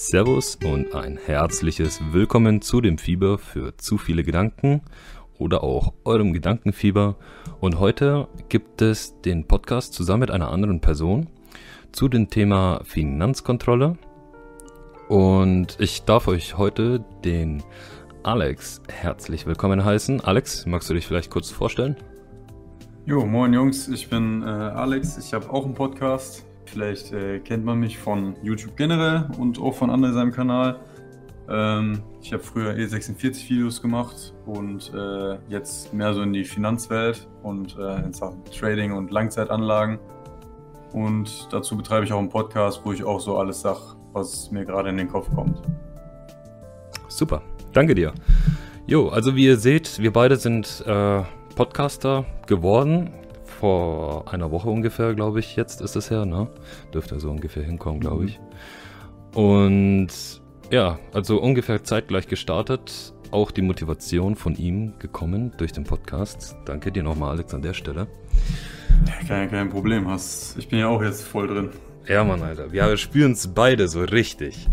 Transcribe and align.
Servus 0.00 0.56
und 0.64 0.94
ein 0.94 1.18
herzliches 1.26 2.00
Willkommen 2.12 2.62
zu 2.62 2.80
dem 2.80 2.98
Fieber 2.98 3.36
für 3.36 3.76
zu 3.78 3.98
viele 3.98 4.22
Gedanken 4.22 4.80
oder 5.38 5.64
auch 5.64 5.92
eurem 6.04 6.32
Gedankenfieber. 6.32 7.16
Und 7.58 7.80
heute 7.80 8.28
gibt 8.48 8.80
es 8.80 9.20
den 9.22 9.48
Podcast 9.48 9.94
zusammen 9.94 10.20
mit 10.20 10.30
einer 10.30 10.52
anderen 10.52 10.80
Person 10.80 11.26
zu 11.90 12.06
dem 12.06 12.30
Thema 12.30 12.80
Finanzkontrolle. 12.84 13.98
Und 15.08 15.76
ich 15.80 16.04
darf 16.04 16.28
euch 16.28 16.56
heute 16.56 17.04
den 17.24 17.64
Alex 18.22 18.80
herzlich 18.88 19.46
willkommen 19.46 19.84
heißen. 19.84 20.20
Alex, 20.20 20.64
magst 20.64 20.88
du 20.88 20.94
dich 20.94 21.08
vielleicht 21.08 21.30
kurz 21.30 21.50
vorstellen? 21.50 21.96
Jo, 23.04 23.26
moin 23.26 23.52
Jungs, 23.52 23.88
ich 23.88 24.08
bin 24.08 24.42
äh, 24.42 24.46
Alex. 24.46 25.18
Ich 25.18 25.34
habe 25.34 25.50
auch 25.50 25.64
einen 25.64 25.74
Podcast. 25.74 26.47
Vielleicht 26.70 27.12
äh, 27.12 27.38
kennt 27.40 27.64
man 27.64 27.80
mich 27.80 27.98
von 27.98 28.36
YouTube 28.42 28.76
generell 28.76 29.26
und 29.38 29.60
auch 29.60 29.74
von 29.74 29.90
anderen 29.90 30.14
seinem 30.14 30.32
Kanal. 30.32 30.78
Ähm, 31.48 32.02
ich 32.20 32.32
habe 32.32 32.42
früher 32.42 32.72
E46-Videos 32.72 33.80
gemacht 33.80 34.34
und 34.44 34.92
äh, 34.94 35.38
jetzt 35.48 35.94
mehr 35.94 36.12
so 36.12 36.22
in 36.22 36.32
die 36.32 36.44
Finanzwelt 36.44 37.26
und 37.42 37.76
äh, 37.78 38.04
in 38.04 38.12
Sachen 38.12 38.44
Trading 38.44 38.92
und 38.92 39.10
Langzeitanlagen. 39.10 39.98
Und 40.92 41.48
dazu 41.50 41.76
betreibe 41.76 42.04
ich 42.04 42.12
auch 42.12 42.18
einen 42.18 42.28
Podcast, 42.28 42.82
wo 42.84 42.92
ich 42.92 43.02
auch 43.02 43.20
so 43.20 43.38
alles 43.38 43.62
sage, 43.62 43.80
was 44.12 44.50
mir 44.50 44.64
gerade 44.64 44.90
in 44.90 44.98
den 44.98 45.08
Kopf 45.08 45.28
kommt. 45.34 45.62
Super, 47.08 47.42
danke 47.72 47.94
dir. 47.94 48.12
Jo, 48.86 49.08
also 49.08 49.34
wie 49.34 49.46
ihr 49.46 49.56
seht, 49.56 49.98
wir 50.00 50.12
beide 50.12 50.36
sind 50.36 50.84
äh, 50.86 51.22
Podcaster 51.54 52.26
geworden 52.46 53.10
vor 53.58 54.32
einer 54.32 54.50
Woche 54.50 54.68
ungefähr, 54.68 55.14
glaube 55.14 55.40
ich. 55.40 55.56
Jetzt 55.56 55.80
ist 55.80 55.96
es 55.96 56.10
her, 56.10 56.24
ne? 56.24 56.48
Dürfte 56.94 57.18
so 57.18 57.30
ungefähr 57.30 57.64
hinkommen, 57.64 58.00
glaube 58.00 58.26
ich. 58.26 58.40
Und 59.34 60.08
ja, 60.70 60.98
also 61.12 61.40
ungefähr 61.40 61.82
zeitgleich 61.82 62.28
gestartet. 62.28 63.12
Auch 63.30 63.50
die 63.50 63.62
Motivation 63.62 64.36
von 64.36 64.54
ihm 64.54 64.94
gekommen 64.98 65.52
durch 65.58 65.72
den 65.72 65.84
Podcast. 65.84 66.56
Danke 66.64 66.92
dir 66.92 67.02
nochmal, 67.02 67.32
Alex, 67.32 67.52
an 67.52 67.62
der 67.62 67.74
Stelle. 67.74 68.06
Kein, 69.26 69.50
kein 69.50 69.68
Problem, 69.68 70.08
hast. 70.08 70.56
Ich 70.56 70.68
bin 70.68 70.78
ja 70.78 70.88
auch 70.88 71.02
jetzt 71.02 71.22
voll 71.22 71.48
drin. 71.48 71.70
Ja, 72.06 72.24
Mann, 72.24 72.42
Alter. 72.42 72.72
Wir 72.72 72.96
spüren 72.96 73.32
es 73.32 73.48
beide 73.48 73.86
so 73.88 74.00
richtig. 74.02 74.66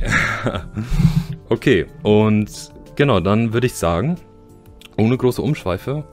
okay, 1.50 1.86
und 2.04 2.50
genau, 2.96 3.20
dann 3.20 3.52
würde 3.52 3.68
ich 3.68 3.74
sagen, 3.74 4.16
ohne 4.98 5.18
große 5.18 5.42
Umschweife, 5.42 6.06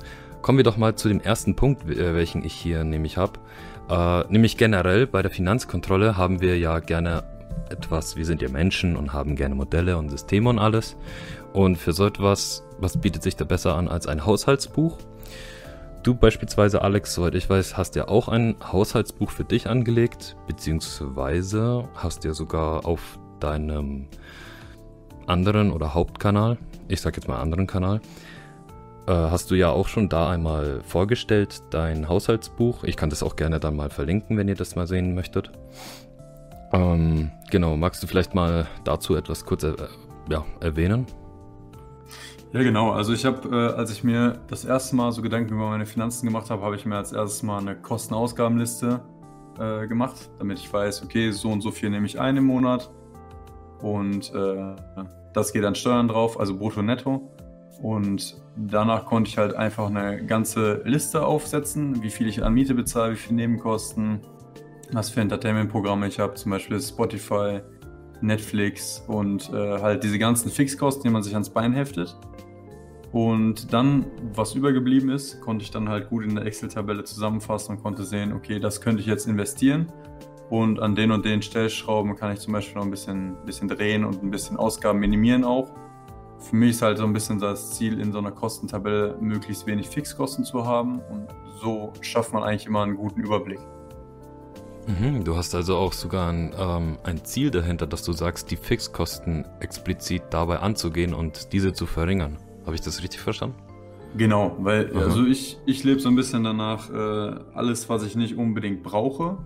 Kommen 0.43 0.59
wir 0.59 0.65
doch 0.65 0.77
mal 0.77 0.97
zu 0.97 1.09
dem 1.09 1.21
ersten 1.21 1.55
Punkt, 1.55 1.89
äh, 1.89 2.15
welchen 2.15 2.45
ich 2.45 2.53
hier 2.53 2.83
nämlich 2.83 3.17
habe. 3.17 3.39
Äh, 3.89 4.25
nämlich 4.29 4.57
generell 4.57 5.07
bei 5.07 5.23
der 5.23 5.31
Finanzkontrolle 5.31 6.17
haben 6.17 6.41
wir 6.41 6.59
ja 6.59 6.81
gerne 6.81 7.23
etwas, 7.71 8.17
wir 8.17 8.27
sind 8.27 8.43
ja 8.43 8.49
Menschen 8.49 8.97
und 8.97 9.13
haben 9.13 9.37
gerne 9.37 9.55
Modelle 9.55 9.97
und 9.97 10.09
Systeme 10.09 10.51
und 10.51 10.59
alles. 10.59 10.97
Und 11.53 11.77
für 11.77 11.93
so 11.93 12.07
etwas, 12.07 12.65
was 12.79 13.01
bietet 13.01 13.23
sich 13.23 13.37
da 13.37 13.45
besser 13.45 13.77
an 13.77 13.87
als 13.87 14.09
ein 14.09 14.27
Haushaltsbuch? 14.27 14.99
Du 16.03 16.17
beispielsweise, 16.17 16.83
Alex, 16.83 17.15
soweit 17.15 17.37
ich 17.37 17.49
weiß, 17.49 17.77
hast 17.77 17.95
ja 17.95 18.09
auch 18.09 18.27
ein 18.27 18.57
Haushaltsbuch 18.61 19.31
für 19.31 19.45
dich 19.45 19.69
angelegt, 19.69 20.37
beziehungsweise 20.49 21.89
hast 21.95 22.25
ja 22.25 22.35
sogar 22.35 22.85
auf 22.85 23.21
deinem 23.39 24.09
anderen 25.27 25.71
oder 25.71 25.95
Hauptkanal, 25.95 26.59
ich 26.89 27.01
sag 27.01 27.15
jetzt 27.17 27.29
mal 27.29 27.39
anderen 27.39 27.69
Kanal, 27.69 28.01
äh, 29.07 29.13
hast 29.13 29.51
du 29.51 29.55
ja 29.55 29.71
auch 29.71 29.89
schon 29.89 30.09
da 30.09 30.31
einmal 30.31 30.81
vorgestellt, 30.83 31.63
dein 31.71 32.09
Haushaltsbuch. 32.09 32.85
Ich 32.85 32.97
kann 32.97 33.11
das 33.11 33.23
auch 33.23 33.37
gerne 33.37 33.61
dann 33.61 33.77
mal 33.77 33.91
verlinken, 33.91 34.37
wenn 34.37 34.49
ihr 34.49 34.55
das 34.55 34.77
mal 34.77 34.87
sehen 34.87 35.15
möchtet. 35.15 35.51
Ähm, 36.73 37.31
genau, 37.51 37.77
magst 37.77 38.03
du 38.03 38.07
vielleicht 38.07 38.35
mal 38.35 38.67
dazu 38.85 39.15
etwas 39.15 39.45
kurz 39.45 39.65
äh, 39.65 39.75
ja, 40.31 40.45
erwähnen? 40.61 41.07
Ja, 42.53 42.63
genau. 42.63 42.91
Also 42.93 43.13
ich 43.13 43.25
habe, 43.25 43.49
äh, 43.49 43.79
als 43.79 43.91
ich 43.91 44.05
mir 44.05 44.39
das 44.49 44.65
erste 44.65 44.95
Mal 44.95 45.11
so 45.13 45.23
Gedanken 45.23 45.55
über 45.55 45.69
meine 45.71 45.87
Finanzen 45.87 46.27
gemacht 46.27 46.51
habe, 46.51 46.63
habe 46.63 46.77
ich 46.77 46.85
mir 46.85 46.97
als 46.97 47.13
erstes 47.13 47.43
mal 47.43 47.59
eine 47.59 47.77
Kosten-Ausgabenliste 47.77 49.01
äh, 49.59 49.87
gemacht, 49.87 50.31
damit 50.39 50.59
ich 50.59 50.73
weiß, 50.73 51.03
okay, 51.03 51.31
so 51.31 51.51
und 51.51 51.63
so 51.63 51.71
viel 51.71 51.91
nehme 51.91 52.07
ich 52.07 52.21
ein 52.21 52.37
im 52.37 52.45
Monat. 52.45 52.91
Und 53.81 54.33
äh, 54.35 54.77
das 55.33 55.53
geht 55.53 55.65
an 55.65 55.75
Steuern 55.75 56.09
drauf, 56.09 56.39
also 56.39 56.57
brutto 56.57 56.83
netto. 56.83 57.32
Und 57.81 58.37
danach 58.57 59.07
konnte 59.07 59.29
ich 59.29 59.39
halt 59.39 59.55
einfach 59.55 59.89
eine 59.89 60.25
ganze 60.25 60.83
Liste 60.85 61.25
aufsetzen, 61.25 62.03
wie 62.03 62.11
viel 62.11 62.29
ich 62.29 62.45
an 62.45 62.55
Miete 62.55 62.75
bezahle, 62.75 63.13
wie 63.13 63.17
viel 63.17 63.37
Nebenkosten, 63.37 64.21
was 64.93 65.11
für 65.11 65.21
Entertainment-Programme 65.21 66.07
ich 66.07 66.19
habe, 66.19 66.35
zum 66.35 66.51
Beispiel 66.51 66.81
Spotify, 66.81 67.61
Netflix 68.21 69.03
und 69.09 69.51
äh, 69.53 69.81
halt 69.81 70.05
diese 70.05 70.19
ganzen 70.19 70.51
Fixkosten, 70.51 71.03
die 71.03 71.11
man 71.11 71.23
sich 71.23 71.33
ans 71.33 71.51
Bein 71.51 71.73
heftet. 71.73 72.17
Und 73.11 73.73
dann, 73.73 74.07
was 74.35 74.55
übergeblieben 74.55 75.11
ist, 75.11 75.41
konnte 75.41 75.65
ich 75.65 75.71
dann 75.71 75.89
halt 75.89 76.09
gut 76.09 76.25
in 76.25 76.35
der 76.35 76.47
Excel-Tabelle 76.47 77.05
zusammenfassen 77.05 77.77
und 77.77 77.83
konnte 77.83 78.05
sehen, 78.05 78.33
okay, 78.33 78.59
das 78.59 78.81
könnte 78.81 79.01
ich 79.01 79.07
jetzt 79.07 79.27
investieren. 79.27 79.87
Und 80.49 80.81
an 80.81 80.95
den 80.95 81.11
und 81.11 81.25
den 81.25 81.43
Stellschrauben 81.43 82.15
kann 82.15 82.33
ich 82.33 82.41
zum 82.41 82.53
Beispiel 82.53 82.77
noch 82.77 82.85
ein 82.85 82.91
bisschen, 82.91 83.37
bisschen 83.45 83.69
drehen 83.69 84.05
und 84.05 84.23
ein 84.23 84.31
bisschen 84.31 84.57
Ausgaben 84.57 84.99
minimieren 84.99 85.45
auch 85.45 85.73
für 86.43 86.57
mich 86.57 86.71
ist 86.71 86.83
halt 86.83 86.99
so 86.99 87.05
ein 87.05 87.13
bisschen 87.13 87.39
das 87.39 87.73
Ziel, 87.73 88.01
in 88.01 88.13
so 88.13 88.19
einer 88.19 88.33
Kostentabelle 88.33 89.17
möglichst 89.21 89.67
wenig 89.67 89.89
Fixkosten 89.89 90.45
zu 90.45 90.67
haben 90.67 91.01
und 91.11 91.29
so 91.61 91.93
schafft 92.01 92.33
man 92.33 92.43
eigentlich 92.43 92.67
immer 92.67 92.83
einen 92.83 92.97
guten 92.97 93.21
Überblick. 93.21 93.61
Mhm, 94.87 95.23
du 95.23 95.37
hast 95.37 95.55
also 95.55 95.77
auch 95.77 95.93
sogar 95.93 96.31
ein, 96.33 96.53
ähm, 96.59 96.99
ein 97.05 97.25
Ziel 97.25 97.51
dahinter, 97.51 97.87
dass 97.87 98.03
du 98.03 98.13
sagst, 98.13 98.51
die 98.51 98.57
Fixkosten 98.57 99.47
explizit 99.61 100.25
dabei 100.31 100.59
anzugehen 100.59 101.15
und 101.15 101.53
diese 101.53 101.73
zu 101.73 101.87
verringern. 101.87 102.37
Habe 102.67 102.75
ich 102.75 102.81
das 102.81 103.03
richtig 103.03 103.21
verstanden? 103.21 103.57
Genau, 104.17 104.57
weil 104.59 104.95
also 104.95 105.25
ich, 105.25 105.59
ich 105.65 105.85
lebe 105.85 106.01
so 106.01 106.09
ein 106.09 106.17
bisschen 106.17 106.45
danach, 106.45 106.91
äh, 106.91 107.35
alles, 107.55 107.89
was 107.89 108.05
ich 108.05 108.15
nicht 108.15 108.37
unbedingt 108.37 108.83
brauche, 108.83 109.39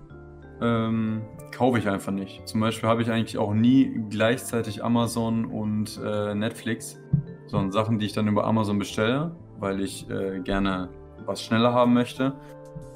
ähm, 0.61 1.23
kaufe 1.53 1.79
ich 1.79 1.89
einfach 1.89 2.13
nicht. 2.13 2.47
Zum 2.47 2.61
Beispiel 2.61 2.89
habe 2.89 3.03
ich 3.03 3.11
eigentlich 3.11 3.39
auch 3.39 3.55
nie 3.55 4.03
gleichzeitig 4.11 4.85
Amazon 4.85 5.45
und 5.45 6.01
äh, 6.05 6.35
Netflix, 6.35 7.01
sondern 7.47 7.73
Sachen, 7.73 7.99
die 7.99 8.07
ich 8.07 8.13
dann 8.13 8.29
über 8.29 8.45
Amazon 8.45 8.79
bestelle, 8.79 9.35
weil 9.59 9.81
ich 9.81 10.09
äh, 10.11 10.41
gerne 10.41 10.89
was 11.25 11.43
schneller 11.43 11.73
haben 11.73 11.95
möchte. 11.95 12.35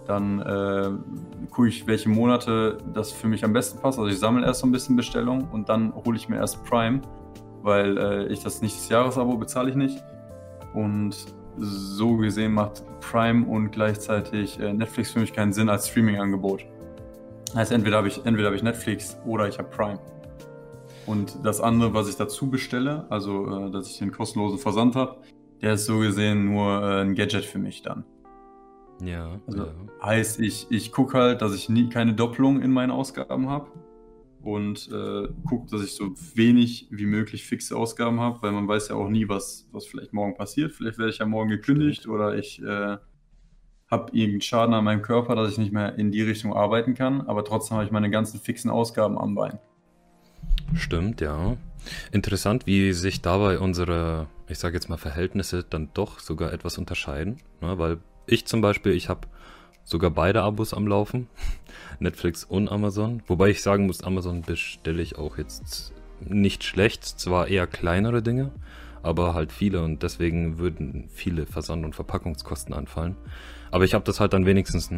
Dann 0.06 0.40
äh, 0.40 0.90
gucke 1.50 1.68
ich, 1.68 1.86
welche 1.86 2.08
Monate 2.08 2.78
das 2.94 3.12
für 3.12 3.28
mich 3.28 3.44
am 3.44 3.52
besten 3.52 3.80
passt. 3.80 3.98
Also 3.98 4.10
ich 4.10 4.18
sammle 4.18 4.44
erst 4.44 4.60
so 4.60 4.66
ein 4.66 4.72
bisschen 4.72 4.96
Bestellungen 4.96 5.48
und 5.50 5.68
dann 5.68 5.94
hole 5.94 6.16
ich 6.16 6.28
mir 6.28 6.36
erst 6.36 6.64
Prime, 6.64 7.00
weil 7.62 7.98
äh, 7.98 8.26
ich 8.26 8.42
das 8.42 8.62
nicht 8.62 8.76
das 8.76 8.88
Jahresabo 8.88 9.36
bezahle 9.36 9.70
ich 9.70 9.76
nicht. 9.76 10.02
Und 10.74 11.16
so 11.58 12.16
gesehen 12.16 12.52
macht 12.52 12.82
Prime 13.00 13.46
und 13.46 13.70
gleichzeitig 13.70 14.58
äh, 14.60 14.72
Netflix 14.72 15.12
für 15.12 15.20
mich 15.20 15.32
keinen 15.32 15.52
Sinn 15.52 15.68
als 15.68 15.88
Streaming-Angebot. 15.88 16.64
Heißt, 17.54 17.72
entweder 17.72 17.96
habe 17.96 18.08
ich, 18.08 18.24
entweder 18.24 18.48
hab 18.48 18.54
ich 18.54 18.62
Netflix 18.62 19.18
oder 19.24 19.48
ich 19.48 19.58
habe 19.58 19.68
Prime. 19.68 19.98
Und 21.06 21.38
das 21.44 21.60
andere, 21.60 21.92
was 21.94 22.08
ich 22.08 22.16
dazu 22.16 22.48
bestelle, 22.48 23.06
also 23.10 23.66
äh, 23.66 23.70
dass 23.70 23.88
ich 23.90 23.98
den 23.98 24.12
kostenlosen 24.12 24.58
Versand 24.58 24.94
habe, 24.94 25.16
der 25.60 25.74
ist 25.74 25.86
so 25.86 25.98
gesehen 25.98 26.44
nur 26.46 26.82
äh, 26.82 27.02
ein 27.02 27.14
Gadget 27.14 27.44
für 27.44 27.58
mich 27.58 27.82
dann. 27.82 28.04
Ja. 29.02 29.40
Also 29.46 29.64
ja. 29.64 29.72
heißt, 30.02 30.40
ich, 30.40 30.66
ich 30.70 30.92
gucke 30.92 31.18
halt, 31.18 31.42
dass 31.42 31.54
ich 31.54 31.68
nie 31.68 31.88
keine 31.88 32.14
Doppelung 32.14 32.62
in 32.62 32.70
meinen 32.70 32.90
Ausgaben 32.90 33.48
habe 33.48 33.70
und 34.42 34.88
äh, 34.92 35.28
gucke, 35.48 35.70
dass 35.70 35.82
ich 35.82 35.94
so 35.94 36.14
wenig 36.34 36.86
wie 36.90 37.06
möglich 37.06 37.44
fixe 37.44 37.76
Ausgaben 37.76 38.20
habe, 38.20 38.40
weil 38.42 38.52
man 38.52 38.68
weiß 38.68 38.88
ja 38.88 38.96
auch 38.96 39.08
nie, 39.08 39.28
was, 39.28 39.68
was 39.72 39.86
vielleicht 39.86 40.12
morgen 40.12 40.36
passiert. 40.36 40.72
Vielleicht 40.72 40.98
werde 40.98 41.10
ich 41.10 41.18
ja 41.18 41.26
morgen 41.26 41.50
gekündigt 41.50 42.02
Stimmt. 42.02 42.14
oder 42.14 42.36
ich 42.36 42.62
äh, 42.62 42.98
habe 43.90 44.12
irgendeinen 44.12 44.40
Schaden 44.42 44.74
an 44.74 44.84
meinem 44.84 45.02
Körper, 45.02 45.34
dass 45.34 45.52
ich 45.52 45.58
nicht 45.58 45.72
mehr 45.72 45.98
in 45.98 46.12
die 46.12 46.22
Richtung 46.22 46.54
arbeiten 46.54 46.94
kann, 46.94 47.22
aber 47.22 47.44
trotzdem 47.44 47.76
habe 47.76 47.84
ich 47.84 47.90
meine 47.90 48.10
ganzen 48.10 48.38
fixen 48.38 48.70
Ausgaben 48.70 49.18
am 49.18 49.34
Bein. 49.34 49.58
Stimmt, 50.74 51.20
ja. 51.20 51.56
Interessant, 52.12 52.66
wie 52.66 52.92
sich 52.92 53.20
dabei 53.20 53.58
unsere, 53.58 54.28
ich 54.48 54.58
sage 54.58 54.74
jetzt 54.74 54.88
mal, 54.88 54.98
Verhältnisse 54.98 55.64
dann 55.68 55.90
doch 55.94 56.20
sogar 56.20 56.52
etwas 56.52 56.78
unterscheiden. 56.78 57.38
Ne? 57.60 57.78
Weil 57.78 57.98
ich 58.26 58.46
zum 58.46 58.60
Beispiel, 58.60 58.92
ich 58.92 59.08
habe 59.08 59.26
sogar 59.82 60.10
beide 60.10 60.42
Abos 60.42 60.72
am 60.72 60.86
Laufen, 60.86 61.26
Netflix 61.98 62.44
und 62.44 62.68
Amazon. 62.68 63.22
Wobei 63.26 63.48
ich 63.48 63.62
sagen 63.62 63.86
muss, 63.86 64.04
Amazon 64.04 64.42
bestelle 64.42 65.02
ich 65.02 65.16
auch 65.16 65.36
jetzt 65.38 65.92
nicht 66.20 66.64
schlecht, 66.64 67.04
zwar 67.04 67.48
eher 67.48 67.66
kleinere 67.66 68.22
Dinge, 68.22 68.52
aber 69.02 69.34
halt 69.34 69.52
viele 69.52 69.82
und 69.82 70.02
deswegen 70.02 70.58
würden 70.58 71.08
viele 71.12 71.46
Versand- 71.46 71.84
und 71.84 71.94
Verpackungskosten 71.94 72.74
anfallen. 72.74 73.16
Aber 73.70 73.84
ich 73.84 73.94
habe 73.94 74.04
das 74.04 74.20
halt 74.20 74.32
dann 74.32 74.46
wenigstens, 74.46 74.90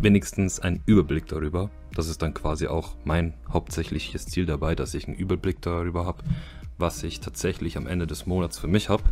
wenigstens 0.00 0.60
einen 0.60 0.82
Überblick 0.86 1.26
darüber. 1.26 1.70
Das 1.94 2.08
ist 2.08 2.22
dann 2.22 2.34
quasi 2.34 2.66
auch 2.66 2.96
mein 3.04 3.34
hauptsächliches 3.52 4.26
Ziel 4.26 4.46
dabei, 4.46 4.74
dass 4.74 4.94
ich 4.94 5.06
einen 5.06 5.16
Überblick 5.16 5.60
darüber 5.62 6.06
habe, 6.06 6.22
was 6.78 7.02
ich 7.02 7.20
tatsächlich 7.20 7.76
am 7.76 7.86
Ende 7.86 8.06
des 8.06 8.26
Monats 8.26 8.58
für 8.58 8.68
mich 8.68 8.88
habe. 8.88 9.04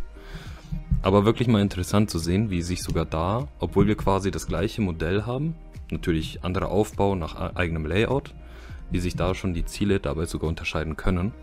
Aber 1.01 1.25
wirklich 1.25 1.47
mal 1.47 1.61
interessant 1.61 2.09
zu 2.09 2.17
sehen, 2.17 2.49
wie 2.49 2.61
sich 2.61 2.81
sogar 2.81 3.05
da, 3.05 3.47
obwohl 3.59 3.87
wir 3.87 3.95
quasi 3.95 4.31
das 4.31 4.47
gleiche 4.47 4.81
Modell 4.81 5.25
haben, 5.25 5.55
natürlich 5.91 6.43
anderer 6.43 6.69
Aufbau 6.69 7.15
nach 7.15 7.55
eigenem 7.55 7.85
Layout, 7.85 8.33
wie 8.89 8.99
sich 8.99 9.15
da 9.15 9.35
schon 9.35 9.53
die 9.53 9.65
Ziele 9.65 9.99
dabei 9.99 10.25
sogar 10.25 10.49
unterscheiden 10.49 10.97
können. 10.97 11.33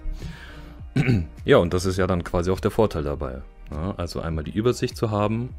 Ja, 1.45 1.59
und 1.59 1.73
das 1.73 1.87
ist 1.87 1.97
ja 1.97 2.07
dann 2.07 2.25
quasi 2.25 2.51
auch 2.51 2.61
der 2.61 2.73
Vorteil 2.73 3.05
dabei. 3.05 3.43
Ja, 3.71 3.95
also 3.97 4.21
einmal 4.21 4.45
die 4.45 4.51
Übersicht 4.51 4.97
zu 4.97 5.11
haben 5.11 5.51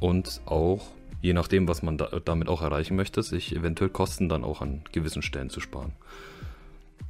und 0.00 0.42
auch, 0.44 0.92
je 1.26 1.32
nachdem, 1.32 1.66
was 1.66 1.82
man 1.82 1.98
da, 1.98 2.08
damit 2.24 2.48
auch 2.48 2.62
erreichen 2.62 2.94
möchte, 2.94 3.20
sich 3.20 3.54
eventuell 3.54 3.90
Kosten 3.90 4.28
dann 4.28 4.44
auch 4.44 4.62
an 4.62 4.82
gewissen 4.92 5.22
Stellen 5.22 5.50
zu 5.50 5.58
sparen. 5.58 5.92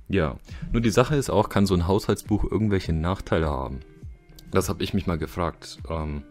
Ja, 0.09 0.37
nur 0.73 0.81
die 0.81 0.91
Sache 0.91 1.17
ist 1.17 1.29
auch, 1.29 1.51
kann 1.51 1.67
so 1.67 1.75
ein 1.75 1.87
Haushaltsbuch 1.87 2.51
irgendwelche 2.51 2.95
Nachteile 2.95 3.49
haben? 3.49 3.81
Das 4.51 4.71
habe 4.71 4.83
ich 4.83 4.95
mich 4.95 5.07
mal 5.07 5.19
gefragt. 5.19 5.79
Ähm, 5.91 6.23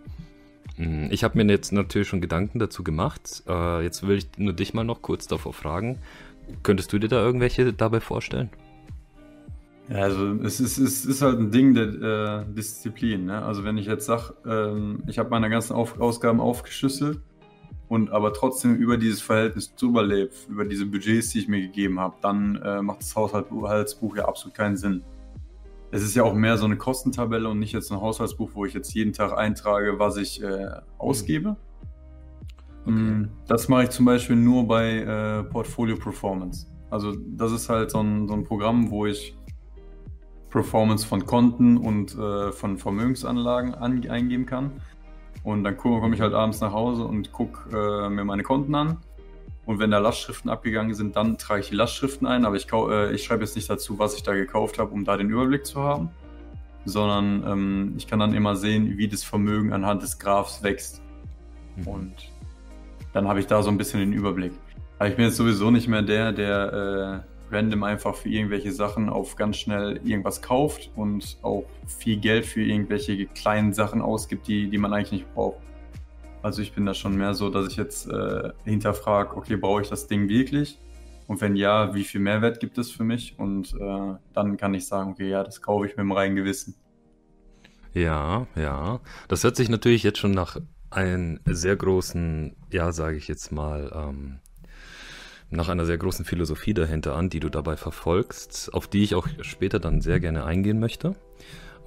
hm, 0.77 1.09
ich 1.11 1.23
habe 1.23 1.37
mir 1.37 1.51
jetzt 1.51 1.73
natürlich 1.73 2.07
schon 2.07 2.21
Gedanken 2.21 2.57
dazu 2.57 2.83
gemacht. 2.83 3.43
Äh, 3.47 3.83
jetzt 3.83 4.07
will 4.07 4.17
ich 4.17 4.29
nur 4.37 4.53
dich 4.53 4.73
mal 4.73 4.83
noch 4.83 5.03
kurz 5.03 5.27
davor 5.27 5.53
fragen. 5.53 5.99
Könntest 6.63 6.91
du 6.91 6.97
dir 6.97 7.09
da 7.09 7.23
irgendwelche 7.23 7.71
dabei 7.71 7.99
vorstellen? 7.99 8.49
Ja, 9.89 9.97
also 9.97 10.33
es 10.43 10.59
ist, 10.59 10.79
es 10.79 11.05
ist 11.05 11.21
halt 11.21 11.37
ein 11.37 11.51
Ding 11.51 11.75
der 11.75 12.45
äh, 12.47 12.53
Disziplin. 12.53 13.25
Ne? 13.25 13.43
Also 13.43 13.63
wenn 13.63 13.77
ich 13.77 13.85
jetzt 13.85 14.07
sage, 14.07 14.33
ähm, 14.47 15.03
ich 15.05 15.19
habe 15.19 15.29
meine 15.29 15.51
ganzen 15.51 15.73
Auf 15.73 15.99
Ausgaben 15.99 16.39
aufgeschlüsselt 16.39 17.19
und 17.87 18.09
aber 18.11 18.33
trotzdem 18.33 18.75
über 18.75 18.97
dieses 18.97 19.21
Verhältnis 19.21 19.75
drüber 19.75 20.03
lebe, 20.03 20.31
über 20.49 20.65
diese 20.65 20.85
Budgets, 20.85 21.29
die 21.29 21.39
ich 21.39 21.47
mir 21.47 21.61
gegeben 21.61 21.99
habe, 21.99 22.15
dann 22.21 22.55
äh, 22.57 22.81
macht 22.81 23.01
das 23.01 23.15
Haushaltsbuch 23.15 24.15
ja 24.15 24.25
absolut 24.25 24.55
keinen 24.55 24.77
Sinn. 24.77 25.03
Es 25.91 26.01
ist 26.01 26.15
ja 26.15 26.23
auch 26.23 26.33
mehr 26.33 26.57
so 26.57 26.65
eine 26.65 26.77
Kostentabelle 26.77 27.47
und 27.47 27.59
nicht 27.59 27.73
jetzt 27.73 27.91
ein 27.91 28.01
Haushaltsbuch, 28.01 28.51
wo 28.53 28.65
ich 28.65 28.73
jetzt 28.73 28.93
jeden 28.93 29.13
Tag 29.13 29.37
eintrage, 29.37 29.99
was 29.99 30.17
ich 30.17 30.41
äh, 30.41 30.67
ausgebe. 30.97 31.55
Okay. 32.85 32.91
Mm, 32.91 33.29
das 33.47 33.67
mache 33.67 33.83
ich 33.83 33.89
zum 33.91 34.05
Beispiel 34.05 34.35
nur 34.35 34.67
bei 34.67 34.99
äh, 34.99 35.43
Portfolio 35.43 35.95
Performance. 35.95 36.67
Also 36.89 37.13
das 37.15 37.51
ist 37.51 37.69
halt 37.69 37.91
so 37.91 37.99
ein, 38.01 38.27
so 38.27 38.33
ein 38.33 38.43
Programm, 38.43 38.89
wo 38.89 39.05
ich 39.05 39.37
Performance 40.49 41.05
von 41.05 41.25
Konten 41.25 41.77
und 41.77 42.17
äh, 42.17 42.51
von 42.51 42.77
Vermögensanlagen 42.77 43.75
an, 43.75 44.07
eingeben 44.07 44.45
kann. 44.45 44.71
Und 45.45 45.63
dann 45.63 45.77
komme 45.77 46.15
ich 46.15 46.21
halt 46.21 46.33
abends 46.33 46.59
nach 46.59 46.73
Hause 46.73 47.03
und 47.03 47.31
gucke 47.31 47.69
äh, 47.69 48.09
mir 48.09 48.25
meine 48.25 48.41
Konten 48.41 48.73
an. 48.73 48.97
Und 49.67 49.77
wenn 49.77 49.91
da 49.91 49.99
Lastschriften 49.99 50.49
abgegangen 50.49 50.95
sind, 50.95 51.15
dann 51.15 51.37
trage 51.37 51.61
ich 51.61 51.69
die 51.69 51.75
Lastschriften 51.75 52.25
ein. 52.25 52.45
Aber 52.45 52.55
ich, 52.55 52.67
äh, 52.73 53.13
ich 53.13 53.23
schreibe 53.23 53.43
jetzt 53.43 53.55
nicht 53.55 53.69
dazu, 53.69 53.99
was 53.99 54.15
ich 54.15 54.23
da 54.23 54.33
gekauft 54.33 54.79
habe, 54.79 54.91
um 54.91 55.05
da 55.05 55.17
den 55.17 55.29
Überblick 55.29 55.63
zu 55.63 55.83
haben. 55.83 56.09
Sondern 56.85 57.43
ähm, 57.47 57.93
ich 57.95 58.07
kann 58.07 58.19
dann 58.19 58.33
immer 58.33 58.55
sehen, 58.55 58.97
wie 58.97 59.07
das 59.07 59.23
Vermögen 59.23 59.71
anhand 59.71 60.01
des 60.01 60.17
Graphs 60.17 60.63
wächst. 60.63 61.03
Mhm. 61.75 61.87
Und 61.87 62.13
dann 63.13 63.27
habe 63.27 63.39
ich 63.39 63.45
da 63.45 63.61
so 63.61 63.69
ein 63.69 63.77
bisschen 63.77 63.99
den 63.99 64.13
Überblick. 64.13 64.53
Aber 64.97 65.09
ich 65.09 65.15
bin 65.15 65.25
jetzt 65.25 65.37
sowieso 65.37 65.69
nicht 65.69 65.87
mehr 65.87 66.01
der, 66.01 66.31
der 66.31 67.23
äh, 67.23 67.34
random 67.51 67.83
einfach 67.83 68.15
für 68.15 68.29
irgendwelche 68.29 68.71
Sachen 68.71 69.09
auf 69.09 69.35
ganz 69.35 69.57
schnell 69.57 69.99
irgendwas 70.03 70.41
kauft 70.41 70.91
und 70.95 71.37
auch 71.41 71.65
viel 71.87 72.17
Geld 72.17 72.45
für 72.45 72.63
irgendwelche 72.63 73.25
kleinen 73.27 73.73
Sachen 73.73 74.01
ausgibt, 74.01 74.47
die, 74.47 74.69
die 74.69 74.77
man 74.77 74.93
eigentlich 74.93 75.11
nicht 75.11 75.33
braucht. 75.33 75.59
Also 76.41 76.61
ich 76.61 76.73
bin 76.73 76.85
da 76.85 76.93
schon 76.93 77.17
mehr 77.17 77.33
so, 77.33 77.49
dass 77.49 77.67
ich 77.67 77.77
jetzt 77.77 78.07
äh, 78.07 78.51
hinterfrage, 78.65 79.35
okay, 79.35 79.55
brauche 79.55 79.81
ich 79.81 79.89
das 79.89 80.07
Ding 80.07 80.29
wirklich? 80.29 80.79
Und 81.27 81.41
wenn 81.41 81.55
ja, 81.55 81.93
wie 81.95 82.03
viel 82.03 82.21
Mehrwert 82.21 82.59
gibt 82.59 82.77
es 82.77 82.91
für 82.91 83.03
mich? 83.03 83.39
Und 83.39 83.73
äh, 83.73 84.15
dann 84.33 84.57
kann 84.57 84.73
ich 84.75 84.85
sagen, 84.85 85.11
okay, 85.11 85.29
ja, 85.29 85.43
das 85.43 85.61
kaufe 85.61 85.87
ich 85.87 85.91
mit 85.93 85.99
dem 85.99 86.11
reinen 86.11 86.35
Gewissen. 86.35 86.75
Ja, 87.93 88.45
ja. 88.55 88.99
Das 89.27 89.43
hört 89.43 89.55
sich 89.55 89.69
natürlich 89.69 90.03
jetzt 90.03 90.19
schon 90.19 90.31
nach 90.31 90.57
einem 90.91 91.39
sehr 91.45 91.75
großen, 91.75 92.55
ja, 92.71 92.91
sage 92.91 93.17
ich 93.17 93.27
jetzt 93.27 93.51
mal, 93.51 93.91
ähm, 93.95 94.39
nach 95.49 95.69
einer 95.69 95.85
sehr 95.85 95.97
großen 95.97 96.25
Philosophie 96.25 96.73
dahinter 96.73 97.15
an, 97.15 97.29
die 97.29 97.39
du 97.39 97.49
dabei 97.49 97.77
verfolgst, 97.77 98.73
auf 98.73 98.87
die 98.87 99.03
ich 99.03 99.15
auch 99.15 99.27
später 99.41 99.79
dann 99.79 100.01
sehr 100.01 100.19
gerne 100.19 100.45
eingehen 100.45 100.79
möchte. 100.79 101.15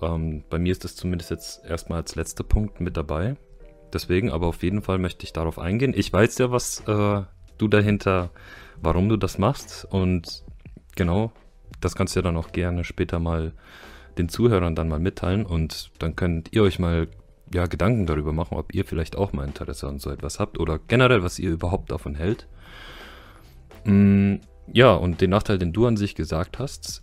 Ähm, 0.00 0.44
bei 0.48 0.58
mir 0.58 0.72
ist 0.72 0.84
das 0.84 0.96
zumindest 0.96 1.30
jetzt 1.30 1.64
erstmal 1.64 2.00
als 2.00 2.14
letzter 2.14 2.44
Punkt 2.44 2.80
mit 2.80 2.96
dabei. 2.96 3.36
Deswegen, 3.92 4.30
aber 4.30 4.46
auf 4.46 4.62
jeden 4.62 4.82
Fall 4.82 4.98
möchte 4.98 5.24
ich 5.24 5.32
darauf 5.32 5.58
eingehen. 5.58 5.94
Ich 5.96 6.12
weiß 6.12 6.38
ja, 6.38 6.50
was 6.50 6.80
äh, 6.86 7.22
du 7.56 7.68
dahinter, 7.68 8.30
warum 8.80 9.08
du 9.08 9.16
das 9.16 9.38
machst. 9.38 9.86
Und 9.90 10.44
genau, 10.94 11.32
das 11.80 11.94
kannst 11.94 12.14
du 12.14 12.20
ja 12.20 12.22
dann 12.22 12.36
auch 12.36 12.52
gerne 12.52 12.84
später 12.84 13.18
mal 13.18 13.52
den 14.18 14.28
Zuhörern 14.28 14.74
dann 14.74 14.88
mal 14.88 14.98
mitteilen. 14.98 15.46
Und 15.46 15.90
dann 15.98 16.16
könnt 16.16 16.52
ihr 16.52 16.62
euch 16.62 16.78
mal 16.78 17.08
ja, 17.52 17.66
Gedanken 17.66 18.06
darüber 18.06 18.32
machen, 18.32 18.58
ob 18.58 18.74
ihr 18.74 18.84
vielleicht 18.84 19.16
auch 19.16 19.32
mal 19.32 19.46
Interesse 19.46 19.88
an 19.88 19.98
so 19.98 20.10
etwas 20.10 20.38
habt 20.38 20.58
oder 20.58 20.78
generell, 20.78 21.22
was 21.22 21.38
ihr 21.38 21.50
überhaupt 21.50 21.90
davon 21.90 22.14
hält. 22.14 22.46
Mm, 23.84 24.36
ja, 24.72 24.92
und 24.92 25.20
den 25.20 25.30
Nachteil, 25.30 25.58
den 25.58 25.72
du 25.72 25.86
an 25.86 25.96
sich 25.96 26.14
gesagt 26.14 26.58
hast, 26.58 27.02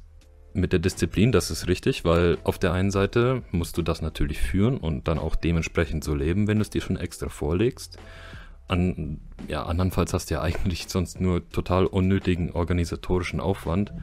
mit 0.54 0.72
der 0.72 0.80
Disziplin, 0.80 1.32
das 1.32 1.52
ist 1.52 1.68
richtig, 1.68 2.06
weil 2.06 2.38
auf 2.44 2.58
der 2.58 2.72
einen 2.72 2.92
Seite 2.92 3.44
musst 3.52 3.78
du 3.78 3.82
das 3.82 4.02
natürlich 4.02 4.40
führen 4.40 4.78
und 4.78 5.08
dann 5.08 5.20
auch 5.20 5.36
dementsprechend 5.36 6.04
so 6.04 6.16
leben, 6.16 6.48
wenn 6.48 6.58
du 6.58 6.62
es 6.62 6.70
dir 6.70 6.82
schon 6.82 6.96
extra 6.96 7.28
vorlegst. 7.28 7.98
An, 8.68 9.20
ja, 9.48 9.64
andernfalls 9.64 10.14
hast 10.14 10.30
du 10.30 10.36
ja 10.36 10.42
eigentlich 10.44 10.88
sonst 10.88 11.20
nur 11.20 11.48
total 11.50 11.86
unnötigen 11.86 12.52
organisatorischen 12.52 13.40
Aufwand, 13.40 13.94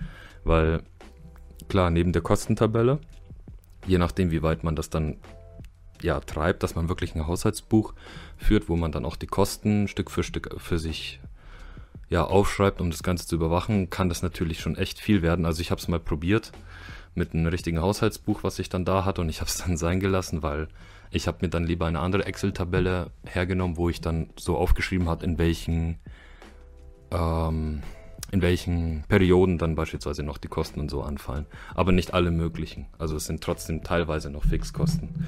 weil 0.44 0.82
klar, 1.69 1.90
neben 1.90 2.12
der 2.12 2.22
Kostentabelle, 2.22 2.98
je 3.86 3.98
nachdem, 3.98 4.30
wie 4.30 4.42
weit 4.42 4.62
man 4.62 4.76
das 4.76 4.90
dann 4.90 5.16
ja, 6.02 6.20
treibt, 6.20 6.62
dass 6.62 6.74
man 6.74 6.88
wirklich 6.88 7.14
ein 7.14 7.26
Haushaltsbuch 7.26 7.94
führt, 8.36 8.69
wo 8.69 8.76
man 8.76 8.92
dann 8.92 9.06
auch 9.06 9.16
die 9.16 9.26
Kosten 9.26 9.88
Stück 9.88 10.10
für 10.10 10.22
Stück 10.22 10.54
für 10.58 10.78
sich 10.78 11.20
ja, 12.09 12.25
aufschreibt, 12.25 12.81
um 12.81 12.91
das 12.91 13.03
Ganze 13.03 13.27
zu 13.27 13.37
überwachen, 13.37 13.91
kann 13.91 14.09
das 14.09 14.23
natürlich 14.23 14.61
schon 14.61 14.77
echt 14.77 15.00
viel 15.00 15.23
werden. 15.23 15.47
Also 15.47 15.61
ich 15.61 15.71
habe 15.71 15.81
es 15.81 15.89
mal 15.89 16.00
probiert 16.00 16.53
mit 17.15 17.35
einem 17.35 17.47
richtigen 17.47 17.81
Haushaltsbuch, 17.81 18.43
was 18.43 18.59
ich 18.59 18.69
dann 18.69 18.85
da 18.85 19.05
hatte 19.05 19.21
und 19.21 19.29
ich 19.29 19.41
habe 19.41 19.49
es 19.49 19.59
dann 19.59 19.77
sein 19.77 20.00
gelassen, 20.00 20.43
weil 20.43 20.69
ich 21.11 21.27
habe 21.27 21.39
mir 21.43 21.49
dann 21.49 21.65
lieber 21.65 21.87
eine 21.87 22.00
andere 22.00 22.25
Excel-Tabelle 22.25 23.11
hergenommen, 23.25 23.77
wo 23.77 23.89
ich 23.89 24.00
dann 24.00 24.31
so 24.39 24.56
aufgeschrieben 24.56 25.09
habe, 25.09 25.25
in 25.25 25.39
welchen 25.39 25.99
ähm, 27.11 27.83
in 28.31 28.41
welchen 28.41 29.05
Perioden 29.09 29.59
dann 29.59 29.75
beispielsweise 29.75 30.23
noch 30.23 30.39
die 30.39 30.49
Kosten 30.49 30.81
und 30.81 30.91
so 30.91 31.03
anfallen. 31.03 31.44
Aber 31.75 31.93
nicht 31.93 32.15
alle 32.15 32.31
möglichen. 32.31 32.87
Also 32.99 33.15
es 33.15 33.27
sind 33.27 33.43
trotzdem 33.43 33.85
teilweise 33.85 34.31
noch 34.31 34.44
Fixkosten. 34.44 35.27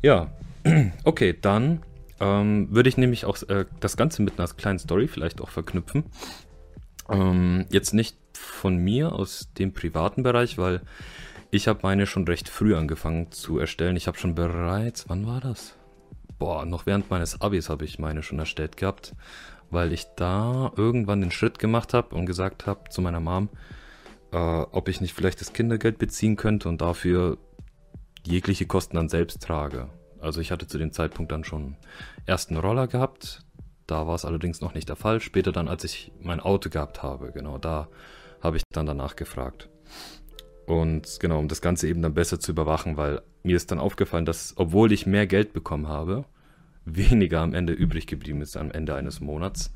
Ja, 0.00 0.32
okay, 1.04 1.36
dann 1.38 1.82
ähm, 2.20 2.68
würde 2.70 2.88
ich 2.88 2.96
nämlich 2.96 3.24
auch 3.24 3.42
äh, 3.48 3.66
das 3.80 3.96
Ganze 3.96 4.22
mit 4.22 4.38
einer 4.38 4.48
kleinen 4.48 4.78
Story 4.78 5.08
vielleicht 5.08 5.40
auch 5.40 5.50
verknüpfen. 5.50 6.04
Ähm, 7.08 7.66
jetzt 7.70 7.94
nicht 7.94 8.16
von 8.32 8.76
mir 8.76 9.12
aus 9.12 9.52
dem 9.58 9.72
privaten 9.72 10.22
Bereich, 10.22 10.58
weil 10.58 10.82
ich 11.50 11.68
habe 11.68 11.80
meine 11.82 12.06
schon 12.06 12.24
recht 12.24 12.48
früh 12.48 12.74
angefangen 12.74 13.32
zu 13.32 13.58
erstellen. 13.58 13.96
Ich 13.96 14.06
habe 14.06 14.18
schon 14.18 14.34
bereits, 14.34 15.08
wann 15.08 15.26
war 15.26 15.40
das? 15.40 15.74
Boah, 16.38 16.64
noch 16.64 16.86
während 16.86 17.10
meines 17.10 17.40
Abis 17.40 17.68
habe 17.68 17.84
ich 17.84 17.98
meine 17.98 18.22
schon 18.22 18.38
erstellt 18.38 18.76
gehabt, 18.76 19.14
weil 19.70 19.92
ich 19.92 20.06
da 20.16 20.72
irgendwann 20.76 21.20
den 21.20 21.30
Schritt 21.30 21.58
gemacht 21.58 21.94
habe 21.94 22.14
und 22.14 22.26
gesagt 22.26 22.66
habe 22.66 22.90
zu 22.90 23.00
meiner 23.00 23.20
Mom, 23.20 23.48
äh, 24.32 24.36
ob 24.36 24.88
ich 24.88 25.00
nicht 25.00 25.14
vielleicht 25.14 25.40
das 25.40 25.52
Kindergeld 25.52 25.98
beziehen 25.98 26.36
könnte 26.36 26.68
und 26.68 26.80
dafür 26.80 27.38
jegliche 28.24 28.66
Kosten 28.66 28.96
dann 28.96 29.08
selbst 29.08 29.42
trage. 29.42 29.88
Also 30.20 30.40
ich 30.40 30.50
hatte 30.50 30.66
zu 30.66 30.78
dem 30.78 30.92
Zeitpunkt 30.92 31.32
dann 31.32 31.44
schon 31.44 31.76
ersten 32.26 32.56
Roller 32.56 32.86
gehabt. 32.86 33.44
Da 33.86 34.06
war 34.06 34.14
es 34.14 34.24
allerdings 34.24 34.60
noch 34.60 34.74
nicht 34.74 34.88
der 34.88 34.96
Fall. 34.96 35.20
Später 35.20 35.52
dann, 35.52 35.68
als 35.68 35.84
ich 35.84 36.12
mein 36.20 36.40
Auto 36.40 36.68
gehabt 36.68 37.02
habe, 37.02 37.32
genau, 37.32 37.58
da 37.58 37.88
habe 38.40 38.56
ich 38.56 38.62
dann 38.70 38.86
danach 38.86 39.16
gefragt. 39.16 39.68
Und 40.66 41.18
genau, 41.20 41.38
um 41.38 41.48
das 41.48 41.62
Ganze 41.62 41.88
eben 41.88 42.02
dann 42.02 42.12
besser 42.12 42.38
zu 42.38 42.52
überwachen, 42.52 42.96
weil 42.98 43.22
mir 43.42 43.56
ist 43.56 43.70
dann 43.70 43.78
aufgefallen, 43.78 44.26
dass, 44.26 44.52
obwohl 44.56 44.92
ich 44.92 45.06
mehr 45.06 45.26
Geld 45.26 45.54
bekommen 45.54 45.88
habe, 45.88 46.24
weniger 46.84 47.40
am 47.40 47.54
Ende 47.54 47.72
übrig 47.72 48.06
geblieben 48.06 48.42
ist 48.42 48.56
am 48.56 48.70
Ende 48.70 48.94
eines 48.94 49.20
Monats. 49.20 49.72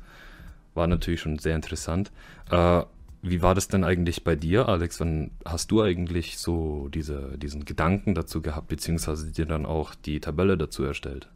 War 0.75 0.87
natürlich 0.87 1.21
schon 1.21 1.39
sehr 1.39 1.55
interessant. 1.55 2.11
Äh, 2.49 2.83
wie 3.23 3.41
war 3.41 3.55
das 3.55 3.69
denn 3.69 3.85
eigentlich 3.85 4.25
bei 4.25 4.35
dir, 4.35 4.67
Alex? 4.67 4.99
Wann 4.99 5.31
hast 5.45 5.71
du 5.71 5.81
eigentlich 5.81 6.37
so 6.37 6.89
diese, 6.93 7.37
diesen 7.37 7.63
Gedanken 7.63 8.15
dazu 8.15 8.41
gehabt, 8.41 8.67
beziehungsweise 8.67 9.31
dir 9.31 9.45
dann 9.45 9.65
auch 9.65 9.95
die 9.95 10.19
Tabelle 10.19 10.57
dazu 10.57 10.83
erstellt? 10.83 11.29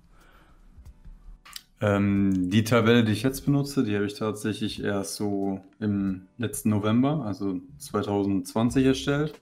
Ähm, 1.80 2.50
die 2.50 2.66
Tabelle, 2.66 3.06
die 3.06 3.14
ich 3.14 3.24
jetzt 3.24 3.46
benutze, 3.46 3.86
die 3.86 3.96
habe 3.96 4.06
ich 4.06 4.16
tatsächlich 4.16 4.84
erst 4.84 5.16
so 5.16 5.62
im 5.80 6.24
letzten 6.38 6.72
November, 6.72 7.24
also 7.26 7.62
2020 7.78 8.86
erstellt. 8.86 9.40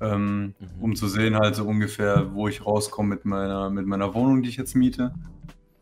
Ähm, 0.00 0.54
mhm. 0.58 0.82
Um 0.82 0.96
zu 0.96 1.08
sehen 1.08 1.36
halt 1.36 1.56
so 1.56 1.64
ungefähr, 1.64 2.32
wo 2.32 2.46
ich 2.46 2.64
rauskomme 2.64 3.08
mit 3.08 3.24
meiner, 3.24 3.70
mit 3.70 3.86
meiner 3.86 4.14
Wohnung, 4.14 4.42
die 4.42 4.50
ich 4.50 4.56
jetzt 4.56 4.76
miete. 4.76 5.12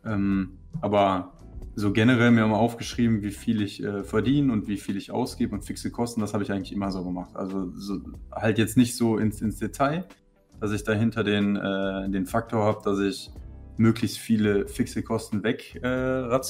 Ähm, 0.04 0.52
aber 0.80 1.32
so 1.78 1.92
generell 1.92 2.32
mir 2.32 2.44
immer 2.44 2.58
aufgeschrieben, 2.58 3.22
wie 3.22 3.30
viel 3.30 3.62
ich 3.62 3.82
äh, 3.84 4.02
verdiene 4.02 4.52
und 4.52 4.66
wie 4.66 4.78
viel 4.78 4.96
ich 4.96 5.12
ausgebe 5.12 5.54
und 5.54 5.62
fixe 5.62 5.92
Kosten. 5.92 6.20
Das 6.20 6.34
habe 6.34 6.42
ich 6.42 6.50
eigentlich 6.50 6.72
immer 6.72 6.90
so 6.90 7.04
gemacht. 7.04 7.36
Also 7.36 7.70
so, 7.76 8.00
halt 8.32 8.58
jetzt 8.58 8.76
nicht 8.76 8.96
so 8.96 9.16
ins, 9.16 9.40
ins 9.40 9.58
Detail, 9.58 10.04
dass 10.60 10.72
ich 10.72 10.82
dahinter 10.82 11.22
den, 11.22 11.54
äh, 11.54 12.10
den 12.10 12.26
Faktor 12.26 12.64
habe, 12.64 12.80
dass 12.82 12.98
ich 12.98 13.30
möglichst 13.76 14.18
viele 14.18 14.66
fixe 14.66 15.04
Kosten 15.04 15.44
weg 15.44 15.76
äh, 15.76 16.40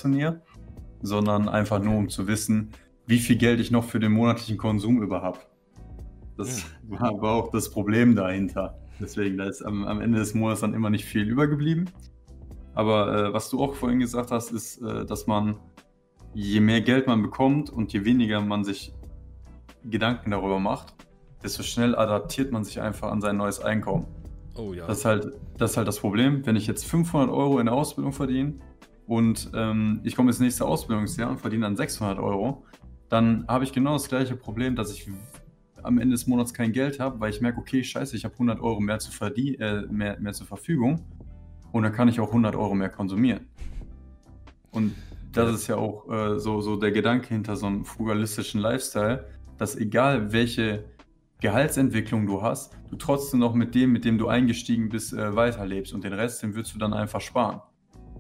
sondern 1.03 1.49
einfach 1.49 1.83
nur 1.83 1.97
um 1.97 2.09
zu 2.09 2.27
wissen, 2.27 2.71
wie 3.07 3.19
viel 3.19 3.37
Geld 3.37 3.61
ich 3.61 3.71
noch 3.71 3.85
für 3.85 4.01
den 4.01 4.13
monatlichen 4.13 4.57
Konsum 4.57 5.03
über 5.03 5.21
habe. 5.21 5.41
Das 6.39 6.65
hm. 6.65 7.01
war, 7.01 7.21
war, 7.21 7.33
auch 7.35 7.51
das 7.51 7.71
Problem 7.71 8.17
dahinter. 8.17 8.79
Deswegen, 8.99 9.37
da 9.37 9.45
ist 9.45 9.61
am, 9.61 9.85
am, 9.85 10.01
Ende 10.01 10.21
des 10.21 10.33
Monats 10.33 10.63
dann 10.63 10.73
immer 10.73 10.89
nicht 10.89 11.05
viel 11.05 11.29
übergeblieben. 11.29 11.91
Aber 12.79 13.13
äh, 13.13 13.33
was 13.33 13.51
du 13.51 13.61
auch 13.61 13.75
vorhin 13.75 13.99
gesagt 13.99 14.31
hast, 14.31 14.53
ist, 14.53 14.81
äh, 14.83 15.05
dass 15.05 15.27
man, 15.27 15.57
je 16.33 16.61
mehr 16.61 16.81
Geld 16.81 17.09
man 17.09 17.23
bekommt 17.23 17.71
und 17.71 17.93
je 17.93 18.05
weniger 18.05 18.41
man 18.41 18.63
sich 18.63 18.95
Gedanken 19.83 20.31
darüber 20.31 20.61
macht, 20.61 20.95
desto 21.43 21.65
schnell 21.65 21.97
adaptiert 21.97 22.53
man 22.53 22.63
sich 22.63 22.81
einfach 22.81 23.11
an 23.11 23.21
sein 23.21 23.37
neues 23.37 23.59
Einkommen. 23.59 24.07
Oh 24.55 24.73
ja. 24.75 24.87
Das 24.87 24.99
ist 24.99 25.05
halt 25.07 25.33
das, 25.57 25.73
ist 25.73 25.77
halt 25.77 25.89
das 25.89 25.99
Problem. 25.99 26.47
Wenn 26.47 26.55
ich 26.55 26.69
jetzt 26.69 26.87
500 26.87 27.29
Euro 27.31 27.59
in 27.59 27.67
der 27.67 27.75
Ausbildung 27.75 28.13
verdiene 28.13 28.55
und 29.09 29.51
ähm, 29.55 29.99
ich 30.05 30.15
komme 30.15 30.31
ins 30.31 30.39
nächste 30.39 30.65
Ausbildungsjahr 30.65 31.31
und 31.31 31.41
verdiene 31.41 31.63
dann 31.63 31.77
600 31.77 32.21
Euro, 32.21 32.65
dann 33.09 33.45
habe 33.49 33.65
ich 33.65 33.73
genau 33.73 33.95
das 33.95 34.09
gleiche 34.09 34.37
Problem, 34.37 34.77
dass 34.77 34.93
ich 34.93 35.11
am 35.83 35.99
Ende 35.99 36.15
des 36.15 36.29
Monats 36.29 36.55
kein 36.55 36.71
Geld 36.71 37.01
habe, 37.01 37.19
weil 37.19 37.31
ich 37.31 37.41
merke, 37.41 37.59
okay, 37.59 37.83
scheiße, 37.83 38.15
ich 38.15 38.25
habe 38.25 38.35
100 38.35 38.61
Euro 38.61 38.79
mehr, 38.79 39.01
zu 39.01 39.11
äh, 39.25 39.83
mehr, 39.91 40.21
mehr 40.21 40.33
zur 40.33 40.47
Verfügung 40.47 41.05
und 41.73 41.83
dann 41.83 41.93
kann 41.93 42.09
ich 42.09 42.21
auch 42.21 42.29
100 42.29 42.57
Euro 42.57 42.75
mehr 42.75 42.89
konsumieren. 42.89 43.47
Und 44.71 44.95
das 45.33 45.55
ist 45.55 45.67
ja 45.69 45.77
auch 45.77 46.09
äh, 46.11 46.39
so, 46.39 46.61
so 46.61 46.77
der 46.77 46.93
Gedanke 46.93 47.29
hinter 47.29 47.57
so 47.57 47.67
einem 47.67 47.85
frugalistischen 47.85 48.61
Lifestyle, 48.61 49.27
dass 49.57 49.77
egal 49.77 50.33
welche 50.33 50.85
Gehaltsentwicklung 51.41 52.27
du 52.27 52.43
hast, 52.43 52.77
du 52.91 52.97
trotzdem 52.97 53.41
noch 53.41 53.55
mit 53.55 53.75
dem, 53.75 53.93
mit 53.93 54.05
dem 54.05 54.19
du 54.19 54.29
eingestiegen 54.29 54.89
bist, 54.89 55.13
äh, 55.13 55.37
weiterlebst 55.37 55.93
und 55.93 56.03
den 56.05 56.13
Rest, 56.13 56.43
den 56.43 56.55
würdest 56.55 56.75
du 56.75 56.79
dann 56.79 56.93
einfach 56.93 57.21
sparen. 57.21 57.61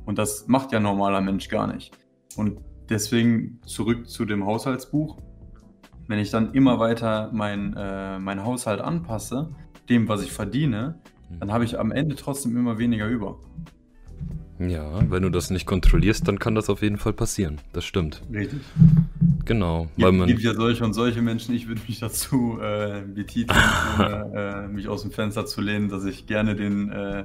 Und 0.05 0.19
das 0.19 0.47
macht 0.47 0.73
ja 0.73 0.78
ein 0.78 0.85
normaler 0.85 1.21
Mensch 1.21 1.49
gar 1.49 1.67
nicht. 1.67 1.97
Und 2.37 2.61
deswegen 2.88 3.61
zurück 3.67 4.09
zu 4.09 4.25
dem 4.25 4.47
Haushaltsbuch. 4.47 5.19
Wenn 6.07 6.19
ich 6.19 6.31
dann 6.31 6.55
immer 6.55 6.78
weiter 6.78 7.31
mein, 7.33 7.75
äh, 7.76 8.19
mein 8.19 8.45
Haushalt 8.45 8.81
anpasse, 8.81 9.55
dem, 9.88 10.09
was 10.09 10.23
ich 10.23 10.33
verdiene, 10.33 11.00
dann 11.41 11.53
habe 11.53 11.65
ich 11.65 11.79
am 11.79 11.93
Ende 11.93 12.17
trotzdem 12.17 12.57
immer 12.57 12.79
weniger 12.79 13.07
über. 13.07 13.39
Ja, 14.59 15.09
wenn 15.09 15.23
du 15.23 15.31
das 15.31 15.51
nicht 15.51 15.67
kontrollierst, 15.67 16.27
dann 16.27 16.41
kann 16.41 16.57
das 16.57 16.69
auf 16.69 16.83
jeden 16.83 16.99
Fall 16.99 17.13
passieren. 17.13 17.61
Das 17.73 17.85
stimmt. 17.85 18.23
Richtig. 18.33 18.61
Genau. 19.45 19.89
Es 19.97 20.05
gibt, 20.05 20.27
gibt, 20.27 20.43
ja 20.43 20.55
solche 20.55 20.85
und 20.85 20.95
solche 20.95 21.23
Menschen. 21.23 21.55
Ich 21.55 21.69
würde 21.69 21.81
mich 21.87 22.01
dazu 22.01 22.59
äh, 22.61 23.03
betiteln, 23.03 23.57
äh, 24.35 24.67
mich 24.67 24.89
aus 24.89 25.03
dem 25.03 25.13
Fenster 25.13 25.47
zu 25.47 25.61
lehnen, 25.61 25.89
dass 25.89 26.05
ich 26.05 26.27
gerne 26.27 26.57
den, 26.57 26.91
äh, 26.91 27.25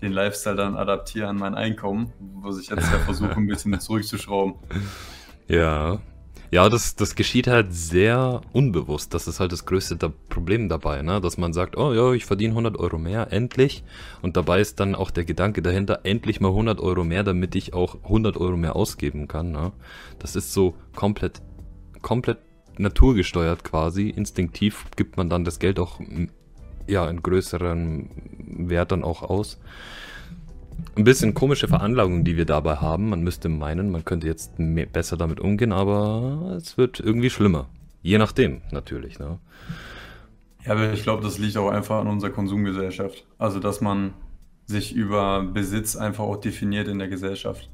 den 0.00 0.12
Lifestyle 0.12 0.56
dann 0.56 0.74
adaptiere 0.74 1.28
an 1.28 1.36
mein 1.36 1.54
Einkommen, 1.54 2.12
was 2.40 2.58
ich 2.58 2.70
jetzt 2.70 2.90
ja 2.90 2.98
versuche, 3.00 3.36
ein 3.36 3.46
bisschen 3.46 3.78
zurückzuschrauben. 3.80 4.54
Ja, 5.48 6.00
ja, 6.54 6.68
das, 6.68 6.94
das 6.94 7.16
geschieht 7.16 7.48
halt 7.48 7.74
sehr 7.74 8.40
unbewusst. 8.52 9.12
Das 9.12 9.26
ist 9.26 9.40
halt 9.40 9.50
das 9.50 9.66
größte 9.66 9.96
da 9.96 10.12
Problem 10.28 10.68
dabei, 10.68 11.02
ne? 11.02 11.20
dass 11.20 11.36
man 11.36 11.52
sagt, 11.52 11.76
oh 11.76 11.92
ja, 11.92 12.12
ich 12.12 12.26
verdiene 12.26 12.52
100 12.52 12.78
Euro 12.78 12.96
mehr, 12.96 13.32
endlich. 13.32 13.82
Und 14.22 14.36
dabei 14.36 14.60
ist 14.60 14.78
dann 14.78 14.94
auch 14.94 15.10
der 15.10 15.24
Gedanke 15.24 15.62
dahinter, 15.62 16.02
endlich 16.04 16.40
mal 16.40 16.50
100 16.50 16.78
Euro 16.78 17.02
mehr, 17.02 17.24
damit 17.24 17.56
ich 17.56 17.74
auch 17.74 17.96
100 18.04 18.36
Euro 18.36 18.56
mehr 18.56 18.76
ausgeben 18.76 19.26
kann. 19.26 19.50
Ne? 19.50 19.72
Das 20.20 20.36
ist 20.36 20.52
so 20.52 20.76
komplett, 20.94 21.42
komplett 22.02 22.38
naturgesteuert 22.78 23.64
quasi. 23.64 24.10
Instinktiv 24.10 24.84
gibt 24.94 25.16
man 25.16 25.28
dann 25.28 25.44
das 25.44 25.58
Geld 25.58 25.80
auch 25.80 25.98
ja, 26.86 27.10
in 27.10 27.20
größeren 27.20 28.10
Wert 28.68 28.92
dann 28.92 29.02
auch 29.02 29.24
aus 29.24 29.58
ein 30.96 31.04
bisschen 31.04 31.34
komische 31.34 31.68
Veranlagung, 31.68 32.24
die 32.24 32.36
wir 32.36 32.44
dabei 32.44 32.76
haben. 32.76 33.08
Man 33.08 33.22
müsste 33.22 33.48
meinen, 33.48 33.90
man 33.90 34.04
könnte 34.04 34.26
jetzt 34.26 34.58
mehr, 34.58 34.86
besser 34.86 35.16
damit 35.16 35.40
umgehen, 35.40 35.72
aber 35.72 36.54
es 36.56 36.78
wird 36.78 37.00
irgendwie 37.00 37.30
schlimmer. 37.30 37.68
Je 38.02 38.18
nachdem, 38.18 38.62
natürlich. 38.70 39.18
Ne? 39.18 39.38
Ja, 40.64 40.72
aber 40.72 40.92
ich 40.92 41.02
glaube, 41.02 41.22
das 41.22 41.38
liegt 41.38 41.56
auch 41.56 41.70
einfach 41.70 42.00
an 42.00 42.06
unserer 42.06 42.30
Konsumgesellschaft. 42.30 43.26
Also, 43.38 43.60
dass 43.60 43.80
man 43.80 44.12
sich 44.66 44.94
über 44.94 45.42
Besitz 45.42 45.96
einfach 45.96 46.24
auch 46.24 46.36
definiert 46.36 46.88
in 46.88 46.98
der 46.98 47.08
Gesellschaft. 47.08 47.68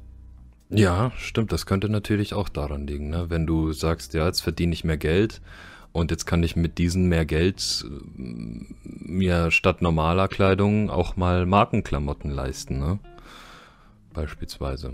Ja, 0.69 1.11
stimmt. 1.17 1.51
Das 1.51 1.65
könnte 1.65 1.89
natürlich 1.89 2.33
auch 2.33 2.49
daran 2.49 2.87
liegen. 2.87 3.09
Ne? 3.09 3.25
Wenn 3.29 3.45
du 3.45 3.73
sagst, 3.73 4.13
ja, 4.13 4.25
jetzt 4.25 4.41
verdiene 4.41 4.73
ich 4.73 4.83
mehr 4.83 4.97
Geld 4.97 5.41
und 5.93 6.11
jetzt 6.11 6.25
kann 6.25 6.43
ich 6.43 6.55
mit 6.55 6.77
diesem 6.77 7.09
mehr 7.09 7.25
Geld 7.25 7.85
äh, 7.85 8.21
mir 8.83 9.51
statt 9.51 9.81
normaler 9.81 10.27
Kleidung 10.27 10.89
auch 10.89 11.15
mal 11.15 11.45
Markenklamotten 11.45 12.31
leisten, 12.31 12.79
ne? 12.79 12.99
Beispielsweise. 14.13 14.93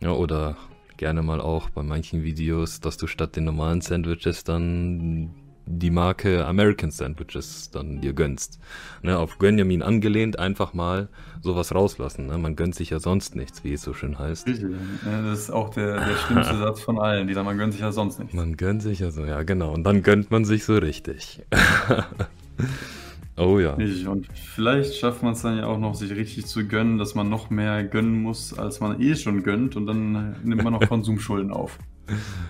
Ja, 0.00 0.12
oder 0.12 0.56
gerne 0.96 1.22
mal 1.22 1.40
auch 1.40 1.70
bei 1.70 1.82
manchen 1.82 2.22
Videos, 2.22 2.80
dass 2.80 2.96
du 2.96 3.06
statt 3.06 3.36
den 3.36 3.44
normalen 3.44 3.80
Sandwiches 3.80 4.44
dann 4.44 5.34
die 5.66 5.90
Marke 5.90 6.46
American 6.46 6.90
Sandwiches 6.90 7.70
dann 7.70 8.00
dir 8.00 8.12
gönnst. 8.12 8.58
Ne, 9.02 9.18
auf 9.18 9.38
Gönjamin 9.38 9.82
angelehnt, 9.82 10.38
einfach 10.38 10.74
mal 10.74 11.08
sowas 11.40 11.74
rauslassen. 11.74 12.26
Ne? 12.26 12.38
Man 12.38 12.56
gönnt 12.56 12.74
sich 12.74 12.90
ja 12.90 13.00
sonst 13.00 13.36
nichts, 13.36 13.64
wie 13.64 13.72
es 13.72 13.82
so 13.82 13.94
schön 13.94 14.18
heißt. 14.18 14.46
Richtig. 14.46 14.70
das 15.04 15.38
ist 15.38 15.50
auch 15.50 15.70
der, 15.70 16.04
der 16.04 16.16
schlimmste 16.16 16.56
Satz 16.58 16.80
von 16.80 16.98
allen, 16.98 17.28
die 17.28 17.34
sagen, 17.34 17.46
man 17.46 17.58
gönnt 17.58 17.72
sich 17.72 17.82
ja 17.82 17.92
sonst 17.92 18.18
nichts. 18.18 18.34
Man 18.34 18.56
gönnt 18.56 18.82
sich 18.82 19.00
ja 19.00 19.10
so, 19.10 19.24
ja 19.24 19.42
genau. 19.42 19.72
Und 19.72 19.84
dann 19.84 20.02
gönnt 20.02 20.30
man 20.30 20.44
sich 20.44 20.64
so 20.64 20.76
richtig. 20.76 21.42
oh 23.36 23.58
ja. 23.58 23.74
Und 23.74 24.28
vielleicht 24.34 24.96
schafft 24.96 25.22
man 25.22 25.32
es 25.32 25.42
dann 25.42 25.58
ja 25.58 25.66
auch 25.66 25.78
noch, 25.78 25.94
sich 25.94 26.12
richtig 26.12 26.46
zu 26.46 26.66
gönnen, 26.66 26.98
dass 26.98 27.14
man 27.14 27.28
noch 27.28 27.50
mehr 27.50 27.84
gönnen 27.84 28.22
muss, 28.22 28.56
als 28.56 28.80
man 28.80 29.00
eh 29.00 29.14
schon 29.16 29.42
gönnt. 29.42 29.76
Und 29.76 29.86
dann 29.86 30.36
nimmt 30.44 30.62
man 30.62 30.72
noch 30.72 30.80
Konsumschulden 30.88 31.52
auf. 31.52 31.78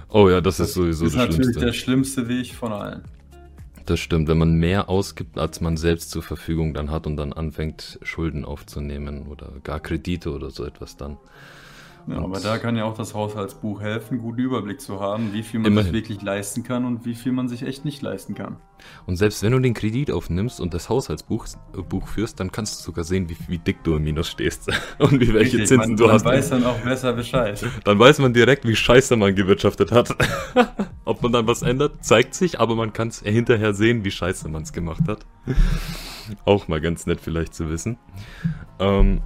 Oh 0.09 0.29
ja, 0.29 0.41
das, 0.41 0.59
das 0.59 0.69
ist 0.69 0.75
sowieso 0.75 1.05
das, 1.05 1.15
das 1.15 1.23
ist 1.23 1.31
natürlich 1.31 1.57
der 1.57 1.73
schlimmste 1.73 2.29
Weg 2.29 2.55
von 2.55 2.73
allen. 2.73 3.03
Das 3.87 3.99
stimmt, 3.99 4.29
wenn 4.29 4.39
man 4.39 4.55
mehr 4.55 4.89
ausgibt, 4.89 5.39
als 5.39 5.61
man 5.61 5.77
selbst 5.77 6.11
zur 6.11 6.23
Verfügung 6.23 6.73
dann 6.73 6.91
hat 6.91 7.07
und 7.07 7.17
dann 7.17 7.33
anfängt, 7.33 7.99
Schulden 8.03 8.45
aufzunehmen 8.45 9.27
oder 9.27 9.51
gar 9.65 9.81
Kredite 9.81 10.31
oder 10.31 10.51
so 10.51 10.65
etwas 10.65 10.97
dann. 10.97 11.17
Ja, 12.09 12.19
aber 12.19 12.41
da 12.41 12.59
kann 12.59 12.77
ja 12.77 12.85
auch 12.85 12.97
das 12.97 13.15
Haushaltsbuch 13.15 13.81
helfen, 13.81 14.19
guten 14.19 14.41
Überblick 14.41 14.81
zu 14.81 15.01
haben, 15.01 15.33
wie 15.33 15.43
viel 15.43 15.61
man 15.61 15.73
Immerhin. 15.73 15.93
sich 15.93 16.03
wirklich 16.03 16.23
leisten 16.23 16.63
kann 16.63 16.85
und 16.85 17.05
wie 17.05 17.15
viel 17.15 17.33
man 17.33 17.49
sich 17.49 17.63
echt 17.63 17.85
nicht 17.85 18.03
leisten 18.03 18.35
kann. 18.35 18.57
Und 19.07 19.17
selbst 19.17 19.43
wenn 19.43 19.53
du 19.53 19.61
den 19.61 19.75
Kredit 19.75 20.11
aufnimmst 20.11 20.61
und 20.61 20.75
das 20.75 20.89
Haushaltsbuch 20.89 21.47
äh, 21.77 21.83
Buch 21.83 22.09
führst, 22.09 22.41
dann 22.41 22.51
kannst 22.51 22.81
du 22.81 22.85
sogar 22.85 23.05
sehen, 23.05 23.29
wie, 23.29 23.37
wie 23.47 23.59
dick 23.59 23.85
du 23.85 23.97
im 23.97 24.03
Minus 24.03 24.29
stehst 24.29 24.69
und 24.99 25.21
wie 25.21 25.33
welche 25.33 25.59
Richtig, 25.59 25.69
Zinsen 25.69 25.93
man, 25.93 25.97
du 25.97 26.05
man 26.07 26.15
hast. 26.15 26.25
Man 26.25 26.35
weiß 26.35 26.51
dann 26.51 26.65
auch 26.65 26.79
besser 26.79 27.13
Bescheid. 27.13 27.65
Dann 27.85 27.99
weiß 27.99 28.19
man 28.19 28.33
direkt, 28.33 28.67
wie 28.67 28.77
scheiße 28.77 29.17
man 29.17 29.35
gewirtschaftet 29.35 29.93
hat. 29.93 30.15
Ob 31.05 31.23
man 31.23 31.33
dann 31.33 31.47
was 31.47 31.63
ändert, 31.63 32.05
zeigt 32.05 32.35
sich, 32.35 32.61
aber 32.61 32.77
man 32.77 32.93
kann 32.93 33.09
es 33.09 33.21
hinterher 33.21 33.75
sehen, 33.75 34.05
wie 34.05 34.11
scheiße 34.11 34.49
man 34.49 34.63
es 34.63 34.73
gemacht 34.73 35.03
hat. 35.09 35.27
auch 36.45 36.69
mal 36.69 36.81
ganz 36.81 37.07
nett 37.07 37.21
vielleicht 37.21 37.55
zu 37.55 37.71
wissen. 37.71 37.99
Ähm, 38.79 39.21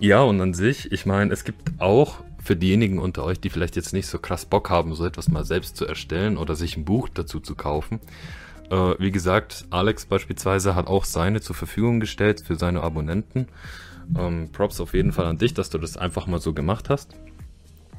ja, 0.00 0.22
und 0.22 0.40
an 0.40 0.54
sich, 0.54 0.92
ich 0.92 1.06
meine, 1.06 1.32
es 1.32 1.44
gibt 1.44 1.80
auch 1.80 2.22
für 2.42 2.56
diejenigen 2.56 2.98
unter 2.98 3.24
euch, 3.24 3.40
die 3.40 3.50
vielleicht 3.50 3.76
jetzt 3.76 3.92
nicht 3.92 4.06
so 4.06 4.18
krass 4.18 4.44
Bock 4.44 4.70
haben, 4.70 4.94
so 4.94 5.04
etwas 5.04 5.28
mal 5.28 5.44
selbst 5.44 5.76
zu 5.76 5.84
erstellen 5.86 6.36
oder 6.36 6.54
sich 6.54 6.76
ein 6.76 6.84
Buch 6.84 7.08
dazu 7.08 7.40
zu 7.40 7.54
kaufen. 7.54 8.00
Äh, 8.70 8.94
wie 8.98 9.10
gesagt, 9.10 9.66
Alex 9.70 10.06
beispielsweise 10.06 10.74
hat 10.74 10.86
auch 10.86 11.04
seine 11.04 11.40
zur 11.40 11.56
Verfügung 11.56 12.00
gestellt 12.00 12.40
für 12.40 12.56
seine 12.56 12.82
Abonnenten. 12.82 13.48
Ähm, 14.16 14.50
Props 14.52 14.80
auf 14.80 14.94
jeden 14.94 15.12
Fall 15.12 15.26
an 15.26 15.38
dich, 15.38 15.54
dass 15.54 15.70
du 15.70 15.78
das 15.78 15.96
einfach 15.96 16.26
mal 16.26 16.40
so 16.40 16.52
gemacht 16.52 16.88
hast. 16.88 17.16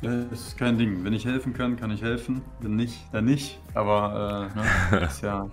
Das 0.01 0.31
ist 0.31 0.57
kein 0.57 0.77
Ding. 0.77 1.03
Wenn 1.03 1.13
ich 1.13 1.25
helfen 1.25 1.53
kann, 1.53 1.75
kann 1.75 1.91
ich 1.91 2.01
helfen. 2.01 2.41
Wenn 2.61 2.75
nicht, 2.75 2.99
dann 3.11 3.25
nicht. 3.25 3.59
Aber 3.73 4.51
äh, 4.55 4.95
ne, 4.95 5.05
ist 5.07 5.23
ja. 5.23 5.49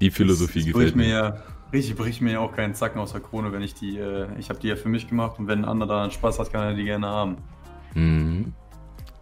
Die 0.00 0.10
Philosophie 0.10 0.60
das, 0.60 0.66
das 0.66 0.74
gefällt 0.74 0.96
mir. 0.96 1.08
Ja, 1.08 1.42
Richtig 1.72 1.96
bricht 1.96 2.20
mir 2.22 2.32
ja 2.32 2.40
auch 2.40 2.54
keinen 2.54 2.74
Zacken 2.74 3.00
aus 3.00 3.12
der 3.12 3.20
Krone, 3.20 3.52
wenn 3.52 3.62
ich 3.62 3.74
die, 3.74 3.98
äh, 3.98 4.26
ich 4.38 4.48
habe 4.48 4.58
die 4.58 4.68
ja 4.68 4.76
für 4.76 4.88
mich 4.88 5.08
gemacht 5.08 5.38
und 5.38 5.48
wenn 5.48 5.60
ein 5.60 5.64
anderer 5.64 5.88
daran 5.88 6.10
Spaß 6.10 6.38
hat, 6.38 6.52
kann 6.52 6.62
er 6.62 6.74
die 6.74 6.84
gerne 6.84 7.06
haben. 7.06 7.36
Mhm. 7.94 8.54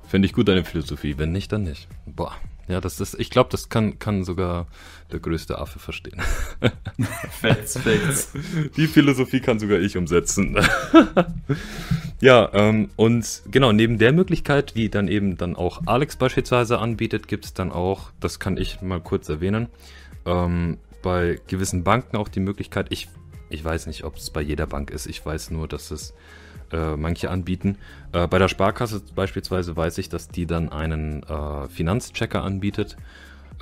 Finde 0.07 0.27
ich 0.27 0.33
gut, 0.33 0.47
deine 0.47 0.65
Philosophie. 0.65 1.19
Wenn 1.19 1.33
nicht, 1.33 1.51
dann 1.53 1.65
nicht. 1.65 1.89
Boah. 2.07 2.33
Ja, 2.69 2.81
das 2.81 3.01
ist, 3.01 3.15
ich 3.21 3.31
glaube, 3.31 3.49
das 3.51 3.69
kann, 3.69 4.01
kann 4.01 4.25
sogar 4.25 4.67
der 5.13 5.21
größte 5.21 5.59
Affe 5.59 5.79
verstehen. 5.79 6.21
Facts, 7.31 7.79
Facts. 7.79 8.33
Die 8.77 8.89
Philosophie 8.89 9.41
kann 9.41 9.61
sogar 9.61 9.79
ich 9.79 9.97
umsetzen. 9.97 10.57
ja, 12.21 12.51
ähm, 12.53 12.91
und 12.97 13.43
genau, 13.51 13.73
neben 13.73 13.99
der 13.99 14.13
Möglichkeit, 14.13 14.75
die 14.75 14.91
dann 14.91 15.07
eben 15.07 15.37
dann 15.37 15.55
auch 15.55 15.83
Alex 15.87 16.17
beispielsweise 16.17 16.79
anbietet, 16.81 17.29
gibt 17.29 17.45
es 17.45 17.55
dann 17.55 17.71
auch, 17.71 18.11
das 18.19 18.41
kann 18.41 18.57
ich 18.57 18.83
mal 18.83 19.01
kurz 19.01 19.29
erwähnen, 19.29 19.69
ähm, 20.25 20.79
bei 21.07 21.39
gewissen 21.47 21.85
Banken 21.85 22.17
auch 22.17 22.27
die 22.27 22.41
Möglichkeit, 22.41 22.89
ich, 22.91 23.09
ich 23.49 23.65
weiß 23.65 23.87
nicht, 23.87 24.03
ob 24.03 24.17
es 24.17 24.31
bei 24.31 24.41
jeder 24.43 24.67
Bank 24.67 24.91
ist, 24.91 25.07
ich 25.07 25.25
weiß 25.25 25.53
nur, 25.53 25.69
dass 25.69 25.93
es 25.93 26.15
äh, 26.73 26.97
manche 26.97 27.31
anbieten. 27.31 27.79
Äh, 28.11 28.27
bei 28.27 28.41
der 28.41 28.49
Sparkasse 28.49 29.01
beispielsweise 29.15 29.77
weiß 29.77 29.99
ich, 29.99 30.09
dass 30.09 30.27
die 30.27 30.47
dann 30.47 30.69
einen 30.69 31.23
äh, 31.23 31.69
Finanzchecker 31.69 32.43
anbietet. 32.43 32.97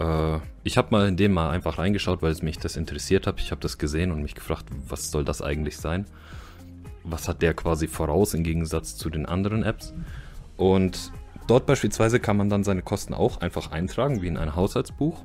Äh, 0.00 0.38
ich 0.62 0.78
habe 0.78 0.88
mal 0.92 1.06
in 1.06 1.18
dem 1.18 1.34
mal 1.34 1.50
einfach 1.50 1.76
reingeschaut, 1.76 2.22
weil 2.22 2.32
es 2.32 2.40
mich 2.40 2.56
das 2.56 2.78
interessiert 2.78 3.26
hat. 3.26 3.38
Ich 3.40 3.50
habe 3.50 3.60
das 3.60 3.76
gesehen 3.76 4.10
und 4.10 4.22
mich 4.22 4.34
gefragt, 4.34 4.64
was 4.88 5.10
soll 5.10 5.26
das 5.26 5.42
eigentlich 5.42 5.76
sein? 5.76 6.06
Was 7.02 7.28
hat 7.28 7.42
der 7.42 7.52
quasi 7.52 7.88
voraus 7.88 8.32
im 8.32 8.42
Gegensatz 8.42 8.96
zu 8.96 9.10
den 9.10 9.26
anderen 9.26 9.64
Apps? 9.64 9.92
Und 10.56 11.12
dort 11.46 11.66
beispielsweise 11.66 12.20
kann 12.20 12.38
man 12.38 12.48
dann 12.48 12.64
seine 12.64 12.80
Kosten 12.80 13.12
auch 13.12 13.42
einfach 13.42 13.70
eintragen, 13.70 14.22
wie 14.22 14.28
in 14.28 14.38
ein 14.38 14.56
Haushaltsbuch. 14.56 15.22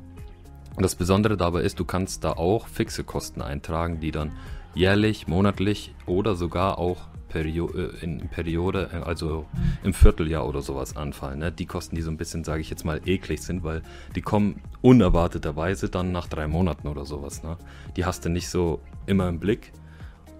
Das 0.84 0.96
Besondere 0.96 1.38
dabei 1.38 1.62
ist, 1.62 1.80
du 1.80 1.86
kannst 1.86 2.24
da 2.24 2.34
auch 2.34 2.68
fixe 2.68 3.04
Kosten 3.04 3.42
eintragen, 3.42 4.00
die 4.00 4.12
dann 4.12 4.32
jährlich, 4.74 5.28
monatlich 5.28 5.94
oder 6.06 6.36
sogar 6.36 6.78
auch 6.78 7.08
Perio 7.30 7.70
äh, 7.72 8.04
in 8.04 8.28
Periode, 8.28 8.90
äh, 8.92 8.98
also 8.98 9.46
im 9.84 9.94
Vierteljahr 9.94 10.48
oder 10.48 10.62
sowas 10.62 10.98
anfallen. 10.98 11.40
Ne? 11.40 11.52
Die 11.52 11.66
Kosten, 11.66 11.96
die 11.96 12.02
so 12.02 12.12
ein 12.12 12.18
bisschen, 12.18 12.44
sage 12.44 12.62
ich 12.62 12.70
jetzt 12.70 12.84
mal, 12.84 13.00
eklig 13.06 13.42
sind, 13.42 13.64
weil 13.64 13.84
die 14.16 14.22
kommen 14.22 14.62
unerwarteterweise 14.82 15.90
dann 15.90 16.12
nach 16.12 16.28
drei 16.28 16.48
Monaten 16.48 16.88
oder 16.88 17.06
sowas. 17.06 17.44
Ne? 17.44 17.58
Die 17.96 18.06
hast 18.06 18.26
du 18.26 18.30
nicht 18.30 18.50
so 18.50 18.82
immer 19.06 19.30
im 19.30 19.40
Blick. 19.40 19.72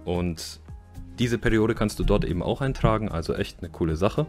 Und 0.04 0.60
diese 1.18 1.38
Periode 1.38 1.74
kannst 1.74 1.98
du 1.98 2.04
dort 2.04 2.24
eben 2.24 2.42
auch 2.42 2.60
eintragen, 2.60 3.08
also 3.08 3.34
echt 3.34 3.60
eine 3.60 3.70
coole 3.70 3.96
Sache. 3.96 4.26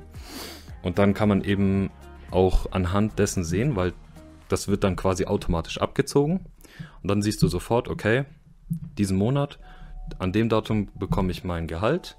Und 0.83 0.99
dann 0.99 1.13
kann 1.13 1.29
man 1.29 1.43
eben 1.43 1.89
auch 2.31 2.71
anhand 2.71 3.19
dessen 3.19 3.43
sehen, 3.43 3.75
weil 3.75 3.93
das 4.51 4.67
wird 4.67 4.83
dann 4.83 4.95
quasi 4.95 5.25
automatisch 5.25 5.79
abgezogen. 5.79 6.45
Und 7.01 7.07
dann 7.09 7.21
siehst 7.21 7.41
du 7.41 7.47
sofort, 7.47 7.87
okay, 7.87 8.25
diesen 8.97 9.17
Monat, 9.17 9.59
an 10.19 10.31
dem 10.31 10.49
Datum 10.49 10.89
bekomme 10.95 11.31
ich 11.31 11.43
mein 11.43 11.67
Gehalt 11.67 12.17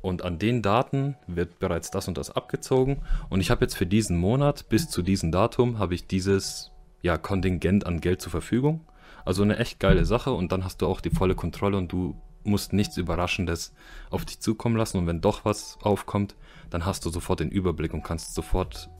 und 0.00 0.22
an 0.22 0.38
den 0.38 0.62
Daten 0.62 1.16
wird 1.26 1.58
bereits 1.58 1.90
das 1.90 2.08
und 2.08 2.18
das 2.18 2.30
abgezogen 2.30 3.00
und 3.30 3.40
ich 3.40 3.50
habe 3.50 3.64
jetzt 3.64 3.76
für 3.76 3.86
diesen 3.86 4.18
Monat 4.18 4.68
bis 4.68 4.88
zu 4.88 5.02
diesem 5.02 5.30
Datum 5.30 5.78
habe 5.78 5.94
ich 5.94 6.06
dieses 6.06 6.72
ja, 7.02 7.16
Kontingent 7.16 7.86
an 7.86 8.00
Geld 8.00 8.20
zur 8.20 8.30
Verfügung. 8.30 8.80
Also 9.24 9.42
eine 9.42 9.58
echt 9.58 9.78
geile 9.78 10.04
Sache 10.04 10.32
und 10.32 10.50
dann 10.50 10.64
hast 10.64 10.82
du 10.82 10.86
auch 10.86 11.00
die 11.00 11.10
volle 11.10 11.36
Kontrolle 11.36 11.76
und 11.76 11.92
du 11.92 12.16
musst 12.44 12.72
nichts 12.72 12.96
Überraschendes 12.96 13.72
auf 14.10 14.24
dich 14.24 14.40
zukommen 14.40 14.76
lassen 14.76 14.98
und 14.98 15.06
wenn 15.06 15.20
doch 15.20 15.44
was 15.44 15.78
aufkommt, 15.82 16.34
dann 16.70 16.84
hast 16.84 17.04
du 17.04 17.10
sofort 17.10 17.38
den 17.38 17.50
Überblick 17.50 17.94
und 17.94 18.02
kannst 18.02 18.34
sofort 18.34 18.90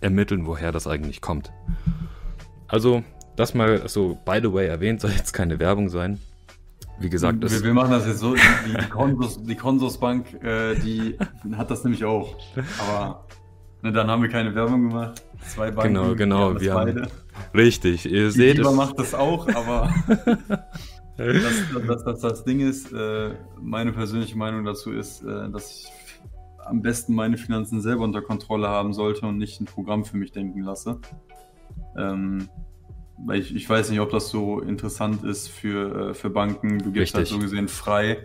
ermitteln, 0.00 0.46
woher 0.46 0.72
das 0.72 0.86
eigentlich 0.86 1.20
kommt. 1.20 1.52
Also, 2.68 3.02
das 3.36 3.54
mal 3.54 3.88
so 3.88 4.18
by 4.24 4.40
the 4.42 4.52
way 4.52 4.66
erwähnt, 4.66 5.00
soll 5.00 5.12
jetzt 5.12 5.32
keine 5.32 5.58
Werbung 5.58 5.88
sein. 5.88 6.18
Wie 6.98 7.10
gesagt, 7.10 7.42
wir, 7.42 7.62
wir, 7.62 7.74
machen 7.74 7.90
das 7.90 8.06
jetzt 8.06 8.20
so. 8.20 8.34
Die, 8.34 8.40
die, 8.74 8.88
Konsus, 8.88 9.42
die 9.42 9.54
Konsusbank, 9.54 10.42
äh, 10.42 10.74
die 10.76 11.18
hat 11.54 11.70
das 11.70 11.84
nämlich 11.84 12.04
auch. 12.04 12.36
Aber 12.78 13.26
ne, 13.82 13.92
dann 13.92 14.10
haben 14.10 14.22
wir 14.22 14.30
keine 14.30 14.54
Werbung 14.54 14.88
gemacht. 14.88 15.22
Zwei 15.46 15.70
Banken. 15.70 15.94
Genau, 15.94 16.14
genau. 16.14 16.54
Wir, 16.54 16.60
wir 16.60 16.74
haben, 16.74 17.08
richtig. 17.54 18.06
Ihr 18.06 18.26
die 18.26 18.30
seht 18.30 18.58
es. 18.58 18.72
macht 18.72 18.98
das 18.98 19.14
auch, 19.14 19.46
aber 19.54 19.92
das, 21.18 21.54
das, 21.86 22.04
das, 22.04 22.20
das, 22.20 22.44
Ding 22.44 22.60
ist, 22.60 22.92
äh, 22.92 23.34
meine 23.60 23.92
persönliche 23.92 24.38
Meinung 24.38 24.64
dazu 24.64 24.92
ist, 24.92 25.22
äh, 25.22 25.50
dass 25.50 25.70
ich 25.70 26.05
am 26.66 26.82
besten 26.82 27.14
meine 27.14 27.36
Finanzen 27.36 27.80
selber 27.80 28.04
unter 28.04 28.22
Kontrolle 28.22 28.68
haben 28.68 28.92
sollte 28.92 29.26
und 29.26 29.38
nicht 29.38 29.60
ein 29.60 29.64
Programm 29.64 30.04
für 30.04 30.16
mich 30.16 30.32
denken 30.32 30.62
lasse. 30.62 31.00
Ähm, 31.96 32.48
weil 33.24 33.40
ich, 33.40 33.54
ich 33.54 33.68
weiß 33.68 33.90
nicht, 33.90 34.00
ob 34.00 34.10
das 34.10 34.28
so 34.28 34.60
interessant 34.60 35.24
ist 35.24 35.48
für, 35.48 36.10
äh, 36.10 36.14
für 36.14 36.30
Banken. 36.30 36.78
Du 36.78 36.92
gibst 36.92 37.14
halt 37.14 37.26
so 37.26 37.38
gesehen 37.38 37.68
frei, 37.68 38.18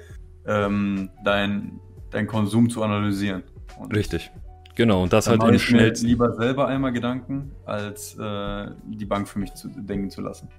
ähm, 0.45 1.09
dein, 1.23 1.79
dein 2.09 2.27
Konsum 2.27 2.69
zu 2.69 2.83
analysieren. 2.83 3.43
Und 3.79 3.95
Richtig. 3.95 4.31
Genau, 4.75 5.03
und 5.03 5.13
das 5.13 5.27
halt 5.27 5.43
im 5.43 5.59
schnellsten. 5.59 6.07
lieber 6.07 6.33
selber 6.33 6.67
einmal 6.67 6.91
Gedanken, 6.91 7.51
als 7.65 8.17
äh, 8.17 8.67
die 8.85 9.05
Bank 9.05 9.27
für 9.27 9.39
mich 9.39 9.53
zu 9.53 9.67
denken 9.67 10.09
zu 10.09 10.21
lassen. 10.21 10.49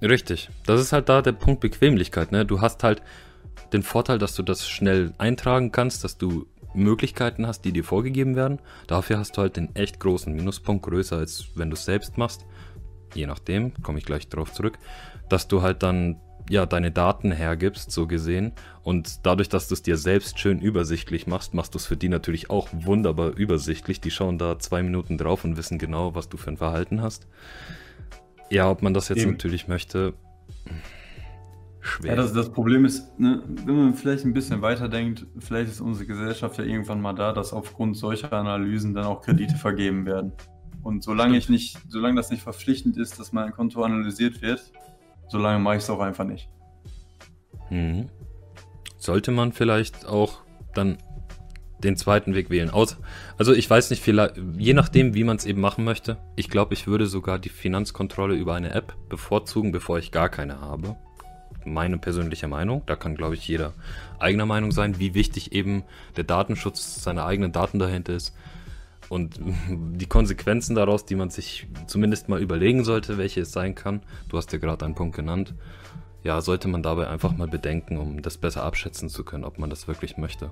Richtig. 0.00 0.48
Das 0.66 0.80
ist 0.80 0.92
halt 0.92 1.08
da 1.08 1.22
der 1.22 1.32
Punkt 1.32 1.60
Bequemlichkeit. 1.60 2.32
Ne? 2.32 2.46
Du 2.46 2.60
hast 2.60 2.82
halt 2.82 3.02
den 3.72 3.82
Vorteil, 3.82 4.18
dass 4.18 4.34
du 4.34 4.42
das 4.42 4.68
schnell 4.68 5.12
eintragen 5.18 5.72
kannst, 5.72 6.04
dass 6.04 6.16
du 6.16 6.46
Möglichkeiten 6.74 7.46
hast, 7.46 7.64
die 7.64 7.72
dir 7.72 7.84
vorgegeben 7.84 8.36
werden. 8.36 8.58
Dafür 8.86 9.18
hast 9.18 9.36
du 9.36 9.42
halt 9.42 9.56
den 9.56 9.74
echt 9.74 10.00
großen 10.00 10.32
Minuspunkt, 10.32 10.84
größer 10.84 11.16
als 11.16 11.48
wenn 11.54 11.70
du 11.70 11.74
es 11.74 11.84
selbst 11.84 12.18
machst 12.18 12.44
je 13.14 13.26
nachdem, 13.26 13.72
komme 13.82 13.98
ich 13.98 14.04
gleich 14.04 14.28
darauf 14.28 14.52
zurück, 14.52 14.78
dass 15.28 15.48
du 15.48 15.62
halt 15.62 15.82
dann 15.82 16.20
ja 16.50 16.64
deine 16.64 16.90
Daten 16.90 17.30
hergibst, 17.30 17.90
so 17.90 18.06
gesehen. 18.06 18.52
Und 18.82 19.26
dadurch, 19.26 19.48
dass 19.48 19.68
du 19.68 19.74
es 19.74 19.82
dir 19.82 19.98
selbst 19.98 20.38
schön 20.38 20.60
übersichtlich 20.60 21.26
machst, 21.26 21.52
machst 21.52 21.74
du 21.74 21.78
es 21.78 21.86
für 21.86 21.96
die 21.96 22.08
natürlich 22.08 22.48
auch 22.48 22.68
wunderbar 22.72 23.36
übersichtlich. 23.36 24.00
Die 24.00 24.10
schauen 24.10 24.38
da 24.38 24.58
zwei 24.58 24.82
Minuten 24.82 25.18
drauf 25.18 25.44
und 25.44 25.56
wissen 25.56 25.78
genau, 25.78 26.14
was 26.14 26.28
du 26.28 26.36
für 26.38 26.50
ein 26.50 26.56
Verhalten 26.56 27.02
hast. 27.02 27.26
Ja, 28.50 28.70
ob 28.70 28.80
man 28.80 28.94
das 28.94 29.10
jetzt 29.10 29.18
Eben. 29.18 29.32
natürlich 29.32 29.68
möchte. 29.68 30.14
Schwer. 31.80 32.10
Ja, 32.10 32.16
das, 32.16 32.32
das 32.32 32.50
Problem 32.50 32.84
ist, 32.84 33.18
ne, 33.18 33.42
wenn 33.64 33.76
man 33.76 33.94
vielleicht 33.94 34.24
ein 34.24 34.32
bisschen 34.32 34.62
weiterdenkt, 34.62 35.26
vielleicht 35.38 35.70
ist 35.70 35.80
unsere 35.80 36.06
Gesellschaft 36.06 36.58
ja 36.58 36.64
irgendwann 36.64 37.00
mal 37.00 37.12
da, 37.12 37.32
dass 37.32 37.52
aufgrund 37.52 37.96
solcher 37.96 38.32
Analysen 38.32 38.94
dann 38.94 39.04
auch 39.04 39.22
Kredite 39.22 39.54
vergeben 39.54 40.04
werden. 40.04 40.32
Und 40.82 41.04
solange 41.04 41.36
ich 41.36 41.48
nicht, 41.48 41.78
solange 41.88 42.16
das 42.16 42.30
nicht 42.30 42.42
verpflichtend 42.42 42.96
ist, 42.96 43.18
dass 43.18 43.32
mein 43.32 43.52
Konto 43.52 43.82
analysiert 43.82 44.42
wird, 44.42 44.72
solange 45.28 45.58
mache 45.58 45.76
ich 45.76 45.82
es 45.82 45.90
auch 45.90 46.00
einfach 46.00 46.24
nicht. 46.24 46.48
Mhm. 47.70 48.08
Sollte 48.96 49.30
man 49.30 49.52
vielleicht 49.52 50.06
auch 50.06 50.40
dann 50.74 50.98
den 51.82 51.96
zweiten 51.96 52.34
Weg 52.34 52.50
wählen. 52.50 52.70
Aus, 52.70 52.96
also 53.36 53.52
ich 53.52 53.68
weiß 53.68 53.90
nicht, 53.90 54.02
vielleicht, 54.02 54.34
je 54.56 54.74
nachdem, 54.74 55.14
wie 55.14 55.24
man 55.24 55.36
es 55.36 55.46
eben 55.46 55.60
machen 55.60 55.84
möchte. 55.84 56.18
Ich 56.34 56.50
glaube, 56.50 56.74
ich 56.74 56.86
würde 56.86 57.06
sogar 57.06 57.38
die 57.38 57.50
Finanzkontrolle 57.50 58.34
über 58.34 58.54
eine 58.54 58.72
App 58.72 58.96
bevorzugen, 59.08 59.70
bevor 59.70 59.98
ich 59.98 60.10
gar 60.10 60.28
keine 60.28 60.60
habe. 60.60 60.96
Meine 61.72 61.98
persönliche 61.98 62.48
Meinung. 62.48 62.82
Da 62.86 62.96
kann, 62.96 63.16
glaube 63.16 63.34
ich, 63.34 63.46
jeder 63.46 63.72
eigener 64.18 64.46
Meinung 64.46 64.72
sein, 64.72 64.98
wie 64.98 65.14
wichtig 65.14 65.52
eben 65.52 65.84
der 66.16 66.24
Datenschutz 66.24 67.02
seiner 67.02 67.26
eigenen 67.26 67.52
Daten 67.52 67.78
dahinter 67.78 68.14
ist. 68.14 68.34
Und 69.08 69.40
die 69.68 70.06
Konsequenzen 70.06 70.74
daraus, 70.74 71.04
die 71.04 71.14
man 71.14 71.30
sich 71.30 71.66
zumindest 71.86 72.28
mal 72.28 72.40
überlegen 72.40 72.84
sollte, 72.84 73.18
welche 73.18 73.42
es 73.42 73.52
sein 73.52 73.74
kann, 73.74 74.02
du 74.28 74.36
hast 74.36 74.52
ja 74.52 74.58
gerade 74.58 74.84
einen 74.84 74.94
Punkt 74.94 75.16
genannt, 75.16 75.54
ja, 76.24 76.40
sollte 76.40 76.68
man 76.68 76.82
dabei 76.82 77.08
einfach 77.08 77.36
mal 77.36 77.48
bedenken, 77.48 77.96
um 77.96 78.22
das 78.22 78.36
besser 78.38 78.64
abschätzen 78.64 79.08
zu 79.08 79.24
können, 79.24 79.44
ob 79.44 79.58
man 79.58 79.70
das 79.70 79.88
wirklich 79.88 80.16
möchte. 80.16 80.50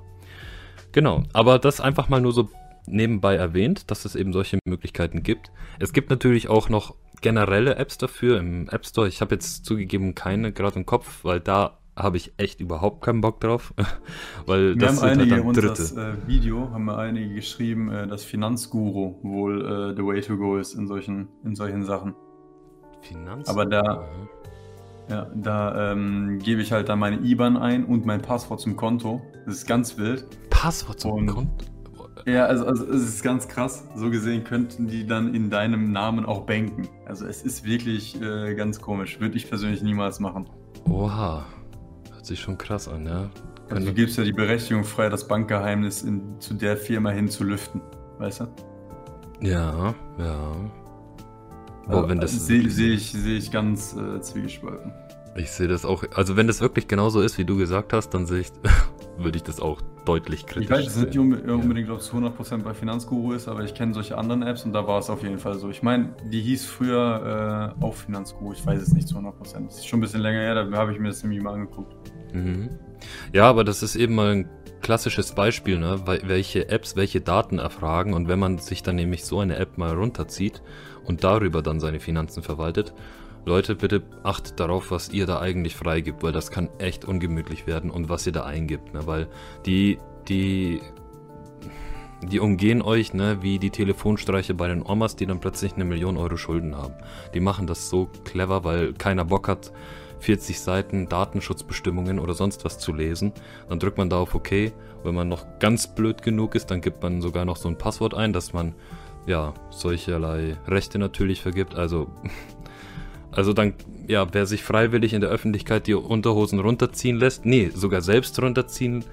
Genau, 0.92 1.24
aber 1.33 1.59
das 1.59 1.81
einfach 1.81 2.09
mal 2.09 2.20
nur 2.20 2.33
so 2.33 2.48
nebenbei 2.87 3.37
erwähnt, 3.37 3.90
dass 3.90 4.05
es 4.05 4.14
eben 4.14 4.33
solche 4.33 4.59
Möglichkeiten 4.64 5.22
gibt. 5.22 5.51
Es 5.79 5.92
gibt 5.92 6.11
natürlich 6.11 6.49
auch 6.49 6.68
noch 6.68 6.94
generelle 7.20 7.77
Apps 7.77 7.99
dafür 7.99 8.38
im 8.38 8.68
App 8.68 8.87
Store. 8.87 9.09
Ich 9.09 9.20
habe 9.20 9.35
jetzt 9.35 9.64
zugegeben 9.64 10.14
keine 10.14 10.53
gerade 10.53 10.77
im 10.77 10.87
Kopf, 10.87 11.25
weil 11.25 11.40
da 11.40 11.79
habe 11.96 12.18
ich 12.18 12.35
echt 12.37 12.61
überhaupt 12.61 13.03
keinen 13.03 13.20
Bock 13.20 13.40
drauf. 13.40 13.72
weil 14.46 14.75
wir 14.75 14.77
das 14.77 15.03
haben 15.03 15.09
halt 15.09 15.20
einige 15.20 15.35
halt 15.37 15.44
uns 15.44 15.61
das 15.61 15.92
äh, 15.96 16.14
Video, 16.27 16.70
haben 16.70 16.85
wir 16.85 16.99
einige 16.99 17.35
geschrieben, 17.35 17.90
äh, 17.90 18.07
dass 18.07 18.22
Finanzguru 18.22 19.18
wohl 19.22 19.64
äh, 19.64 19.96
the 19.96 20.05
way 20.05 20.20
to 20.20 20.37
go 20.37 20.59
ist 20.59 20.75
in 20.75 20.87
solchen, 20.87 21.29
in 21.44 21.57
solchen 21.57 21.85
Sachen. 21.85 22.14
Finanzguru? 23.01 23.61
Aber 23.61 23.66
da, 23.68 24.09
ja, 25.09 25.27
da 25.35 25.92
ähm, 25.92 26.38
gebe 26.40 26.61
ich 26.61 26.72
halt 26.72 26.88
dann 26.88 26.99
meine 26.99 27.18
IBAN 27.20 27.57
ein 27.57 27.85
und 27.85 28.05
mein 28.05 28.20
Passwort 28.20 28.61
zum 28.61 28.77
Konto. 28.77 29.22
Das 29.46 29.55
ist 29.55 29.66
ganz 29.66 29.96
wild. 29.96 30.27
Passwort 30.51 31.01
zum 31.01 31.12
und, 31.12 31.27
Konto? 31.27 31.75
Ja, 32.24 32.46
also, 32.46 32.66
also 32.66 32.85
es 32.87 33.02
ist 33.02 33.22
ganz 33.22 33.46
krass. 33.46 33.87
So 33.94 34.11
gesehen 34.11 34.44
könnten 34.44 34.87
die 34.87 35.07
dann 35.07 35.35
in 35.35 35.50
deinem 35.50 35.92
Namen 35.92 36.24
auch 36.24 36.46
banken. 36.46 36.88
Also 37.05 37.26
es 37.26 37.42
ist 37.42 37.64
wirklich 37.64 38.20
äh, 38.20 38.55
ganz 38.55 38.81
komisch. 38.81 39.20
Würde 39.20 39.37
ich 39.37 39.48
persönlich 39.48 39.83
niemals 39.83 40.18
machen. 40.18 40.48
Oha 40.88 41.44
sich 42.26 42.40
schon 42.40 42.59
krass 42.59 42.88
an, 42.88 43.07
ja. 43.07 43.31
Also 43.70 43.87
du 43.87 43.94
gibst 43.94 44.18
ja 44.18 44.24
die 44.24 44.33
Berechtigung 44.33 44.85
frei, 44.85 45.09
das 45.09 45.26
Bankgeheimnis 45.26 46.02
in, 46.02 46.40
zu 46.40 46.55
der 46.55 46.76
Firma 46.76 47.11
hin 47.11 47.29
zu 47.29 47.44
lüften, 47.44 47.81
weißt 48.18 48.40
du? 48.40 48.46
Ja, 49.40 49.94
ja. 50.18 50.57
Boah, 51.87 51.96
also, 51.96 52.09
wenn 52.09 52.20
das 52.20 52.46
sehe 52.46 52.68
seh 52.70 52.92
ich, 52.92 53.12
seh 53.12 53.37
ich 53.37 53.50
ganz 53.50 53.96
äh, 53.96 54.20
zwiegespalten. 54.20 54.92
Ich 55.37 55.50
sehe 55.50 55.68
das 55.68 55.85
auch, 55.85 56.05
also 56.14 56.37
wenn 56.37 56.46
das 56.46 56.61
wirklich 56.61 56.88
genauso 56.88 57.20
ist, 57.20 57.38
wie 57.38 57.44
du 57.44 57.57
gesagt 57.57 57.92
hast, 57.92 58.11
dann 58.11 58.26
sehe 58.26 58.40
ich, 58.40 58.52
würde 59.18 59.37
ich 59.37 59.42
das 59.42 59.61
auch 59.61 59.81
deutlich 60.05 60.46
kritisch 60.46 60.64
Ich 60.64 60.70
weiß 60.70 60.87
es 60.87 60.96
nicht 60.96 61.18
unbedingt, 61.18 61.90
ob 61.90 62.00
es 62.00 62.12
100% 62.12 62.62
bei 62.62 62.74
Finanzguru 62.74 63.33
ist, 63.33 63.48
aber 63.48 63.64
ich 63.64 63.74
kenne 63.74 63.94
solche 63.94 64.16
anderen 64.16 64.42
Apps 64.42 64.64
und 64.64 64.72
da 64.72 64.87
war 64.87 64.98
es 64.98 65.11
auf 65.11 65.22
jeden 65.22 65.38
Fall 65.38 65.59
so. 65.59 65.68
Ich 65.68 65.83
meine, 65.83 66.14
die 66.31 66.40
hieß 66.40 66.66
früher 66.66 67.74
äh, 67.81 67.85
auch 67.85 67.94
Finanzguru, 67.94 68.52
ich 68.52 68.64
weiß 68.64 68.81
es 68.81 68.92
nicht 68.92 69.09
zu 69.09 69.16
100%. 69.16 69.66
Das 69.66 69.79
ist 69.79 69.87
schon 69.87 69.98
ein 69.98 70.02
bisschen 70.02 70.20
länger 70.20 70.40
her, 70.40 70.64
da 70.64 70.76
habe 70.76 70.92
ich 70.92 70.98
mir 70.98 71.09
das 71.09 71.22
nämlich 71.22 71.42
mal 71.42 71.55
angeguckt. 71.55 71.94
Mhm. 72.33 72.70
Ja, 73.33 73.44
aber 73.48 73.64
das 73.64 73.83
ist 73.83 73.96
eben 73.96 74.14
mal 74.14 74.33
ein 74.33 74.50
klassisches 74.81 75.33
Beispiel, 75.33 75.79
ne? 75.79 76.02
welche 76.07 76.68
Apps 76.68 76.96
welche 76.96 77.20
Daten 77.20 77.59
erfragen 77.59 78.14
und 78.14 78.29
wenn 78.29 78.38
man 78.38 78.59
sich 78.59 78.83
dann 78.83 78.96
nämlich 78.96 79.24
so 79.24 79.40
eine 79.40 79.57
App 79.57 79.79
mal 79.79 79.94
runterzieht 79.94 80.62
und 81.05 81.24
darüber 81.24 81.62
dann 81.62 81.81
seine 81.81 81.98
Finanzen 81.98 82.42
verwaltet, 82.42 82.94
Leute, 83.46 83.76
bitte 83.76 84.02
achtet 84.24 84.59
darauf, 84.59 84.90
was 84.90 85.09
ihr 85.11 85.24
da 85.24 85.38
eigentlich 85.38 85.76
freigibt, 85.76 86.24
weil 86.24 86.32
das 86.32 86.50
kann 86.50 86.68
echt 86.78 87.04
ungemütlich 87.04 87.68
werden 87.68 87.92
und 87.92 88.09
was 88.09 88.26
ihr 88.26 88.32
da 88.32 88.44
eingibt, 88.44 88.92
ne? 88.92 89.06
weil 89.06 89.28
die, 89.64 89.98
die, 90.26 90.80
die 92.22 92.40
umgehen 92.40 92.82
euch, 92.82 93.14
ne, 93.14 93.38
wie 93.42 93.61
die 93.61 93.70
Telefonstreiche 93.70 94.54
bei 94.54 94.66
den 94.66 94.82
Omas, 94.82 95.14
die 95.14 95.26
dann 95.26 95.38
plötzlich 95.38 95.74
eine 95.74 95.85
Million 95.85 96.16
Euro 96.16 96.37
Schulden 96.37 96.76
haben. 96.76 96.94
Die 97.35 97.40
machen 97.40 97.68
das 97.68 97.88
so 97.88 98.09
clever, 98.24 98.64
weil 98.64 98.94
keiner 98.94 99.24
Bock 99.24 99.46
hat, 99.46 99.72
40 100.18 100.59
Seiten 100.59 101.09
Datenschutzbestimmungen 101.09 102.18
oder 102.18 102.35
sonst 102.35 102.64
was 102.64 102.80
zu 102.80 102.92
lesen. 102.92 103.32
Dann 103.68 103.78
drückt 103.78 103.98
man 103.98 104.11
da 104.11 104.18
auf 104.18 104.35
OK. 104.35 104.72
Wenn 105.04 105.14
man 105.14 105.28
noch 105.28 105.46
ganz 105.61 105.94
blöd 105.94 106.22
genug 106.22 106.56
ist, 106.56 106.72
dann 106.72 106.80
gibt 106.80 107.00
man 107.00 107.22
sogar 107.22 107.44
noch 107.44 107.56
so 107.56 107.68
ein 107.68 107.78
Passwort 107.78 108.14
ein, 108.14 108.32
dass 108.32 108.52
man 108.52 108.74
ja 109.26 109.54
solcherlei 109.70 110.56
Rechte 110.66 110.98
natürlich 110.98 111.42
vergibt. 111.42 111.76
Also 111.76 112.09
Also 113.32 113.52
dann, 113.52 113.74
ja, 114.06 114.26
wer 114.32 114.46
sich 114.46 114.62
freiwillig 114.62 115.12
in 115.12 115.20
der 115.20 115.30
Öffentlichkeit 115.30 115.86
die 115.86 115.94
Unterhosen 115.94 116.58
runterziehen 116.58 117.18
lässt, 117.18 117.44
nee, 117.44 117.70
sogar 117.74 118.00
selbst 118.00 118.40
runterziehen 118.40 119.04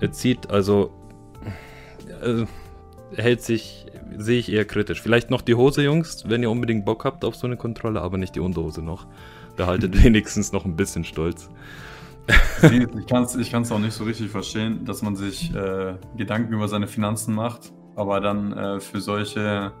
äh, 0.00 0.10
zieht, 0.10 0.50
also 0.50 0.90
äh, 2.22 2.44
hält 3.16 3.42
sich, 3.42 3.86
sehe 4.16 4.38
ich 4.38 4.52
eher 4.52 4.64
kritisch. 4.64 5.00
Vielleicht 5.00 5.30
noch 5.30 5.40
die 5.40 5.54
Hose, 5.54 5.82
Jungs, 5.82 6.24
wenn 6.28 6.42
ihr 6.42 6.50
unbedingt 6.50 6.84
Bock 6.84 7.04
habt 7.04 7.24
auf 7.24 7.36
so 7.36 7.46
eine 7.46 7.56
Kontrolle, 7.56 8.00
aber 8.00 8.18
nicht 8.18 8.34
die 8.34 8.40
Unterhose 8.40 8.82
noch. 8.82 9.06
Behaltet 9.56 10.02
wenigstens 10.04 10.52
noch 10.52 10.64
ein 10.64 10.76
bisschen 10.76 11.04
Stolz. 11.04 11.48
ich 12.62 13.06
kann 13.06 13.24
es 13.24 13.36
ich 13.36 13.50
kann's 13.50 13.70
auch 13.70 13.78
nicht 13.78 13.92
so 13.92 14.04
richtig 14.04 14.30
verstehen, 14.30 14.84
dass 14.84 15.02
man 15.02 15.14
sich 15.14 15.54
äh, 15.54 15.94
Gedanken 16.16 16.54
über 16.54 16.68
seine 16.68 16.86
Finanzen 16.86 17.34
macht, 17.34 17.72
aber 17.96 18.20
dann 18.20 18.52
äh, 18.52 18.80
für 18.80 19.00
solche 19.00 19.72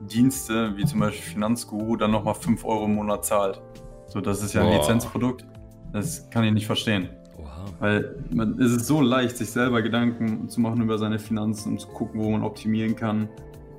Dienste, 0.00 0.76
wie 0.76 0.84
zum 0.84 1.00
Beispiel 1.00 1.32
Finanzguru, 1.32 1.96
dann 1.96 2.10
nochmal 2.10 2.34
5 2.34 2.64
Euro 2.64 2.84
im 2.86 2.94
Monat 2.94 3.24
zahlt. 3.24 3.60
So, 4.06 4.20
das 4.20 4.42
ist 4.42 4.52
ja 4.52 4.62
ein 4.62 4.68
Boah. 4.68 4.78
Lizenzprodukt. 4.78 5.46
Das 5.92 6.28
kann 6.30 6.44
ich 6.44 6.52
nicht 6.52 6.66
verstehen. 6.66 7.08
Wow. 7.36 7.46
Weil 7.80 8.24
man, 8.34 8.58
es 8.60 8.72
ist 8.72 8.86
so 8.86 9.00
leicht, 9.00 9.36
sich 9.36 9.50
selber 9.50 9.82
Gedanken 9.82 10.48
zu 10.48 10.60
machen 10.60 10.82
über 10.82 10.98
seine 10.98 11.18
Finanzen 11.18 11.72
und 11.72 11.80
zu 11.80 11.88
gucken, 11.88 12.20
wo 12.20 12.30
man 12.30 12.42
optimieren 12.42 12.96
kann. 12.96 13.28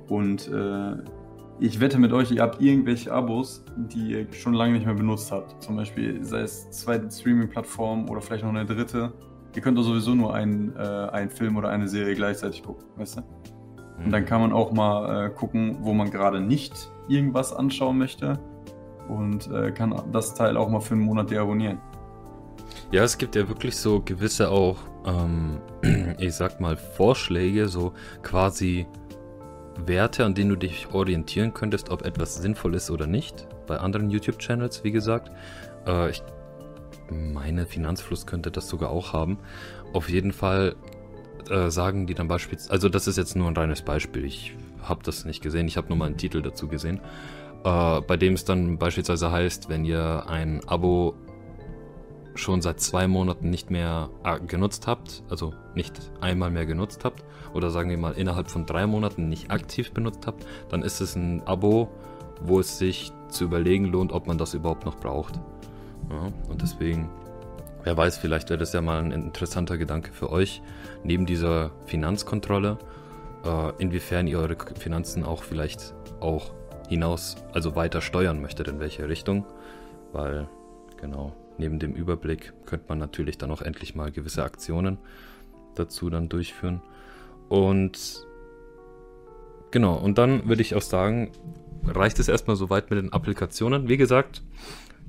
Und 0.08 0.48
äh, 0.48 0.96
ich 1.60 1.78
wette 1.80 1.98
mit 1.98 2.12
euch, 2.12 2.32
ihr 2.32 2.42
habt 2.42 2.60
irgendwelche 2.60 3.12
Abos, 3.12 3.64
die 3.76 4.10
ihr 4.10 4.32
schon 4.32 4.54
lange 4.54 4.74
nicht 4.74 4.86
mehr 4.86 4.94
benutzt 4.94 5.30
habt. 5.30 5.62
Zum 5.62 5.76
Beispiel, 5.76 6.22
sei 6.24 6.40
es 6.40 6.70
zweite 6.70 7.10
Streaming-Plattform 7.10 8.08
oder 8.10 8.20
vielleicht 8.20 8.42
noch 8.42 8.50
eine 8.50 8.66
dritte. 8.66 9.12
Ihr 9.54 9.62
könnt 9.62 9.78
doch 9.78 9.84
sowieso 9.84 10.14
nur 10.14 10.34
einen, 10.34 10.74
äh, 10.76 10.80
einen 10.80 11.30
Film 11.30 11.56
oder 11.56 11.68
eine 11.68 11.86
Serie 11.86 12.14
gleichzeitig 12.16 12.64
gucken, 12.64 12.84
weißt 12.96 13.18
du? 13.18 13.22
Und 14.02 14.10
dann 14.10 14.24
kann 14.24 14.40
man 14.40 14.52
auch 14.52 14.72
mal 14.72 15.26
äh, 15.26 15.30
gucken, 15.30 15.78
wo 15.80 15.92
man 15.92 16.10
gerade 16.10 16.40
nicht 16.40 16.90
irgendwas 17.08 17.52
anschauen 17.52 17.98
möchte 17.98 18.38
und 19.08 19.50
äh, 19.50 19.70
kann 19.70 19.94
das 20.12 20.34
Teil 20.34 20.56
auch 20.56 20.68
mal 20.68 20.80
für 20.80 20.94
einen 20.94 21.02
Monat 21.02 21.30
deabonnieren. 21.30 21.78
Ja, 22.90 23.02
es 23.02 23.18
gibt 23.18 23.36
ja 23.36 23.48
wirklich 23.48 23.76
so 23.76 24.00
gewisse 24.00 24.50
auch, 24.50 24.78
ähm, 25.06 25.58
ich 26.18 26.34
sag 26.34 26.60
mal, 26.60 26.76
Vorschläge, 26.76 27.68
so 27.68 27.92
quasi 28.22 28.86
Werte, 29.86 30.24
an 30.24 30.34
denen 30.34 30.50
du 30.50 30.56
dich 30.56 30.88
orientieren 30.92 31.52
könntest, 31.52 31.90
ob 31.90 32.04
etwas 32.04 32.36
sinnvoll 32.36 32.74
ist 32.74 32.90
oder 32.90 33.06
nicht. 33.06 33.46
Bei 33.66 33.78
anderen 33.78 34.10
YouTube-Channels, 34.10 34.84
wie 34.84 34.92
gesagt. 34.92 35.30
Äh, 35.86 36.10
ich 36.10 36.22
meine, 37.10 37.66
Finanzfluss 37.66 38.26
könnte 38.26 38.50
das 38.50 38.68
sogar 38.68 38.90
auch 38.90 39.12
haben. 39.12 39.38
Auf 39.92 40.08
jeden 40.08 40.32
Fall 40.32 40.74
äh, 41.50 41.70
sagen 41.70 42.06
die 42.06 42.14
dann 42.14 42.28
beispielsweise, 42.28 42.72
also 42.72 42.88
das 42.88 43.06
ist 43.06 43.16
jetzt 43.16 43.36
nur 43.36 43.48
ein 43.48 43.56
reines 43.56 43.82
Beispiel, 43.82 44.24
ich 44.24 44.56
habe 44.82 45.02
das 45.02 45.24
nicht 45.24 45.42
gesehen, 45.42 45.66
ich 45.66 45.76
habe 45.76 45.88
nur 45.88 45.96
mal 45.96 46.06
einen 46.06 46.16
Titel 46.16 46.42
dazu 46.42 46.68
gesehen, 46.68 47.00
äh, 47.64 48.00
bei 48.00 48.16
dem 48.16 48.34
es 48.34 48.44
dann 48.44 48.78
beispielsweise 48.78 49.30
heißt, 49.30 49.68
wenn 49.68 49.84
ihr 49.84 50.24
ein 50.28 50.60
Abo 50.66 51.14
schon 52.34 52.62
seit 52.62 52.80
zwei 52.80 53.06
Monaten 53.06 53.50
nicht 53.50 53.70
mehr 53.70 54.10
äh, 54.24 54.40
genutzt 54.40 54.86
habt, 54.86 55.22
also 55.30 55.54
nicht 55.74 56.10
einmal 56.20 56.50
mehr 56.50 56.66
genutzt 56.66 57.04
habt, 57.04 57.24
oder 57.52 57.70
sagen 57.70 57.90
wir 57.90 57.98
mal 57.98 58.12
innerhalb 58.12 58.50
von 58.50 58.66
drei 58.66 58.86
Monaten 58.86 59.28
nicht 59.28 59.50
aktiv 59.50 59.92
benutzt 59.92 60.26
habt, 60.26 60.44
dann 60.68 60.82
ist 60.82 61.00
es 61.00 61.14
ein 61.14 61.42
Abo, 61.46 61.88
wo 62.42 62.60
es 62.60 62.78
sich 62.78 63.12
zu 63.28 63.44
überlegen 63.44 63.86
lohnt, 63.86 64.12
ob 64.12 64.26
man 64.26 64.38
das 64.38 64.54
überhaupt 64.54 64.84
noch 64.84 64.96
braucht. 64.96 65.40
Ja, 66.10 66.32
und 66.48 66.60
deswegen 66.60 67.08
Wer 67.84 67.96
weiß, 67.96 68.16
vielleicht 68.16 68.48
wäre 68.48 68.58
das 68.58 68.72
ja 68.72 68.80
mal 68.80 68.98
ein 68.98 69.12
interessanter 69.12 69.76
Gedanke 69.76 70.12
für 70.12 70.30
euch, 70.30 70.62
neben 71.02 71.26
dieser 71.26 71.70
Finanzkontrolle, 71.84 72.78
äh, 73.44 73.72
inwiefern 73.78 74.26
ihr 74.26 74.38
eure 74.38 74.56
Finanzen 74.78 75.22
auch 75.22 75.42
vielleicht 75.42 75.94
auch 76.20 76.54
hinaus, 76.88 77.36
also 77.52 77.76
weiter 77.76 78.00
steuern 78.00 78.40
möchtet, 78.40 78.68
in 78.68 78.80
welche 78.80 79.06
Richtung. 79.08 79.44
Weil, 80.12 80.48
genau, 80.98 81.34
neben 81.58 81.78
dem 81.78 81.92
Überblick 81.92 82.54
könnte 82.64 82.86
man 82.88 82.98
natürlich 82.98 83.36
dann 83.36 83.50
auch 83.50 83.60
endlich 83.60 83.94
mal 83.94 84.10
gewisse 84.10 84.44
Aktionen 84.44 84.98
dazu 85.74 86.08
dann 86.08 86.30
durchführen. 86.30 86.80
Und 87.50 88.26
genau, 89.70 89.96
und 89.96 90.16
dann 90.16 90.48
würde 90.48 90.62
ich 90.62 90.74
auch 90.74 90.82
sagen, 90.82 91.32
reicht 91.86 92.18
es 92.18 92.28
erstmal 92.28 92.56
soweit 92.56 92.88
mit 92.90 92.98
den 92.98 93.12
Applikationen. 93.12 93.88
Wie 93.88 93.98
gesagt, 93.98 94.42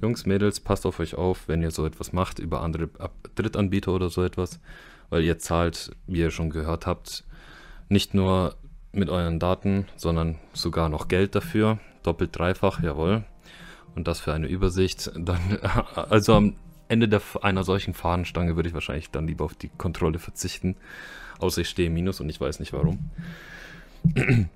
Jungs, 0.01 0.25
Mädels, 0.25 0.59
passt 0.59 0.85
auf 0.85 0.99
euch 0.99 1.15
auf, 1.15 1.47
wenn 1.47 1.61
ihr 1.61 1.71
so 1.71 1.85
etwas 1.85 2.13
macht 2.13 2.39
über 2.39 2.61
andere 2.61 2.89
Drittanbieter 3.35 3.91
oder 3.91 4.09
so 4.09 4.23
etwas, 4.23 4.59
weil 5.09 5.23
ihr 5.23 5.39
zahlt, 5.39 5.95
wie 6.07 6.19
ihr 6.19 6.31
schon 6.31 6.49
gehört 6.49 6.85
habt, 6.85 7.23
nicht 7.89 8.13
nur 8.13 8.55
mit 8.91 9.09
euren 9.09 9.39
Daten, 9.39 9.87
sondern 9.95 10.37
sogar 10.53 10.89
noch 10.89 11.07
Geld 11.07 11.35
dafür, 11.35 11.79
doppelt 12.03 12.37
dreifach, 12.37 12.81
jawohl. 12.81 13.23
Und 13.95 14.07
das 14.07 14.19
für 14.19 14.33
eine 14.33 14.47
Übersicht. 14.47 15.11
Dann, 15.15 15.59
also 15.95 16.35
am 16.35 16.55
Ende 16.87 17.07
der, 17.07 17.21
einer 17.41 17.63
solchen 17.63 17.93
Fahnenstange 17.93 18.55
würde 18.55 18.69
ich 18.69 18.75
wahrscheinlich 18.75 19.09
dann 19.11 19.27
lieber 19.27 19.45
auf 19.45 19.55
die 19.55 19.69
Kontrolle 19.69 20.19
verzichten. 20.19 20.75
Außer 21.39 21.61
ich 21.61 21.69
stehe 21.69 21.87
im 21.87 21.93
Minus 21.93 22.19
und 22.19 22.29
ich 22.29 22.39
weiß 22.39 22.59
nicht 22.59 22.73
warum. 22.73 23.09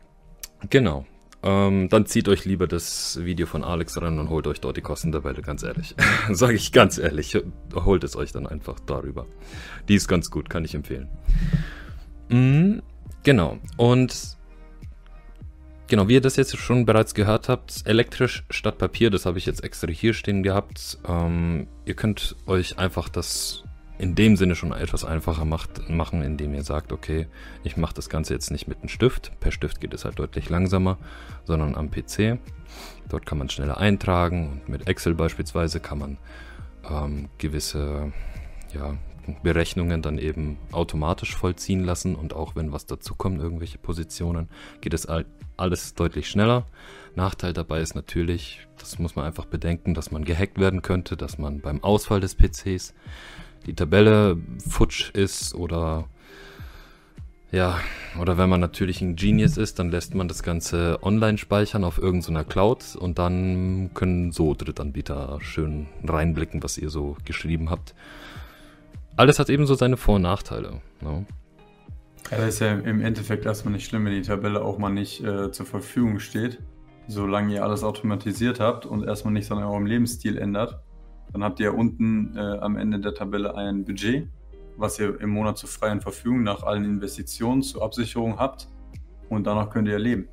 genau. 0.69 1.05
Ähm, 1.41 1.87
dann 1.87 2.05
zieht 2.05 2.27
euch 2.27 2.43
lieber 2.43 2.67
das 2.67 3.23
Video 3.23 3.47
von 3.47 3.63
Alex 3.63 4.01
ran 4.01 4.19
und 4.19 4.29
holt 4.29 4.45
euch 4.47 4.59
dort 4.59 4.75
die 4.75 4.81
Kostentabelle, 4.81 5.41
ganz 5.41 5.63
ehrlich. 5.63 5.95
Sage 6.29 6.55
ich 6.55 6.71
ganz 6.71 6.97
ehrlich, 6.97 7.37
holt 7.73 8.03
es 8.03 8.15
euch 8.15 8.31
dann 8.31 8.45
einfach 8.45 8.79
darüber. 8.85 9.25
Die 9.87 9.95
ist 9.95 10.07
ganz 10.07 10.31
gut, 10.31 10.49
kann 10.49 10.65
ich 10.65 10.75
empfehlen. 10.75 11.07
Mhm, 12.29 12.81
genau, 13.23 13.57
und 13.77 14.37
genau, 15.87 16.09
wie 16.09 16.15
ihr 16.15 16.21
das 16.21 16.35
jetzt 16.35 16.57
schon 16.57 16.85
bereits 16.85 17.13
gehört 17.13 17.47
habt, 17.47 17.87
elektrisch 17.87 18.43
statt 18.49 18.77
Papier, 18.77 19.09
das 19.09 19.25
habe 19.25 19.37
ich 19.37 19.45
jetzt 19.45 19.63
extra 19.63 19.87
hier 19.89 20.13
stehen 20.13 20.43
gehabt. 20.43 20.99
Ähm, 21.07 21.67
ihr 21.85 21.95
könnt 21.95 22.35
euch 22.47 22.77
einfach 22.77 23.07
das 23.07 23.63
in 23.99 24.15
dem 24.15 24.37
Sinne 24.37 24.55
schon 24.55 24.71
etwas 24.71 25.03
einfacher 25.03 25.43
macht, 25.43 25.89
machen, 25.89 26.23
indem 26.23 26.53
ihr 26.53 26.63
sagt, 26.63 26.93
okay, 26.93 27.27
ich 27.63 27.75
mache 27.75 27.93
das 27.93 28.09
Ganze 28.09 28.33
jetzt 28.33 28.49
nicht 28.49 28.67
mit 28.67 28.79
einem 28.79 28.87
Stift. 28.87 29.33
Per 29.41 29.51
Stift 29.51 29.81
geht 29.81 29.93
es 29.93 30.05
halt 30.05 30.17
deutlich 30.17 30.49
langsamer, 30.49 30.97
sondern 31.43 31.75
am 31.75 31.91
PC. 31.91 32.39
Dort 33.09 33.25
kann 33.25 33.37
man 33.37 33.49
schneller 33.49 33.77
eintragen 33.77 34.49
und 34.53 34.69
mit 34.69 34.87
Excel 34.87 35.15
beispielsweise 35.15 35.81
kann 35.81 35.99
man 35.99 36.17
ähm, 36.89 37.27
gewisse 37.37 38.13
ja, 38.73 38.95
Berechnungen 39.43 40.01
dann 40.01 40.17
eben 40.17 40.57
automatisch 40.71 41.35
vollziehen 41.35 41.83
lassen 41.83 42.15
und 42.15 42.33
auch 42.33 42.55
wenn 42.55 42.71
was 42.71 42.85
dazukommt, 42.85 43.41
irgendwelche 43.41 43.79
Positionen, 43.79 44.47
geht 44.79 44.93
es 44.93 45.07
alles 45.57 45.93
deutlich 45.93 46.29
schneller. 46.29 46.65
Nachteil 47.15 47.51
dabei 47.51 47.81
ist 47.81 47.95
natürlich, 47.95 48.65
das 48.77 48.97
muss 48.97 49.17
man 49.17 49.25
einfach 49.25 49.45
bedenken, 49.45 49.93
dass 49.93 50.11
man 50.11 50.23
gehackt 50.23 50.57
werden 50.57 50.81
könnte, 50.81 51.17
dass 51.17 51.37
man 51.37 51.59
beim 51.59 51.83
Ausfall 51.83 52.21
des 52.21 52.35
PCs 52.35 52.93
die 53.65 53.73
Tabelle 53.73 54.37
futsch 54.67 55.11
ist 55.11 55.53
oder 55.55 56.05
ja, 57.51 57.79
oder 58.21 58.37
wenn 58.37 58.47
man 58.47 58.59
natürlich 58.59 59.01
ein 59.01 59.15
Genius 59.15 59.57
ist, 59.57 59.79
dann 59.79 59.89
lässt 59.89 60.13
man 60.13 60.27
das 60.27 60.43
Ganze 60.43 60.99
online 61.01 61.39
speichern 61.39 61.83
auf 61.83 61.97
irgendeiner 61.97 62.43
Cloud 62.43 62.95
und 62.95 63.17
dann 63.17 63.89
können 63.95 64.31
so 64.31 64.53
Drittanbieter 64.53 65.39
schön 65.41 65.87
reinblicken, 66.03 66.61
was 66.61 66.77
ihr 66.77 66.91
so 66.91 67.17
geschrieben 67.25 67.71
habt. 67.71 67.95
Alles 69.15 69.39
hat 69.39 69.49
ebenso 69.49 69.73
seine 69.73 69.97
Vor- 69.97 70.17
und 70.17 70.21
Nachteile. 70.21 70.81
Ne? 71.01 71.25
Das 72.29 72.47
ist 72.47 72.59
ja 72.59 72.73
im 72.73 73.01
Endeffekt 73.01 73.45
erstmal 73.45 73.73
nicht 73.73 73.87
schlimm, 73.87 74.05
wenn 74.05 74.13
die 74.13 74.21
Tabelle 74.21 74.61
auch 74.61 74.77
mal 74.77 74.91
nicht 74.91 75.23
äh, 75.23 75.51
zur 75.51 75.65
Verfügung 75.65 76.19
steht. 76.19 76.59
Solange 77.07 77.55
ihr 77.55 77.63
alles 77.63 77.83
automatisiert 77.83 78.59
habt 78.59 78.85
und 78.85 79.03
erstmal 79.03 79.33
nichts 79.33 79.51
an 79.51 79.57
eurem 79.57 79.87
Lebensstil 79.87 80.37
ändert, 80.37 80.79
dann 81.31 81.43
habt 81.43 81.59
ihr 81.59 81.73
unten 81.73 82.35
äh, 82.35 82.39
am 82.39 82.77
Ende 82.77 82.99
der 82.99 83.13
Tabelle 83.13 83.55
ein 83.55 83.85
Budget, 83.85 84.27
was 84.77 84.99
ihr 84.99 85.19
im 85.21 85.29
Monat 85.29 85.57
zur 85.57 85.69
freien 85.69 86.01
Verfügung 86.01 86.43
nach 86.43 86.63
allen 86.63 86.85
Investitionen 86.85 87.61
zur 87.61 87.83
Absicherung 87.83 88.39
habt. 88.39 88.67
Und 89.29 89.45
danach 89.45 89.69
könnt 89.69 89.87
ihr 89.87 89.99
leben. 89.99 90.27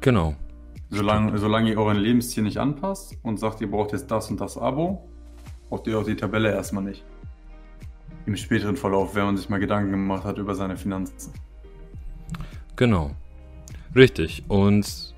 Genau. 0.00 0.36
Solange, 0.90 1.36
solange 1.38 1.70
ihr 1.70 1.78
euren 1.78 1.96
Lebensstil 1.96 2.44
nicht 2.44 2.58
anpasst 2.58 3.18
und 3.22 3.38
sagt, 3.38 3.60
ihr 3.60 3.70
braucht 3.70 3.92
jetzt 3.92 4.10
das 4.10 4.30
und 4.30 4.40
das 4.40 4.56
Abo, 4.56 5.08
braucht 5.68 5.86
ihr 5.86 5.98
auch 5.98 6.04
die 6.04 6.16
Tabelle 6.16 6.52
erstmal 6.52 6.84
nicht. 6.84 7.04
Im 8.26 8.36
späteren 8.36 8.76
Verlauf, 8.76 9.14
wenn 9.14 9.24
man 9.24 9.36
sich 9.36 9.48
mal 9.48 9.58
Gedanken 9.58 9.90
gemacht 9.90 10.24
hat 10.24 10.38
über 10.38 10.54
seine 10.54 10.76
Finanzen. 10.76 11.32
Genau. 12.76 13.10
Richtig. 13.94 14.44
Und 14.48 15.14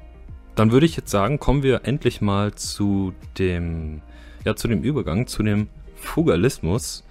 dann 0.54 0.72
würde 0.72 0.86
ich 0.86 0.96
jetzt 0.96 1.10
sagen, 1.10 1.38
kommen 1.38 1.62
wir 1.62 1.84
endlich 1.84 2.20
mal 2.20 2.54
zu 2.54 3.12
dem 3.38 4.00
ja, 4.44 4.56
zu 4.56 4.68
dem 4.68 4.82
Übergang, 4.82 5.26
zu 5.26 5.42
dem 5.42 5.68
Fugalismus, 5.96 7.04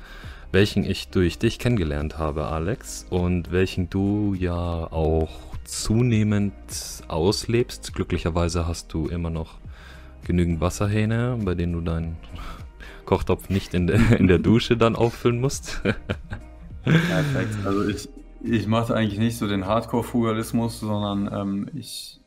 welchen 0.52 0.84
ich 0.84 1.10
durch 1.10 1.38
dich 1.38 1.60
kennengelernt 1.60 2.18
habe, 2.18 2.48
Alex, 2.48 3.06
und 3.10 3.52
welchen 3.52 3.90
du 3.90 4.34
ja 4.34 4.56
auch 4.92 5.30
zunehmend 5.64 6.54
auslebst. 7.08 7.94
Glücklicherweise 7.94 8.68
hast 8.68 8.92
du 8.94 9.08
immer 9.08 9.30
noch 9.30 9.60
genügend 10.26 10.60
Wasserhähne, 10.60 11.38
bei 11.44 11.56
denen 11.56 11.74
du 11.74 11.82
deinen 11.82 12.18
Kochtopf 13.06 13.50
nicht 13.50 13.74
in 13.74 13.88
der, 13.88 14.20
in 14.20 14.28
der 14.28 14.40
Dusche 14.40 14.78
dann 14.78 14.96
auffüllen 14.96 15.40
musst. 15.40 15.82
Perfekt. 16.84 17.56
Also 17.66 17.88
ich, 17.88 18.10
ich 18.44 18.68
mache 18.68 18.96
eigentlich 18.96 19.20
nicht 19.20 19.38
so 19.38 19.48
den 19.48 19.66
Hardcore-Fugalismus, 19.66 20.80
sondern 20.80 21.30
ähm, 21.32 21.70
ich 21.74 22.19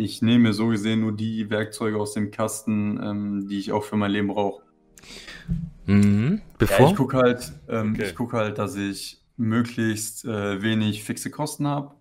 ich 0.00 0.22
nehme 0.22 0.52
so 0.52 0.68
gesehen 0.68 1.00
nur 1.00 1.12
die 1.12 1.50
Werkzeuge 1.50 1.98
aus 1.98 2.14
dem 2.14 2.30
Kasten, 2.30 2.98
ähm, 3.02 3.48
die 3.48 3.58
ich 3.58 3.72
auch 3.72 3.84
für 3.84 3.96
mein 3.96 4.10
Leben 4.10 4.28
brauche. 4.28 4.62
Mhm. 5.86 6.40
Bevor? 6.58 6.86
Ja, 6.86 6.90
ich 6.90 6.96
gucke 6.96 7.16
halt, 7.18 7.52
ähm, 7.68 7.94
okay. 7.94 8.12
guck 8.16 8.32
halt, 8.32 8.58
dass 8.58 8.76
ich 8.76 9.22
möglichst 9.36 10.24
äh, 10.24 10.62
wenig 10.62 11.04
fixe 11.04 11.30
Kosten 11.30 11.66
habe, 11.66 11.94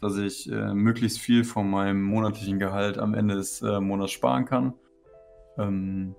dass 0.00 0.16
ich 0.16 0.50
äh, 0.50 0.74
möglichst 0.74 1.18
viel 1.18 1.44
von 1.44 1.70
meinem 1.70 2.02
monatlichen 2.02 2.58
Gehalt 2.58 2.98
am 2.98 3.14
Ende 3.14 3.36
des 3.36 3.62
äh, 3.62 3.80
Monats 3.80 4.12
sparen 4.12 4.44
kann. 4.44 4.74
Ähm, 5.58 6.14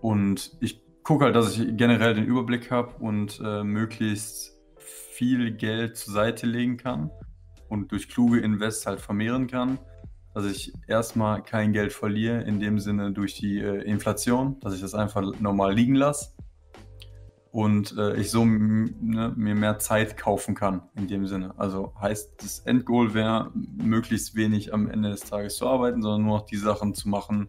und 0.00 0.56
ich 0.60 0.82
gucke 1.02 1.24
halt, 1.26 1.36
dass 1.36 1.56
ich 1.56 1.76
generell 1.76 2.14
den 2.14 2.26
Überblick 2.26 2.70
habe 2.70 2.94
und 3.00 3.40
äh, 3.44 3.62
möglichst 3.62 4.58
viel 4.78 5.52
Geld 5.52 5.96
zur 5.96 6.14
Seite 6.14 6.46
legen 6.46 6.76
kann 6.76 7.10
und 7.68 7.92
durch 7.92 8.08
kluge 8.08 8.40
Invests 8.40 8.86
halt 8.86 9.00
vermehren 9.00 9.46
kann 9.46 9.78
dass 10.34 10.44
ich 10.46 10.72
erstmal 10.88 11.42
kein 11.42 11.72
Geld 11.72 11.92
verliere, 11.92 12.42
in 12.42 12.58
dem 12.58 12.78
Sinne 12.80 13.12
durch 13.12 13.34
die 13.34 13.60
äh, 13.60 13.82
Inflation, 13.82 14.58
dass 14.60 14.74
ich 14.74 14.80
das 14.80 14.94
einfach 14.94 15.22
normal 15.40 15.72
liegen 15.74 15.94
lasse 15.94 16.34
und 17.52 17.96
äh, 17.96 18.16
ich 18.16 18.32
so 18.32 18.44
ne, 18.44 19.32
mir 19.36 19.54
mehr 19.54 19.78
Zeit 19.78 20.16
kaufen 20.16 20.56
kann, 20.56 20.82
in 20.96 21.06
dem 21.06 21.28
Sinne. 21.28 21.54
Also 21.56 21.94
heißt, 22.00 22.42
das 22.42 22.58
Endgoal 22.60 23.14
wäre, 23.14 23.52
möglichst 23.54 24.34
wenig 24.34 24.74
am 24.74 24.90
Ende 24.90 25.10
des 25.10 25.20
Tages 25.20 25.54
zu 25.56 25.68
arbeiten, 25.68 26.02
sondern 26.02 26.22
nur 26.22 26.38
noch 26.38 26.46
die 26.46 26.56
Sachen 26.56 26.94
zu 26.94 27.08
machen, 27.08 27.48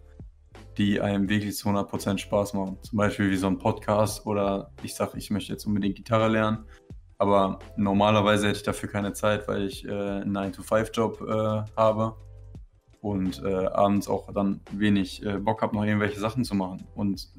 die 0.78 1.02
einem 1.02 1.28
wirklich 1.28 1.58
zu 1.58 1.70
100% 1.70 2.20
Spaß 2.20 2.54
machen. 2.54 2.78
Zum 2.84 2.98
Beispiel 2.98 3.32
wie 3.32 3.38
so 3.38 3.48
ein 3.48 3.58
Podcast 3.58 4.28
oder 4.28 4.70
ich 4.84 4.94
sage, 4.94 5.18
ich 5.18 5.32
möchte 5.32 5.52
jetzt 5.52 5.66
unbedingt 5.66 5.96
Gitarre 5.96 6.28
lernen. 6.28 6.66
Aber 7.18 7.58
normalerweise 7.76 8.50
hätte 8.50 8.58
ich 8.58 8.64
dafür 8.64 8.90
keine 8.90 9.14
Zeit, 9.14 9.48
weil 9.48 9.64
ich 9.64 9.86
äh, 9.86 9.90
einen 9.90 10.38
9-to-5-Job 10.38 11.22
äh, 11.22 11.72
habe 11.76 12.16
und 13.06 13.44
äh, 13.44 13.68
abends 13.68 14.08
auch 14.08 14.34
dann 14.34 14.62
wenig 14.72 15.24
äh, 15.24 15.38
Bock 15.38 15.62
habe, 15.62 15.76
noch 15.76 15.84
irgendwelche 15.84 16.20
Sachen 16.20 16.44
zu 16.44 16.56
machen. 16.56 16.88
Und 16.96 17.30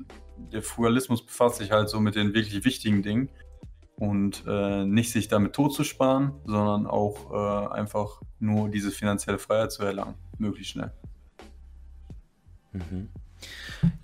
der 0.52 0.62
Frugalismus 0.62 1.26
befasst 1.26 1.57
sich 1.57 1.72
halt 1.72 1.88
so 1.88 1.98
mit 1.98 2.14
den 2.14 2.35
wirklich 2.35 2.64
wichtigen 2.64 3.02
Dingen 3.02 3.29
und 3.96 4.44
äh, 4.46 4.85
nicht 4.85 5.11
sich 5.11 5.26
damit 5.26 5.55
totzusparen, 5.55 6.31
sondern 6.44 6.87
auch 6.87 7.33
äh, 7.33 7.74
einfach 7.74 8.22
nur 8.38 8.68
diese 8.68 8.92
finanzielle 8.92 9.40
Freiheit 9.40 9.72
zu 9.72 9.83
erlangen, 9.83 10.14
möglichst 10.38 10.70
schnell. 10.70 10.92
Mhm. 12.70 13.09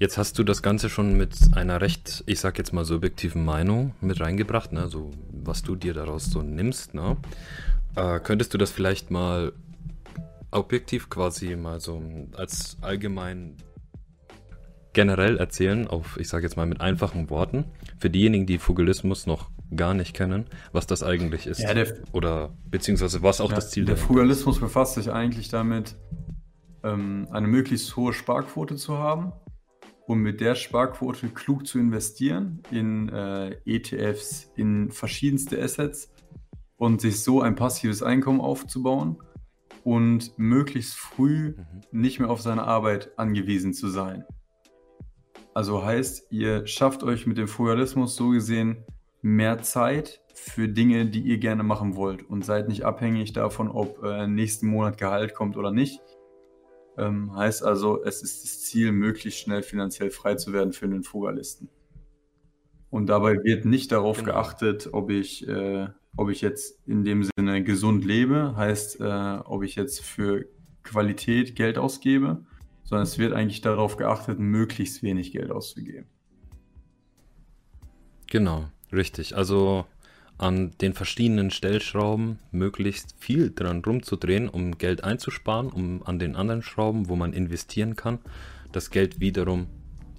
Jetzt 0.01 0.19
hast 0.19 0.37
du 0.41 0.43
das 0.43 0.63
Ganze 0.63 0.91
schon 0.91 1.17
mit 1.17 1.37
einer 1.55 1.81
recht, 1.81 2.25
ich 2.27 2.41
sag 2.41 2.59
jetzt 2.59 2.73
mal 2.73 2.85
subjektiven 2.85 3.45
Meinung 3.45 3.95
mit 4.01 4.21
reingebracht, 4.21 4.73
ne? 4.73 4.89
so 4.89 5.13
was 5.31 5.63
du 5.63 5.77
dir 5.77 5.95
daraus 5.95 6.25
so 6.25 6.43
nimmst. 6.43 6.93
Ne? 6.93 7.17
Äh, 7.95 8.19
könntest 8.19 8.53
du 8.53 8.59
das 8.59 8.73
vielleicht 8.73 9.13
mal 9.13 9.53
objektiv 10.53 11.11
quasi 11.11 11.57
mal 11.57 11.81
so 11.81 12.01
als 12.37 12.77
allgemein 12.81 13.57
generell 14.93 15.39
erzählen, 15.39 15.87
auf, 15.87 16.19
ich 16.19 16.29
sage 16.29 16.45
jetzt 16.45 16.57
mal 16.57 16.67
mit 16.67 16.81
einfachen 16.81 17.31
Worten, 17.31 17.65
für 17.99 18.11
diejenigen, 18.11 18.47
die 18.47 18.59
Fugelismus 18.59 19.27
noch 19.27 19.51
gar 19.75 19.95
nicht 19.95 20.15
kennen, 20.15 20.47
was 20.73 20.87
das 20.87 21.03
eigentlich 21.03 21.47
ist. 21.47 21.61
Ja, 21.61 21.75
oder 22.13 22.55
beziehungsweise 22.71 23.23
was 23.23 23.41
auch 23.41 23.49
ja, 23.49 23.57
das 23.57 23.71
Ziel 23.71 23.87
Der 23.87 23.97
Fugalismus 23.97 24.61
befasst 24.61 24.95
sich 24.95 25.11
eigentlich 25.11 25.49
damit, 25.49 25.97
ähm, 26.85 27.27
eine 27.31 27.49
möglichst 27.49 27.97
hohe 27.97 28.13
Sparquote 28.13 28.77
zu 28.77 28.99
haben 28.99 29.33
und 30.07 30.19
mit 30.19 30.41
der 30.41 30.55
Sparquote 30.55 31.29
klug 31.29 31.67
zu 31.67 31.79
investieren 31.79 32.63
in 32.71 33.09
äh, 33.09 33.57
ETFs, 33.65 34.53
in 34.57 34.91
verschiedenste 34.91 35.63
Assets 35.63 36.13
und 36.77 37.01
sich 37.01 37.23
so 37.23 37.41
ein 37.41 37.55
passives 37.55 38.03
Einkommen 38.03 38.41
aufzubauen 38.41 39.17
und 39.85 40.39
möglichst 40.39 40.95
früh 40.95 41.55
mhm. 41.57 41.65
nicht 41.91 42.21
mehr 42.21 42.31
auf 42.31 42.41
seine 42.41 42.65
Arbeit 42.65 43.19
angewiesen 43.19 43.73
zu 43.75 43.89
sein. 43.89 44.25
Also 45.55 45.85
heißt, 45.85 46.29
ihr 46.31 46.67
schafft 46.67 47.03
euch 47.03 47.27
mit 47.27 47.37
dem 47.37 47.49
Frugalismus 47.49 48.17
so 48.17 48.31
gesehen 48.31 48.85
mehr 49.21 49.63
Zeit 49.63 50.21
für 50.35 50.69
Dinge, 50.69 51.07
die 51.07 51.21
ihr 51.21 51.39
gerne 51.39 51.63
machen 51.63 51.95
wollt 51.95 52.29
und 52.29 52.45
seid 52.45 52.69
nicht 52.69 52.85
abhängig 52.85 53.33
davon, 53.33 53.69
ob 53.69 54.03
äh, 54.03 54.27
nächsten 54.27 54.67
Monat 54.67 54.99
Gehalt 54.99 55.35
kommt 55.35 55.57
oder 55.57 55.71
nicht. 55.71 56.01
Ähm, 56.99 57.35
heißt 57.37 57.65
also, 57.65 58.03
es 58.03 58.23
ist 58.23 58.45
das 58.45 58.63
Ziel, 58.63 58.93
möglichst 58.93 59.41
schnell 59.41 59.63
finanziell 59.63 60.11
frei 60.11 60.35
zu 60.35 60.53
werden 60.53 60.73
für 60.73 60.89
den 60.89 61.03
Frugalisten. 61.03 61.69
Und 62.91 63.07
dabei 63.07 63.43
wird 63.43 63.65
nicht 63.65 63.93
darauf 63.93 64.19
genau. 64.19 64.33
geachtet, 64.33 64.91
ob 64.93 65.11
ich 65.11 65.47
äh, 65.49 65.89
ob 66.17 66.31
ich 66.31 66.41
jetzt 66.41 66.79
in 66.87 67.05
dem 67.05 67.25
Sinne 67.25 67.63
gesund 67.63 68.05
lebe, 68.05 68.55
heißt, 68.57 69.01
äh, 69.01 69.39
ob 69.45 69.63
ich 69.63 69.77
jetzt 69.77 70.03
für 70.03 70.47
Qualität 70.83 71.57
Geld 71.57 71.79
ausgebe, 71.79 72.45
sondern 72.85 73.05
es 73.05 73.19
wird 73.19 73.33
eigentlich 73.33 73.61
darauf 73.61 73.97
geachtet, 73.97 74.39
möglichst 74.39 75.03
wenig 75.03 75.33
Geld 75.33 75.51
auszugeben. 75.51 76.07
Genau, 78.27 78.69
richtig. 78.93 79.37
Also 79.37 79.87
an 80.39 80.73
den 80.81 80.93
verschiedenen 80.93 81.51
Stellschrauben 81.51 82.39
möglichst 82.51 83.15
viel 83.19 83.51
dran 83.51 83.83
rumzudrehen, 83.85 84.49
um 84.49 84.77
Geld 84.79 85.05
einzusparen, 85.05 85.69
um 85.69 86.03
an 86.03 86.19
den 86.19 86.35
anderen 86.35 86.63
Schrauben, 86.63 87.09
wo 87.09 87.17
man 87.17 87.33
investieren 87.33 87.95
kann, 87.95 88.19
das 88.73 88.91
Geld 88.91 89.21
wiederum 89.21 89.69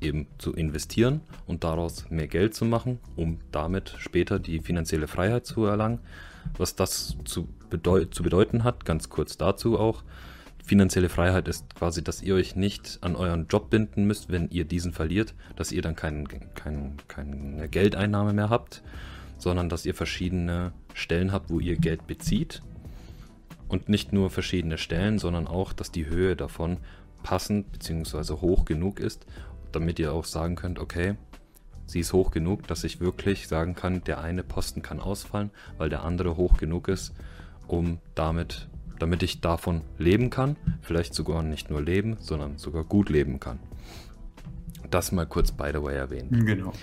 eben 0.03 0.27
zu 0.37 0.53
investieren 0.53 1.21
und 1.47 1.63
daraus 1.63 2.09
mehr 2.09 2.27
Geld 2.27 2.53
zu 2.55 2.65
machen, 2.65 2.99
um 3.15 3.39
damit 3.51 3.95
später 3.97 4.39
die 4.39 4.59
finanzielle 4.59 5.07
Freiheit 5.07 5.45
zu 5.45 5.65
erlangen. 5.65 5.99
Was 6.57 6.75
das 6.75 7.17
zu, 7.25 7.47
bedeut 7.69 8.13
zu 8.13 8.23
bedeuten 8.23 8.63
hat, 8.63 8.85
ganz 8.85 9.09
kurz 9.09 9.37
dazu 9.37 9.79
auch. 9.79 10.03
Finanzielle 10.65 11.09
Freiheit 11.09 11.47
ist 11.47 11.75
quasi, 11.75 12.03
dass 12.03 12.21
ihr 12.21 12.35
euch 12.35 12.55
nicht 12.55 12.99
an 13.01 13.15
euren 13.15 13.47
Job 13.47 13.69
binden 13.69 14.05
müsst, 14.05 14.31
wenn 14.31 14.49
ihr 14.49 14.63
diesen 14.63 14.93
verliert, 14.93 15.33
dass 15.55 15.71
ihr 15.71 15.81
dann 15.81 15.95
kein, 15.95 16.27
kein, 16.55 16.97
keine 17.07 17.67
Geldeinnahme 17.67 18.33
mehr 18.33 18.49
habt, 18.49 18.81
sondern 19.37 19.67
dass 19.67 19.85
ihr 19.85 19.93
verschiedene 19.93 20.71
Stellen 20.93 21.33
habt, 21.33 21.49
wo 21.49 21.59
ihr 21.59 21.75
Geld 21.75 22.07
bezieht. 22.07 22.61
Und 23.67 23.89
nicht 23.89 24.13
nur 24.13 24.29
verschiedene 24.29 24.77
Stellen, 24.77 25.19
sondern 25.19 25.47
auch, 25.47 25.73
dass 25.73 25.91
die 25.91 26.05
Höhe 26.05 26.35
davon 26.35 26.77
passend 27.23 27.71
bzw. 27.71 28.35
hoch 28.35 28.65
genug 28.65 28.99
ist, 28.99 29.25
damit 29.75 29.99
ihr 29.99 30.13
auch 30.13 30.25
sagen 30.25 30.55
könnt, 30.55 30.79
okay, 30.79 31.15
sie 31.85 31.99
ist 31.99 32.13
hoch 32.13 32.31
genug, 32.31 32.67
dass 32.67 32.83
ich 32.83 32.99
wirklich 32.99 33.47
sagen 33.47 33.75
kann, 33.75 34.03
der 34.03 34.21
eine 34.21 34.43
Posten 34.43 34.81
kann 34.81 34.99
ausfallen, 34.99 35.51
weil 35.77 35.89
der 35.89 36.03
andere 36.03 36.37
hoch 36.37 36.57
genug 36.57 36.87
ist, 36.87 37.13
um 37.67 37.99
damit, 38.15 38.67
damit 38.99 39.23
ich 39.23 39.41
davon 39.41 39.81
leben 39.97 40.29
kann, 40.29 40.55
vielleicht 40.81 41.13
sogar 41.13 41.43
nicht 41.43 41.69
nur 41.69 41.81
leben, 41.81 42.17
sondern 42.19 42.57
sogar 42.57 42.83
gut 42.83 43.09
leben 43.09 43.39
kann. 43.39 43.59
Das 44.89 45.11
mal 45.11 45.25
kurz 45.25 45.51
by 45.51 45.71
the 45.73 45.81
way 45.81 45.95
erwähnt. 45.95 46.29
Genau. 46.31 46.73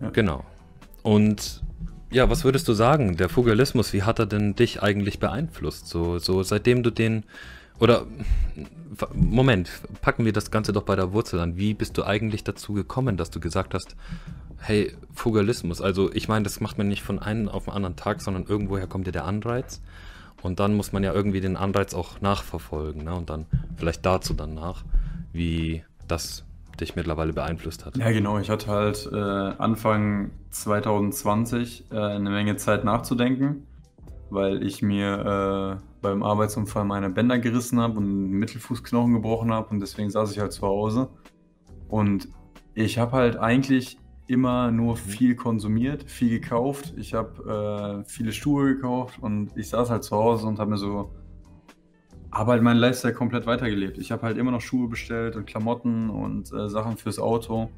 Ja. 0.00 0.10
Genau. 0.10 0.44
Und 1.02 1.62
ja, 2.10 2.30
was 2.30 2.44
würdest 2.44 2.68
du 2.68 2.72
sagen, 2.72 3.16
der 3.16 3.28
Fugalismus, 3.28 3.92
wie 3.92 4.02
hat 4.02 4.18
er 4.18 4.26
denn 4.26 4.54
dich 4.54 4.82
eigentlich 4.82 5.18
beeinflusst? 5.18 5.88
So, 5.88 6.18
so 6.18 6.42
seitdem 6.42 6.82
du 6.82 6.90
den 6.90 7.24
oder 7.78 8.06
Moment, 9.12 9.68
packen 10.00 10.24
wir 10.24 10.32
das 10.32 10.50
Ganze 10.50 10.72
doch 10.72 10.82
bei 10.82 10.96
der 10.96 11.12
Wurzel 11.12 11.40
an. 11.40 11.56
Wie 11.56 11.74
bist 11.74 11.98
du 11.98 12.04
eigentlich 12.04 12.44
dazu 12.44 12.72
gekommen, 12.72 13.16
dass 13.16 13.30
du 13.30 13.40
gesagt 13.40 13.74
hast, 13.74 13.94
hey, 14.58 14.96
Fugalismus, 15.12 15.82
also 15.82 16.10
ich 16.12 16.28
meine, 16.28 16.44
das 16.44 16.60
macht 16.60 16.78
man 16.78 16.88
nicht 16.88 17.02
von 17.02 17.18
einem 17.18 17.48
auf 17.48 17.64
den 17.64 17.74
anderen 17.74 17.96
Tag, 17.96 18.22
sondern 18.22 18.44
irgendwoher 18.44 18.86
kommt 18.86 19.06
ja 19.06 19.12
der 19.12 19.24
Anreiz. 19.24 19.82
Und 20.42 20.60
dann 20.60 20.74
muss 20.74 20.92
man 20.92 21.02
ja 21.02 21.12
irgendwie 21.12 21.40
den 21.40 21.56
Anreiz 21.56 21.92
auch 21.94 22.20
nachverfolgen. 22.20 23.04
Ne? 23.04 23.14
Und 23.14 23.28
dann 23.30 23.46
vielleicht 23.76 24.06
dazu 24.06 24.32
dann 24.32 24.54
nach, 24.54 24.84
wie 25.32 25.82
das 26.08 26.44
dich 26.80 26.94
mittlerweile 26.94 27.32
beeinflusst 27.32 27.84
hat. 27.84 27.96
Ja, 27.96 28.10
genau. 28.10 28.38
Ich 28.38 28.50
hatte 28.50 28.68
halt 28.68 29.08
äh, 29.12 29.16
Anfang 29.16 30.30
2020 30.50 31.86
äh, 31.90 31.98
eine 31.98 32.30
Menge 32.30 32.56
Zeit 32.56 32.84
nachzudenken, 32.84 33.66
weil 34.30 34.62
ich 34.62 34.82
mir 34.82 35.80
äh, 35.95 35.95
beim 36.06 36.22
Arbeitsunfall 36.22 36.84
meine 36.84 37.10
Bänder 37.10 37.38
gerissen 37.38 37.80
habe 37.80 37.98
und 37.98 38.04
einen 38.04 38.30
Mittelfußknochen 38.30 39.12
gebrochen 39.14 39.52
habe 39.52 39.70
und 39.70 39.80
deswegen 39.80 40.10
saß 40.10 40.32
ich 40.32 40.38
halt 40.38 40.52
zu 40.52 40.62
Hause. 40.62 41.08
Und 41.88 42.28
ich 42.74 42.98
habe 42.98 43.12
halt 43.12 43.36
eigentlich 43.36 43.98
immer 44.28 44.70
nur 44.70 44.94
mhm. 44.94 44.98
viel 44.98 45.36
konsumiert, 45.36 46.04
viel 46.10 46.30
gekauft. 46.30 46.94
Ich 46.96 47.14
habe 47.14 48.04
äh, 48.04 48.08
viele 48.08 48.32
Schuhe 48.32 48.74
gekauft 48.74 49.18
und 49.20 49.56
ich 49.56 49.68
saß 49.68 49.90
halt 49.90 50.04
zu 50.04 50.16
Hause 50.16 50.46
und 50.46 50.58
habe 50.58 50.70
mir 50.70 50.78
so, 50.78 51.12
habe 52.32 52.52
halt 52.52 52.62
meinen 52.62 52.78
Lifestyle 52.78 53.14
komplett 53.14 53.46
weitergelebt. 53.46 53.98
Ich 53.98 54.12
habe 54.12 54.22
halt 54.22 54.36
immer 54.36 54.50
noch 54.50 54.60
Schuhe 54.60 54.88
bestellt 54.88 55.36
und 55.36 55.46
Klamotten 55.46 56.10
und 56.10 56.52
äh, 56.52 56.68
Sachen 56.68 56.96
fürs 56.96 57.18
Auto. 57.18 57.70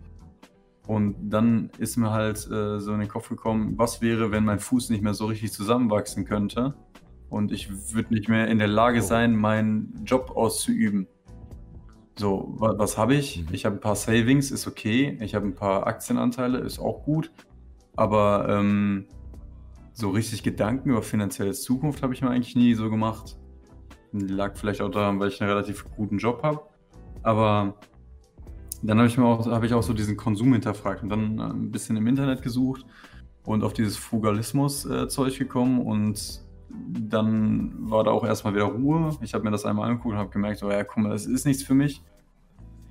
Und 0.86 1.16
dann 1.30 1.70
ist 1.78 1.98
mir 1.98 2.10
halt 2.10 2.38
äh, 2.50 2.78
so 2.80 2.94
in 2.94 3.00
den 3.00 3.08
Kopf 3.08 3.28
gekommen, 3.28 3.74
was 3.76 4.00
wäre, 4.00 4.30
wenn 4.30 4.44
mein 4.44 4.58
Fuß 4.58 4.88
nicht 4.88 5.02
mehr 5.02 5.12
so 5.12 5.26
richtig 5.26 5.52
zusammenwachsen 5.52 6.24
könnte 6.24 6.74
und 7.30 7.52
ich 7.52 7.94
würde 7.94 8.14
nicht 8.14 8.28
mehr 8.28 8.48
in 8.48 8.58
der 8.58 8.68
Lage 8.68 9.02
sein, 9.02 9.36
meinen 9.36 10.02
Job 10.04 10.32
auszuüben. 10.34 11.06
So, 12.18 12.54
was, 12.58 12.78
was 12.78 12.98
habe 12.98 13.14
ich? 13.14 13.42
Mhm. 13.42 13.48
Ich 13.52 13.64
habe 13.64 13.76
ein 13.76 13.80
paar 13.80 13.96
Savings, 13.96 14.50
ist 14.50 14.66
okay. 14.66 15.16
Ich 15.20 15.34
habe 15.34 15.46
ein 15.46 15.54
paar 15.54 15.86
Aktienanteile, 15.86 16.58
ist 16.58 16.78
auch 16.78 17.04
gut. 17.04 17.30
Aber 17.96 18.46
ähm, 18.48 19.06
so 19.92 20.10
richtig 20.10 20.42
Gedanken 20.42 20.90
über 20.90 21.02
finanzielle 21.02 21.52
Zukunft 21.52 22.02
habe 22.02 22.14
ich 22.14 22.22
mir 22.22 22.30
eigentlich 22.30 22.56
nie 22.56 22.74
so 22.74 22.90
gemacht. 22.90 23.36
Lag 24.12 24.56
vielleicht 24.56 24.80
auch 24.80 24.90
daran, 24.90 25.20
weil 25.20 25.28
ich 25.28 25.40
einen 25.40 25.50
relativ 25.50 25.84
guten 25.96 26.18
Job 26.18 26.42
habe. 26.42 26.62
Aber 27.22 27.74
dann 28.82 28.98
habe 28.98 29.08
ich 29.08 29.18
mir 29.18 29.24
auch, 29.24 29.46
habe 29.46 29.66
ich 29.66 29.74
auch 29.74 29.82
so 29.82 29.92
diesen 29.92 30.16
Konsum 30.16 30.52
hinterfragt 30.52 31.02
und 31.02 31.08
dann 31.08 31.38
äh, 31.38 31.42
ein 31.42 31.70
bisschen 31.70 31.96
im 31.96 32.06
Internet 32.06 32.42
gesucht 32.42 32.84
und 33.44 33.62
auf 33.64 33.72
dieses 33.72 33.96
Frugalismus-Zeug 33.96 35.34
äh, 35.34 35.38
gekommen 35.38 35.80
und 35.80 36.42
dann 36.70 37.72
war 37.78 38.04
da 38.04 38.10
auch 38.10 38.24
erstmal 38.24 38.54
wieder 38.54 38.64
Ruhe. 38.64 39.16
Ich 39.22 39.34
habe 39.34 39.44
mir 39.44 39.50
das 39.50 39.64
einmal 39.64 39.88
angeguckt 39.88 40.12
und 40.12 40.18
habe 40.18 40.30
gemerkt, 40.30 40.62
oh 40.62 40.70
ja, 40.70 40.84
guck 40.84 40.98
mal, 40.98 41.10
das 41.10 41.26
ist 41.26 41.46
nichts 41.46 41.62
für 41.62 41.74
mich. 41.74 42.02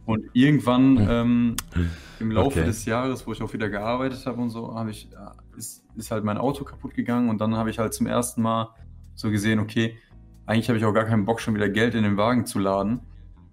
Und 0.06 0.24
irgendwann 0.34 0.98
hm. 1.00 1.08
ähm, 1.10 1.56
im 2.20 2.32
Laufe 2.32 2.60
okay. 2.60 2.66
des 2.66 2.86
Jahres, 2.86 3.28
wo 3.28 3.34
ich 3.34 3.42
auch 3.42 3.52
wieder 3.54 3.70
gearbeitet 3.70 4.26
habe 4.26 4.42
und 4.42 4.50
so, 4.50 4.74
habe 4.74 4.90
ich, 4.90 5.10
ist, 5.58 5.84
ist 5.96 6.12
halt 6.12 6.24
mein 6.24 6.38
Auto 6.38 6.64
kaputt 6.64 6.94
gegangen 6.94 7.30
und 7.30 7.42
dann 7.42 7.56
habe 7.56 7.70
ich 7.70 7.78
halt 7.78 7.94
zum 7.94 8.08
ersten 8.08 8.42
Mal 8.42 8.70
so 9.16 9.30
gesehen, 9.30 9.60
okay, 9.60 9.98
eigentlich 10.46 10.70
habe 10.70 10.80
ich 10.80 10.86
auch 10.86 10.94
gar 10.94 11.04
keinen 11.04 11.26
Bock, 11.26 11.42
schon 11.42 11.56
wieder 11.56 11.70
Geld 11.70 11.94
in 11.94 12.04
den 12.04 12.16
Wagen 12.16 12.46
zu 12.46 12.58
laden. 12.58 13.02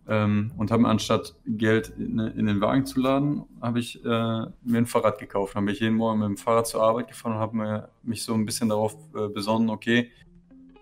Ähm, 0.07 0.53
und 0.59 0.71
habe 0.71 0.87
anstatt 0.87 1.35
Geld 1.47 1.95
in, 1.99 2.19
in, 2.19 2.47
den 2.47 2.61
Wagen 2.61 2.85
zu 2.85 3.01
laden, 3.01 3.45
habe 3.63 3.79
ich 3.79 4.05
äh, 4.05 4.09
mir 4.09 4.79
ein 4.79 4.87
Fahrrad 4.87 5.19
gekauft. 5.19 5.57
Dann 5.57 5.65
bin 5.65 5.75
ich 5.75 5.81
jeden 5.81 5.97
Morgen 5.97 6.19
mit 6.19 6.29
dem 6.29 6.37
Fahrrad 6.37 6.67
zur 6.67 6.83
Arbeit 6.83 7.09
gefahren 7.09 7.33
und 7.33 7.39
habe 7.39 7.89
mich 8.03 8.23
so 8.23 8.35
ein 8.35 8.45
bisschen 8.45 8.69
darauf 8.69 8.95
äh, 9.15 9.29
besonnen, 9.29 9.71
okay, 9.71 10.11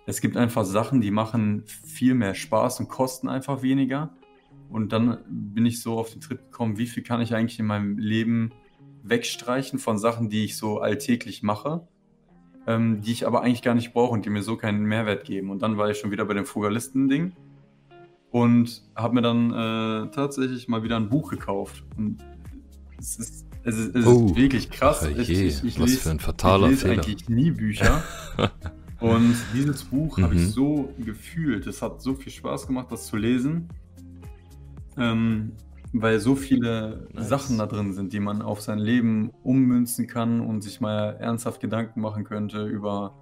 es 0.06 0.20
gibt 0.20 0.36
einfach 0.36 0.64
Sachen, 0.64 1.00
die 1.00 1.12
machen 1.12 1.62
viel 1.66 2.14
mehr 2.14 2.34
Spaß 2.34 2.80
und 2.80 2.88
kosten 2.88 3.28
einfach 3.28 3.62
weniger. 3.62 4.10
Und 4.68 4.92
dann 4.92 5.18
bin 5.28 5.66
ich 5.66 5.80
so 5.80 5.98
auf 5.98 6.10
den 6.10 6.20
Tritt 6.20 6.50
gekommen, 6.50 6.78
wie 6.78 6.86
viel 6.86 7.04
kann 7.04 7.20
ich 7.20 7.34
eigentlich 7.34 7.60
in 7.60 7.66
meinem 7.66 7.98
Leben 7.98 8.50
wegstreichen 9.04 9.78
von 9.78 9.98
Sachen, 9.98 10.30
die 10.30 10.44
ich 10.44 10.56
so 10.56 10.78
alltäglich 10.78 11.42
mache, 11.42 11.86
ähm, 12.66 13.02
die 13.02 13.12
ich 13.12 13.26
aber 13.26 13.42
eigentlich 13.42 13.62
gar 13.62 13.74
nicht 13.74 13.92
brauche 13.92 14.12
und 14.12 14.24
die 14.24 14.30
mir 14.30 14.42
so 14.42 14.56
keinen 14.56 14.84
Mehrwert 14.84 15.24
geben. 15.24 15.50
Und 15.50 15.62
dann 15.62 15.76
war 15.76 15.90
ich 15.90 15.98
schon 15.98 16.10
wieder 16.10 16.24
bei 16.24 16.34
dem 16.34 16.46
Frugalisten-Ding 16.46 17.32
und 18.32 18.82
habe 18.96 19.14
mir 19.14 19.22
dann 19.22 19.50
äh, 19.52 20.10
tatsächlich 20.10 20.66
mal 20.66 20.82
wieder 20.82 20.96
ein 20.96 21.08
Buch 21.10 21.30
gekauft. 21.30 21.84
Und 21.96 22.16
es 22.98 23.16
ist, 23.18 23.46
es 23.62 23.78
ist, 23.78 23.94
es 23.94 24.06
oh, 24.06 24.26
ist 24.26 24.36
wirklich 24.36 24.70
krass. 24.70 25.06
Ich, 25.06 25.30
ich, 25.30 25.62
ich, 25.62 25.78
was 25.78 25.90
lese, 25.90 26.00
für 26.00 26.10
ein 26.10 26.18
fataler 26.18 26.64
ich 26.64 26.70
lese 26.70 26.88
Fehler. 26.88 27.02
eigentlich 27.02 27.28
nie 27.28 27.50
Bücher. 27.50 28.02
und 29.00 29.36
dieses 29.54 29.84
Buch 29.84 30.16
mhm. 30.16 30.22
habe 30.22 30.34
ich 30.34 30.48
so 30.48 30.92
gefühlt. 30.98 31.66
Es 31.66 31.82
hat 31.82 32.00
so 32.00 32.14
viel 32.14 32.32
Spaß 32.32 32.66
gemacht, 32.66 32.86
das 32.90 33.06
zu 33.06 33.16
lesen. 33.16 33.68
Ähm, 34.96 35.52
weil 35.92 36.18
so 36.18 36.34
viele 36.34 37.08
nice. 37.12 37.28
Sachen 37.28 37.58
da 37.58 37.66
drin 37.66 37.92
sind, 37.92 38.14
die 38.14 38.20
man 38.20 38.40
auf 38.40 38.62
sein 38.62 38.78
Leben 38.78 39.30
ummünzen 39.42 40.06
kann 40.06 40.40
und 40.40 40.62
sich 40.62 40.80
mal 40.80 41.16
ernsthaft 41.20 41.60
Gedanken 41.60 42.00
machen 42.00 42.24
könnte 42.24 42.64
über, 42.64 43.14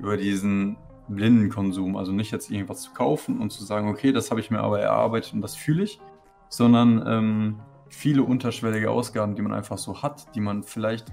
über 0.00 0.16
diesen 0.16 0.78
Blindenkonsum. 1.08 1.96
Also 1.96 2.12
nicht 2.12 2.30
jetzt 2.30 2.50
irgendwas 2.50 2.82
zu 2.82 2.92
kaufen 2.92 3.40
und 3.40 3.50
zu 3.50 3.64
sagen, 3.64 3.88
okay, 3.88 4.12
das 4.12 4.30
habe 4.30 4.40
ich 4.40 4.50
mir 4.50 4.60
aber 4.60 4.80
erarbeitet 4.80 5.34
und 5.34 5.40
das 5.40 5.54
fühle 5.54 5.84
ich, 5.84 6.00
sondern 6.48 7.04
ähm, 7.06 7.60
viele 7.88 8.22
unterschwellige 8.22 8.90
Ausgaben, 8.90 9.34
die 9.34 9.42
man 9.42 9.52
einfach 9.52 9.78
so 9.78 10.02
hat, 10.02 10.34
die 10.34 10.40
man 10.40 10.62
vielleicht, 10.62 11.12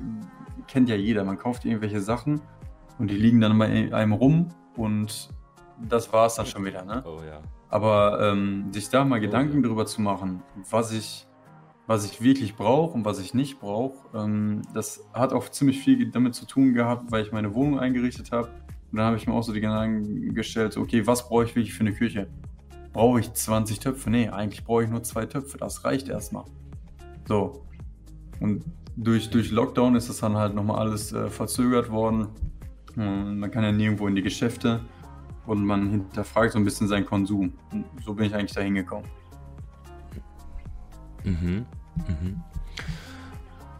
kennt 0.67 0.89
ja 0.89 0.95
jeder, 0.95 1.23
man 1.23 1.37
kauft 1.37 1.65
irgendwelche 1.65 2.01
Sachen 2.01 2.41
und 2.99 3.09
die 3.09 3.17
liegen 3.17 3.41
dann 3.41 3.57
bei 3.57 3.93
einem 3.93 4.13
rum 4.13 4.49
und 4.75 5.29
das 5.89 6.11
war 6.13 6.27
es 6.27 6.35
dann 6.35 6.45
schon 6.45 6.65
wieder. 6.65 6.83
Ne? 6.83 7.03
Oh, 7.05 7.21
ja. 7.25 7.41
Aber 7.69 8.19
ähm, 8.21 8.71
sich 8.71 8.89
da 8.89 9.03
mal 9.03 9.19
oh, 9.19 9.21
Gedanken 9.21 9.57
ja. 9.57 9.63
darüber 9.63 9.85
zu 9.85 10.01
machen, 10.01 10.43
was 10.69 10.91
ich, 10.91 11.27
was 11.87 12.05
ich 12.05 12.21
wirklich 12.21 12.55
brauche 12.55 12.93
und 12.93 13.05
was 13.05 13.19
ich 13.19 13.33
nicht 13.33 13.59
brauche, 13.59 13.95
ähm, 14.15 14.61
das 14.73 15.03
hat 15.13 15.33
auch 15.33 15.49
ziemlich 15.49 15.79
viel 15.79 16.09
damit 16.11 16.35
zu 16.35 16.45
tun 16.45 16.73
gehabt, 16.73 17.11
weil 17.11 17.23
ich 17.23 17.31
meine 17.31 17.53
Wohnung 17.53 17.79
eingerichtet 17.79 18.31
habe 18.31 18.49
und 18.93 18.97
dann 18.97 19.07
habe 19.07 19.17
ich 19.17 19.25
mir 19.25 19.33
auch 19.33 19.41
so 19.41 19.51
die 19.51 19.59
Gedanken 19.59 20.35
gestellt, 20.35 20.77
okay, 20.77 21.07
was 21.07 21.27
brauche 21.27 21.45
ich 21.45 21.55
wirklich 21.55 21.73
für 21.73 21.79
eine 21.79 21.93
Küche? 21.93 22.27
Brauche 22.91 23.19
ich 23.19 23.33
20 23.33 23.79
Töpfe? 23.79 24.11
Nee, 24.11 24.29
eigentlich 24.29 24.63
brauche 24.63 24.83
ich 24.83 24.89
nur 24.91 25.01
zwei 25.01 25.25
Töpfe. 25.25 25.57
Das 25.57 25.83
reicht 25.83 26.09
erstmal. 26.09 26.45
So. 27.27 27.65
Und 28.39 28.63
durch, 28.95 29.31
durch 29.31 29.49
Lockdown 29.49 29.95
ist 29.95 30.09
das 30.09 30.19
dann 30.19 30.37
halt 30.37 30.53
nochmal 30.53 30.77
alles 30.77 31.11
äh, 31.11 31.27
verzögert 31.31 31.89
worden. 31.89 32.27
Man 32.95 33.49
kann 33.49 33.63
ja 33.63 33.71
nirgendwo 33.71 34.07
in 34.07 34.13
die 34.13 34.21
Geschäfte 34.21 34.81
und 35.47 35.65
man 35.65 35.89
hinterfragt 35.89 36.53
so 36.53 36.59
ein 36.59 36.63
bisschen 36.63 36.87
seinen 36.87 37.07
Konsum. 37.07 37.51
Und 37.71 37.85
so 38.05 38.13
bin 38.13 38.27
ich 38.27 38.35
eigentlich 38.35 38.53
da 38.53 38.61
hingekommen. 38.61 39.09
Mhm. 41.23 41.65
Mhm. 42.07 42.43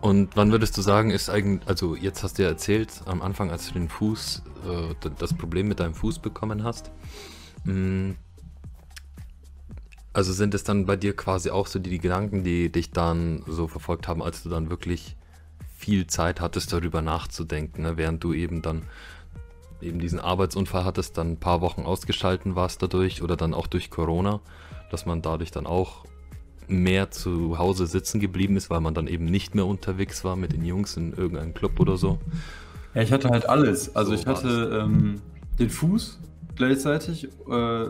Und 0.04 0.36
wann 0.36 0.52
würdest 0.52 0.78
du 0.78 0.82
sagen, 0.82 1.12
ist 1.12 1.30
eigentlich, 1.30 1.66
also 1.66 1.96
jetzt 1.96 2.24
hast 2.24 2.38
du 2.38 2.44
ja 2.44 2.50
erzählt, 2.50 2.90
am 3.06 3.22
Anfang, 3.22 3.52
als 3.52 3.68
du 3.68 3.74
den 3.74 3.88
Fuß, 3.88 4.42
äh, 4.70 5.10
das 5.18 5.34
Problem 5.34 5.70
mit 5.70 5.80
deinem 5.80 5.94
Fuß 5.94 6.20
bekommen 6.20 6.66
hast, 6.66 6.92
mh, 7.64 7.74
mm, 7.74 8.16
also 10.12 10.34
sind 10.34 10.54
es 10.56 10.66
dann 10.66 10.86
bei 10.86 10.98
dir 10.98 11.16
quasi 11.16 11.52
auch 11.52 11.68
so 11.68 11.80
die, 11.80 11.90
die, 11.90 12.00
Gedanken, 12.00 12.44
die 12.44 12.70
dich 12.70 12.92
dann 12.92 13.44
so 13.48 13.70
verfolgt 13.70 14.10
haben, 14.10 14.22
als 14.22 14.44
du 14.44 14.50
dann 14.50 14.70
wirklich 14.70 15.16
viel 15.78 16.06
Zeit 16.06 16.42
hattest, 16.42 16.74
darüber 16.74 17.02
nachzudenken, 17.02 17.84
ne? 17.84 17.96
während 17.96 18.22
du 18.26 18.34
eben 18.34 18.62
dann 18.62 18.82
eben 19.82 20.00
diesen 20.00 20.20
Arbeitsunfall 20.20 20.84
hattest, 20.84 21.18
dann 21.18 21.32
ein 21.32 21.40
paar 21.40 21.62
Wochen 21.62 21.84
ausgeschalten 21.84 22.58
warst 22.58 22.84
dadurch 22.84 23.22
oder 23.22 23.38
dann 23.38 23.54
auch 23.54 23.68
durch 23.68 23.90
Corona, 23.90 24.42
dass 24.92 25.06
man 25.06 25.22
dadurch 25.22 25.52
dann 25.52 25.66
auch 25.66 26.04
mehr 26.68 27.12
zu 27.12 27.58
Hause 27.58 27.88
sitzen 27.88 28.20
geblieben 28.20 28.56
ist, 28.58 28.70
weil 28.70 28.82
man 28.82 28.94
dann 28.94 29.08
eben 29.08 29.26
nicht 29.26 29.56
mehr 29.56 29.66
unterwegs 29.66 30.24
war 30.24 30.36
mit 30.36 30.54
den 30.54 30.66
Jungs 30.66 30.98
in 30.98 31.14
irgendeinem 31.14 31.54
Club 31.54 31.80
oder 31.80 31.98
so. 31.98 32.20
Ja, 32.94 33.02
ich 33.02 33.12
hatte 33.12 33.30
halt 33.30 33.48
alles. 33.50 33.96
Also 33.96 34.12
so 34.12 34.18
ich 34.18 34.28
hatte 34.28 34.82
ähm, 34.84 35.22
den 35.60 35.70
Fuß 35.70 36.20
gleichzeitig. 36.56 37.30
Äh, 37.50 37.86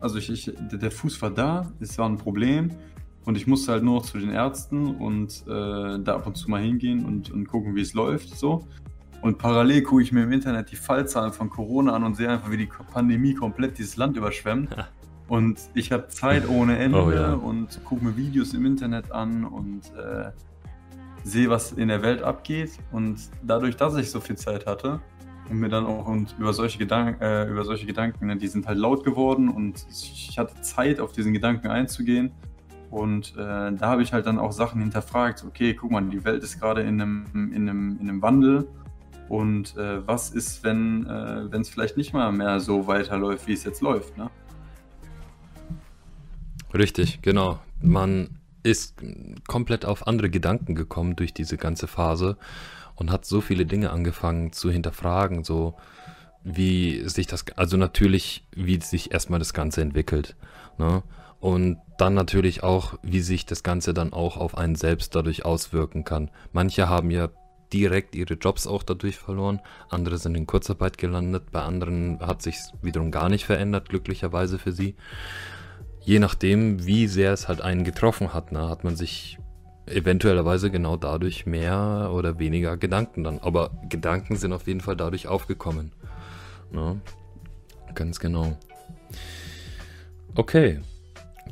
also 0.00 0.18
ich, 0.18 0.30
ich, 0.30 0.52
der 0.72 0.90
Fuß 0.90 1.20
war 1.22 1.30
da, 1.30 1.72
es 1.80 1.98
war 1.98 2.08
ein 2.08 2.18
Problem. 2.18 2.70
Und 3.24 3.36
ich 3.36 3.46
musste 3.46 3.72
halt 3.72 3.82
nur 3.82 3.96
noch 3.96 4.06
zu 4.06 4.18
den 4.18 4.30
Ärzten 4.30 4.86
und 4.96 5.42
äh, 5.46 5.98
da 6.02 6.14
ab 6.14 6.26
und 6.26 6.36
zu 6.36 6.50
mal 6.50 6.62
hingehen 6.62 7.04
und, 7.04 7.30
und 7.30 7.46
gucken, 7.46 7.74
wie 7.74 7.82
es 7.82 7.92
läuft. 7.92 8.38
So. 8.38 8.66
Und 9.20 9.36
parallel 9.38 9.82
gucke 9.82 10.02
ich 10.02 10.12
mir 10.12 10.22
im 10.22 10.32
Internet 10.32 10.70
die 10.70 10.76
Fallzahlen 10.76 11.32
von 11.32 11.50
Corona 11.50 11.92
an 11.92 12.04
und 12.04 12.16
sehe 12.16 12.30
einfach, 12.30 12.50
wie 12.50 12.56
die 12.56 12.68
Pandemie 12.92 13.34
komplett 13.34 13.76
dieses 13.78 13.96
Land 13.96 14.16
überschwemmt. 14.16 14.70
Und 15.28 15.60
ich 15.74 15.92
habe 15.92 16.08
Zeit 16.08 16.48
ohne 16.48 16.78
Ende 16.78 17.02
oh, 17.02 17.10
ja. 17.10 17.34
und 17.34 17.84
gucke 17.84 18.04
mir 18.04 18.16
Videos 18.16 18.54
im 18.54 18.64
Internet 18.64 19.12
an 19.12 19.44
und 19.44 19.82
äh, 19.94 20.30
sehe, 21.22 21.50
was 21.50 21.72
in 21.72 21.88
der 21.88 22.02
Welt 22.02 22.22
abgeht. 22.22 22.72
Und 22.92 23.18
dadurch, 23.42 23.76
dass 23.76 23.94
ich 23.96 24.10
so 24.10 24.20
viel 24.20 24.36
Zeit 24.36 24.66
hatte 24.66 25.00
und 25.50 25.58
mir 25.58 25.68
dann 25.68 25.86
auch 25.86 26.06
und 26.06 26.34
über 26.38 26.54
solche 26.54 26.78
Gedanken, 26.78 27.22
äh, 27.22 27.44
über 27.46 27.64
solche 27.64 27.84
Gedanken, 27.84 28.26
ne, 28.26 28.36
die 28.36 28.48
sind 28.48 28.66
halt 28.66 28.78
laut 28.78 29.04
geworden 29.04 29.50
und 29.50 29.86
ich 29.90 30.38
hatte 30.38 30.60
Zeit, 30.62 30.98
auf 30.98 31.12
diesen 31.12 31.34
Gedanken 31.34 31.68
einzugehen. 31.68 32.32
Und 32.90 33.34
äh, 33.36 33.72
da 33.72 33.80
habe 33.82 34.02
ich 34.02 34.14
halt 34.14 34.26
dann 34.26 34.38
auch 34.38 34.52
Sachen 34.52 34.80
hinterfragt. 34.80 35.44
Okay, 35.46 35.74
guck 35.74 35.90
mal, 35.90 36.02
die 36.02 36.24
Welt 36.24 36.42
ist 36.42 36.58
gerade 36.58 36.80
in 36.80 37.00
einem, 37.00 37.26
in, 37.34 37.68
einem, 37.68 37.98
in 38.00 38.08
einem 38.08 38.22
Wandel. 38.22 38.66
Und 39.28 39.76
äh, 39.76 40.06
was 40.06 40.30
ist, 40.30 40.64
wenn 40.64 41.06
äh, 41.06 41.54
es 41.54 41.68
vielleicht 41.68 41.98
nicht 41.98 42.14
mal 42.14 42.32
mehr 42.32 42.60
so 42.60 42.86
weiterläuft, 42.86 43.46
wie 43.46 43.52
es 43.52 43.64
jetzt 43.64 43.82
läuft? 43.82 44.16
Ne? 44.16 44.30
Richtig, 46.74 47.20
genau. 47.22 47.58
Man 47.80 48.38
ist 48.62 48.96
komplett 49.46 49.84
auf 49.84 50.06
andere 50.06 50.30
Gedanken 50.30 50.74
gekommen 50.74 51.16
durch 51.16 51.32
diese 51.32 51.56
ganze 51.56 51.86
Phase 51.86 52.36
und 52.96 53.10
hat 53.10 53.24
so 53.24 53.40
viele 53.40 53.66
Dinge 53.66 53.90
angefangen 53.90 54.52
zu 54.52 54.70
hinterfragen, 54.70 55.44
so 55.44 55.74
wie 56.44 57.08
sich 57.08 57.26
das, 57.26 57.44
also 57.56 57.76
natürlich, 57.76 58.44
wie 58.54 58.80
sich 58.80 59.12
erstmal 59.12 59.38
das 59.38 59.54
Ganze 59.54 59.80
entwickelt. 59.80 60.36
Ne? 60.78 61.02
Und 61.40 61.78
dann 61.98 62.14
natürlich 62.14 62.62
auch, 62.62 62.98
wie 63.02 63.20
sich 63.20 63.46
das 63.46 63.62
Ganze 63.62 63.94
dann 63.94 64.12
auch 64.12 64.36
auf 64.36 64.56
einen 64.56 64.74
selbst 64.74 65.14
dadurch 65.14 65.44
auswirken 65.44 66.04
kann. 66.04 66.30
Manche 66.52 66.88
haben 66.88 67.10
ja 67.10 67.28
direkt 67.72 68.14
ihre 68.14 68.34
Jobs 68.34 68.66
auch 68.66 68.82
dadurch 68.82 69.18
verloren, 69.18 69.60
andere 69.90 70.18
sind 70.18 70.34
in 70.36 70.46
Kurzarbeit 70.46 70.98
gelandet, 70.98 71.50
bei 71.52 71.62
anderen 71.62 72.18
hat 72.20 72.42
sich 72.42 72.56
wiederum 72.82 73.10
gar 73.10 73.28
nicht 73.28 73.44
verändert, 73.44 73.88
glücklicherweise 73.90 74.58
für 74.58 74.72
sie 74.72 74.96
je 76.08 76.18
nachdem, 76.20 76.86
wie 76.86 77.06
sehr 77.06 77.34
es 77.34 77.48
halt 77.48 77.60
einen 77.60 77.84
getroffen 77.84 78.32
hat, 78.32 78.50
ne, 78.50 78.70
hat 78.70 78.82
man 78.82 78.96
sich 78.96 79.38
eventuellerweise 79.84 80.70
genau 80.70 80.96
dadurch 80.96 81.44
mehr 81.44 82.10
oder 82.14 82.38
weniger 82.38 82.78
Gedanken 82.78 83.24
dann. 83.24 83.40
Aber 83.40 83.72
Gedanken 83.90 84.36
sind 84.36 84.54
auf 84.54 84.66
jeden 84.66 84.80
Fall 84.80 84.96
dadurch 84.96 85.28
aufgekommen. 85.28 85.92
Ne? 86.72 86.98
Ganz 87.94 88.20
genau. 88.20 88.56
Okay, 90.34 90.80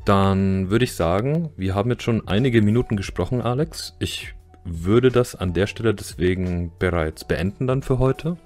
dann 0.07 0.71
würde 0.71 0.87
ich 0.87 0.95
sagen, 0.95 1.51
wir 1.59 1.75
haben 1.75 1.91
jetzt 1.91 2.05
schon 2.05 2.27
einige 2.27 2.63
Minuten 2.63 2.97
gesprochen, 2.97 3.43
Alex. 3.43 3.95
Ich 3.99 4.35
würde 4.65 5.11
das 5.11 5.35
an 5.35 5.53
der 5.53 5.67
Stelle 5.67 5.95
deswegen 5.95 6.73
bereits 6.79 7.25
beenden 7.27 7.67
dann 7.67 7.83
für 7.83 7.99
heute. 7.99 8.39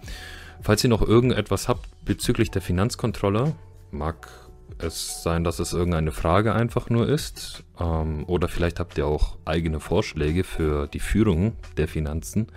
Falls 0.61 0.83
ihr 0.83 0.91
noch 0.91 1.03
irgendetwas 1.03 1.69
habt 1.69 1.87
bezüglich 2.05 2.51
der 2.51 2.63
Finanzkontrolle, 2.63 3.55
mag 3.93 4.50
es 4.83 5.23
sein, 5.23 5.45
dass 5.45 5.59
es 5.59 5.73
irgendeine 5.73 6.13
Frage 6.13 6.55
einfach 6.55 6.91
nur 6.91 7.09
ist. 7.09 7.65
Ähm, 7.79 8.25
oder 8.27 8.49
vielleicht 8.49 8.81
habt 8.81 8.99
ihr 8.99 9.07
auch 9.07 9.37
eigene 9.45 9.81
Vorschläge 9.81 10.45
für 10.45 10.87
die 10.87 11.01
Führung 11.01 11.53
der 11.77 11.89
Finanzen. 11.89 12.49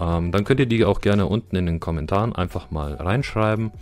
Ähm, 0.00 0.32
dann 0.32 0.44
könnt 0.44 0.60
ihr 0.60 0.66
die 0.66 0.84
auch 0.84 1.00
gerne 1.00 1.26
unten 1.26 1.56
in 1.56 1.66
den 1.66 1.80
Kommentaren 1.80 2.34
einfach 2.34 2.70
mal 2.70 2.94
reinschreiben. 2.94 3.72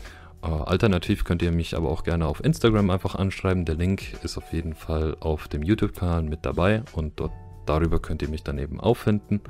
Äh, 0.42 0.46
alternativ 0.46 1.24
könnt 1.24 1.42
ihr 1.42 1.52
mich 1.52 1.76
aber 1.76 1.90
auch 1.90 2.04
gerne 2.04 2.26
auf 2.26 2.42
Instagram 2.44 2.90
einfach 2.90 3.14
anschreiben. 3.14 3.64
Der 3.64 3.74
Link 3.74 4.22
ist 4.22 4.38
auf 4.38 4.52
jeden 4.52 4.74
Fall 4.74 5.16
auf 5.20 5.48
dem 5.48 5.62
YouTube-Kanal 5.62 6.22
mit 6.22 6.46
dabei 6.46 6.82
und 6.92 7.20
dort, 7.20 7.32
darüber 7.66 8.00
könnt 8.00 8.22
ihr 8.22 8.28
mich 8.28 8.44
dann 8.44 8.58
eben 8.58 8.80
auffinden. 8.80 9.40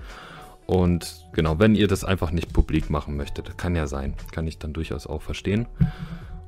Und 0.67 1.29
genau, 1.33 1.61
wenn 1.61 1.77
ihr 1.77 1.87
das 1.87 2.05
einfach 2.05 2.33
nicht 2.33 2.53
publik 2.53 2.91
machen 2.91 3.17
möchtet, 3.17 3.57
kann 3.57 3.77
ja 3.77 3.87
sein, 3.87 4.15
kann 4.33 4.49
ich 4.49 4.59
dann 4.59 4.73
durchaus 4.73 5.07
auch 5.07 5.23
verstehen. 5.23 5.67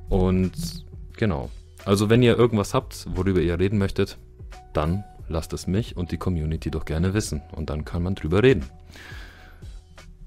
Und 0.08 0.84
genau, 1.16 1.50
also 1.84 2.10
wenn 2.10 2.22
ihr 2.22 2.36
irgendwas 2.36 2.74
habt, 2.74 3.06
worüber 3.14 3.40
ihr 3.40 3.58
reden 3.58 3.78
möchtet, 3.78 4.18
dann 4.72 5.04
lasst 5.28 5.52
es 5.52 5.66
mich 5.66 5.96
und 5.96 6.10
die 6.12 6.18
Community 6.18 6.70
doch 6.70 6.84
gerne 6.84 7.14
wissen 7.14 7.42
und 7.52 7.70
dann 7.70 7.84
kann 7.84 8.02
man 8.02 8.14
drüber 8.14 8.42
reden. 8.42 8.64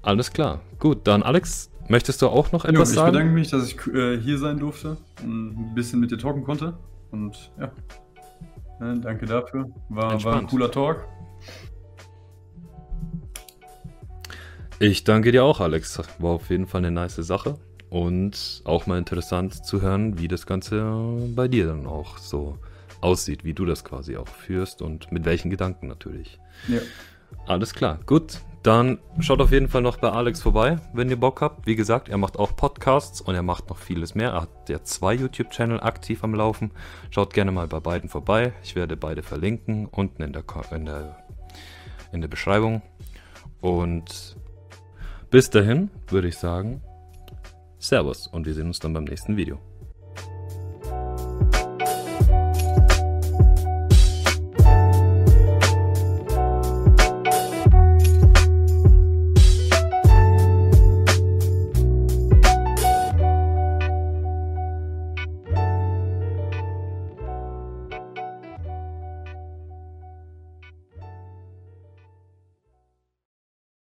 Alles 0.02 0.32
klar. 0.32 0.60
Gut, 0.78 1.06
dann 1.06 1.22
Alex, 1.22 1.70
möchtest 1.88 2.22
du 2.22 2.28
auch 2.28 2.52
noch 2.52 2.64
etwas 2.64 2.90
jo, 2.90 2.92
ich 2.92 2.98
sagen? 2.98 3.08
Ich 3.08 3.12
bedanke 3.12 3.34
mich, 3.34 3.50
dass 3.50 3.66
ich 3.68 3.86
äh, 3.86 4.20
hier 4.20 4.38
sein 4.38 4.58
durfte 4.58 4.96
und 5.22 5.70
ein 5.70 5.74
bisschen 5.74 6.00
mit 6.00 6.10
dir 6.10 6.18
talken 6.18 6.44
konnte. 6.44 6.74
Und 7.10 7.52
ja, 7.58 7.70
ja 8.80 8.94
danke 8.96 9.26
dafür. 9.26 9.70
War, 9.88 10.22
war 10.24 10.38
ein 10.38 10.46
cooler 10.46 10.70
Talk. 10.70 11.06
Ich 14.80 15.04
danke 15.04 15.30
dir 15.30 15.44
auch, 15.44 15.60
Alex. 15.60 16.02
War 16.18 16.32
auf 16.32 16.50
jeden 16.50 16.66
Fall 16.66 16.80
eine 16.80 16.90
nice 16.90 17.14
Sache. 17.16 17.56
Und 17.92 18.62
auch 18.64 18.86
mal 18.86 18.96
interessant 18.96 19.66
zu 19.66 19.82
hören, 19.82 20.18
wie 20.18 20.26
das 20.26 20.46
Ganze 20.46 21.28
bei 21.36 21.46
dir 21.46 21.66
dann 21.66 21.86
auch 21.86 22.16
so 22.16 22.56
aussieht, 23.02 23.44
wie 23.44 23.52
du 23.52 23.66
das 23.66 23.84
quasi 23.84 24.16
auch 24.16 24.28
führst 24.28 24.80
und 24.80 25.12
mit 25.12 25.26
welchen 25.26 25.50
Gedanken 25.50 25.88
natürlich. 25.88 26.38
Ja. 26.68 26.78
Alles 27.46 27.74
klar, 27.74 27.98
gut. 28.06 28.40
Dann 28.62 28.98
schaut 29.20 29.42
auf 29.42 29.52
jeden 29.52 29.68
Fall 29.68 29.82
noch 29.82 29.98
bei 29.98 30.08
Alex 30.08 30.40
vorbei, 30.40 30.78
wenn 30.94 31.10
ihr 31.10 31.20
Bock 31.20 31.42
habt. 31.42 31.66
Wie 31.66 31.76
gesagt, 31.76 32.08
er 32.08 32.16
macht 32.16 32.38
auch 32.38 32.56
Podcasts 32.56 33.20
und 33.20 33.34
er 33.34 33.42
macht 33.42 33.68
noch 33.68 33.76
vieles 33.76 34.14
mehr. 34.14 34.30
Er 34.30 34.42
hat 34.42 34.70
ja 34.70 34.82
zwei 34.82 35.12
YouTube-Channel 35.12 35.80
aktiv 35.80 36.24
am 36.24 36.34
Laufen. 36.34 36.70
Schaut 37.10 37.34
gerne 37.34 37.52
mal 37.52 37.66
bei 37.66 37.80
beiden 37.80 38.08
vorbei. 38.08 38.54
Ich 38.62 38.74
werde 38.74 38.96
beide 38.96 39.22
verlinken 39.22 39.84
unten 39.84 40.22
in 40.22 40.32
der, 40.32 40.44
in 40.70 40.86
der, 40.86 41.18
in 42.12 42.22
der 42.22 42.28
Beschreibung. 42.28 42.80
Und 43.60 44.36
bis 45.30 45.50
dahin 45.50 45.90
würde 46.08 46.28
ich 46.28 46.38
sagen, 46.38 46.80
Servus 47.82 48.28
und 48.28 48.46
wir 48.46 48.54
sehen 48.54 48.68
uns 48.68 48.78
dann 48.78 48.92
beim 48.92 49.04
nächsten 49.04 49.36
Video. 49.36 49.58